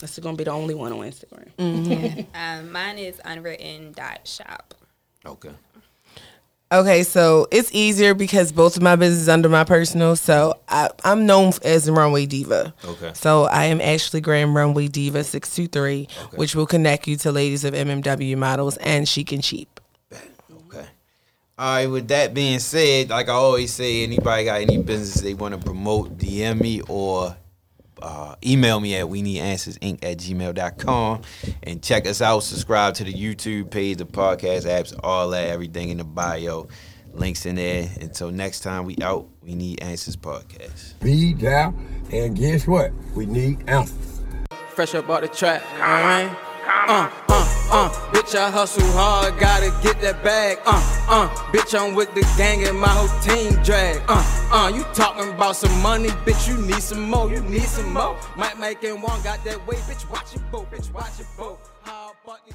[0.00, 2.26] This is gonna be the only one on Instagram.
[2.34, 4.74] Um, mine is unwritten dot shop.
[5.24, 5.50] okay.
[6.72, 10.14] Okay, so it's easier because both of my businesses under my personal.
[10.14, 12.72] So I, I'm known as the Runway Diva.
[12.84, 13.10] Okay.
[13.14, 16.36] So I am Ashley Graham Runway Diva six two three, Okay.
[16.36, 19.80] which will connect you to ladies of MMW models and chic and cheap.
[20.68, 20.86] Okay.
[21.58, 21.86] All right.
[21.86, 25.60] With that being said, like I always say, anybody got any business they want to
[25.60, 27.36] promote, DM me or
[28.02, 31.22] uh, email me at we need answers inc at gmail.com
[31.62, 32.40] and check us out.
[32.40, 36.68] Subscribe to the YouTube page, the podcast apps, all that, everything in the bio.
[37.12, 37.88] Links in there.
[38.00, 39.28] Until next time, we out.
[39.42, 41.00] We need answers podcast.
[41.00, 41.74] Be down,
[42.12, 42.92] and guess what?
[43.16, 44.20] We need answers.
[44.68, 45.62] fresh up out the trap.
[45.74, 46.30] Alright?
[46.88, 50.58] Uh, uh, uh, bitch, I hustle hard, gotta get that bag.
[50.66, 54.02] Uh, uh, bitch, I'm with the gang and my whole team drag.
[54.08, 54.22] Uh,
[54.52, 58.18] uh, you talking about some money, bitch, you need some more, you need some more.
[58.36, 61.58] Mike, Mike, and one got that way, bitch, watch it, boat, bitch, watch it, boat.
[61.82, 62.54] How about these?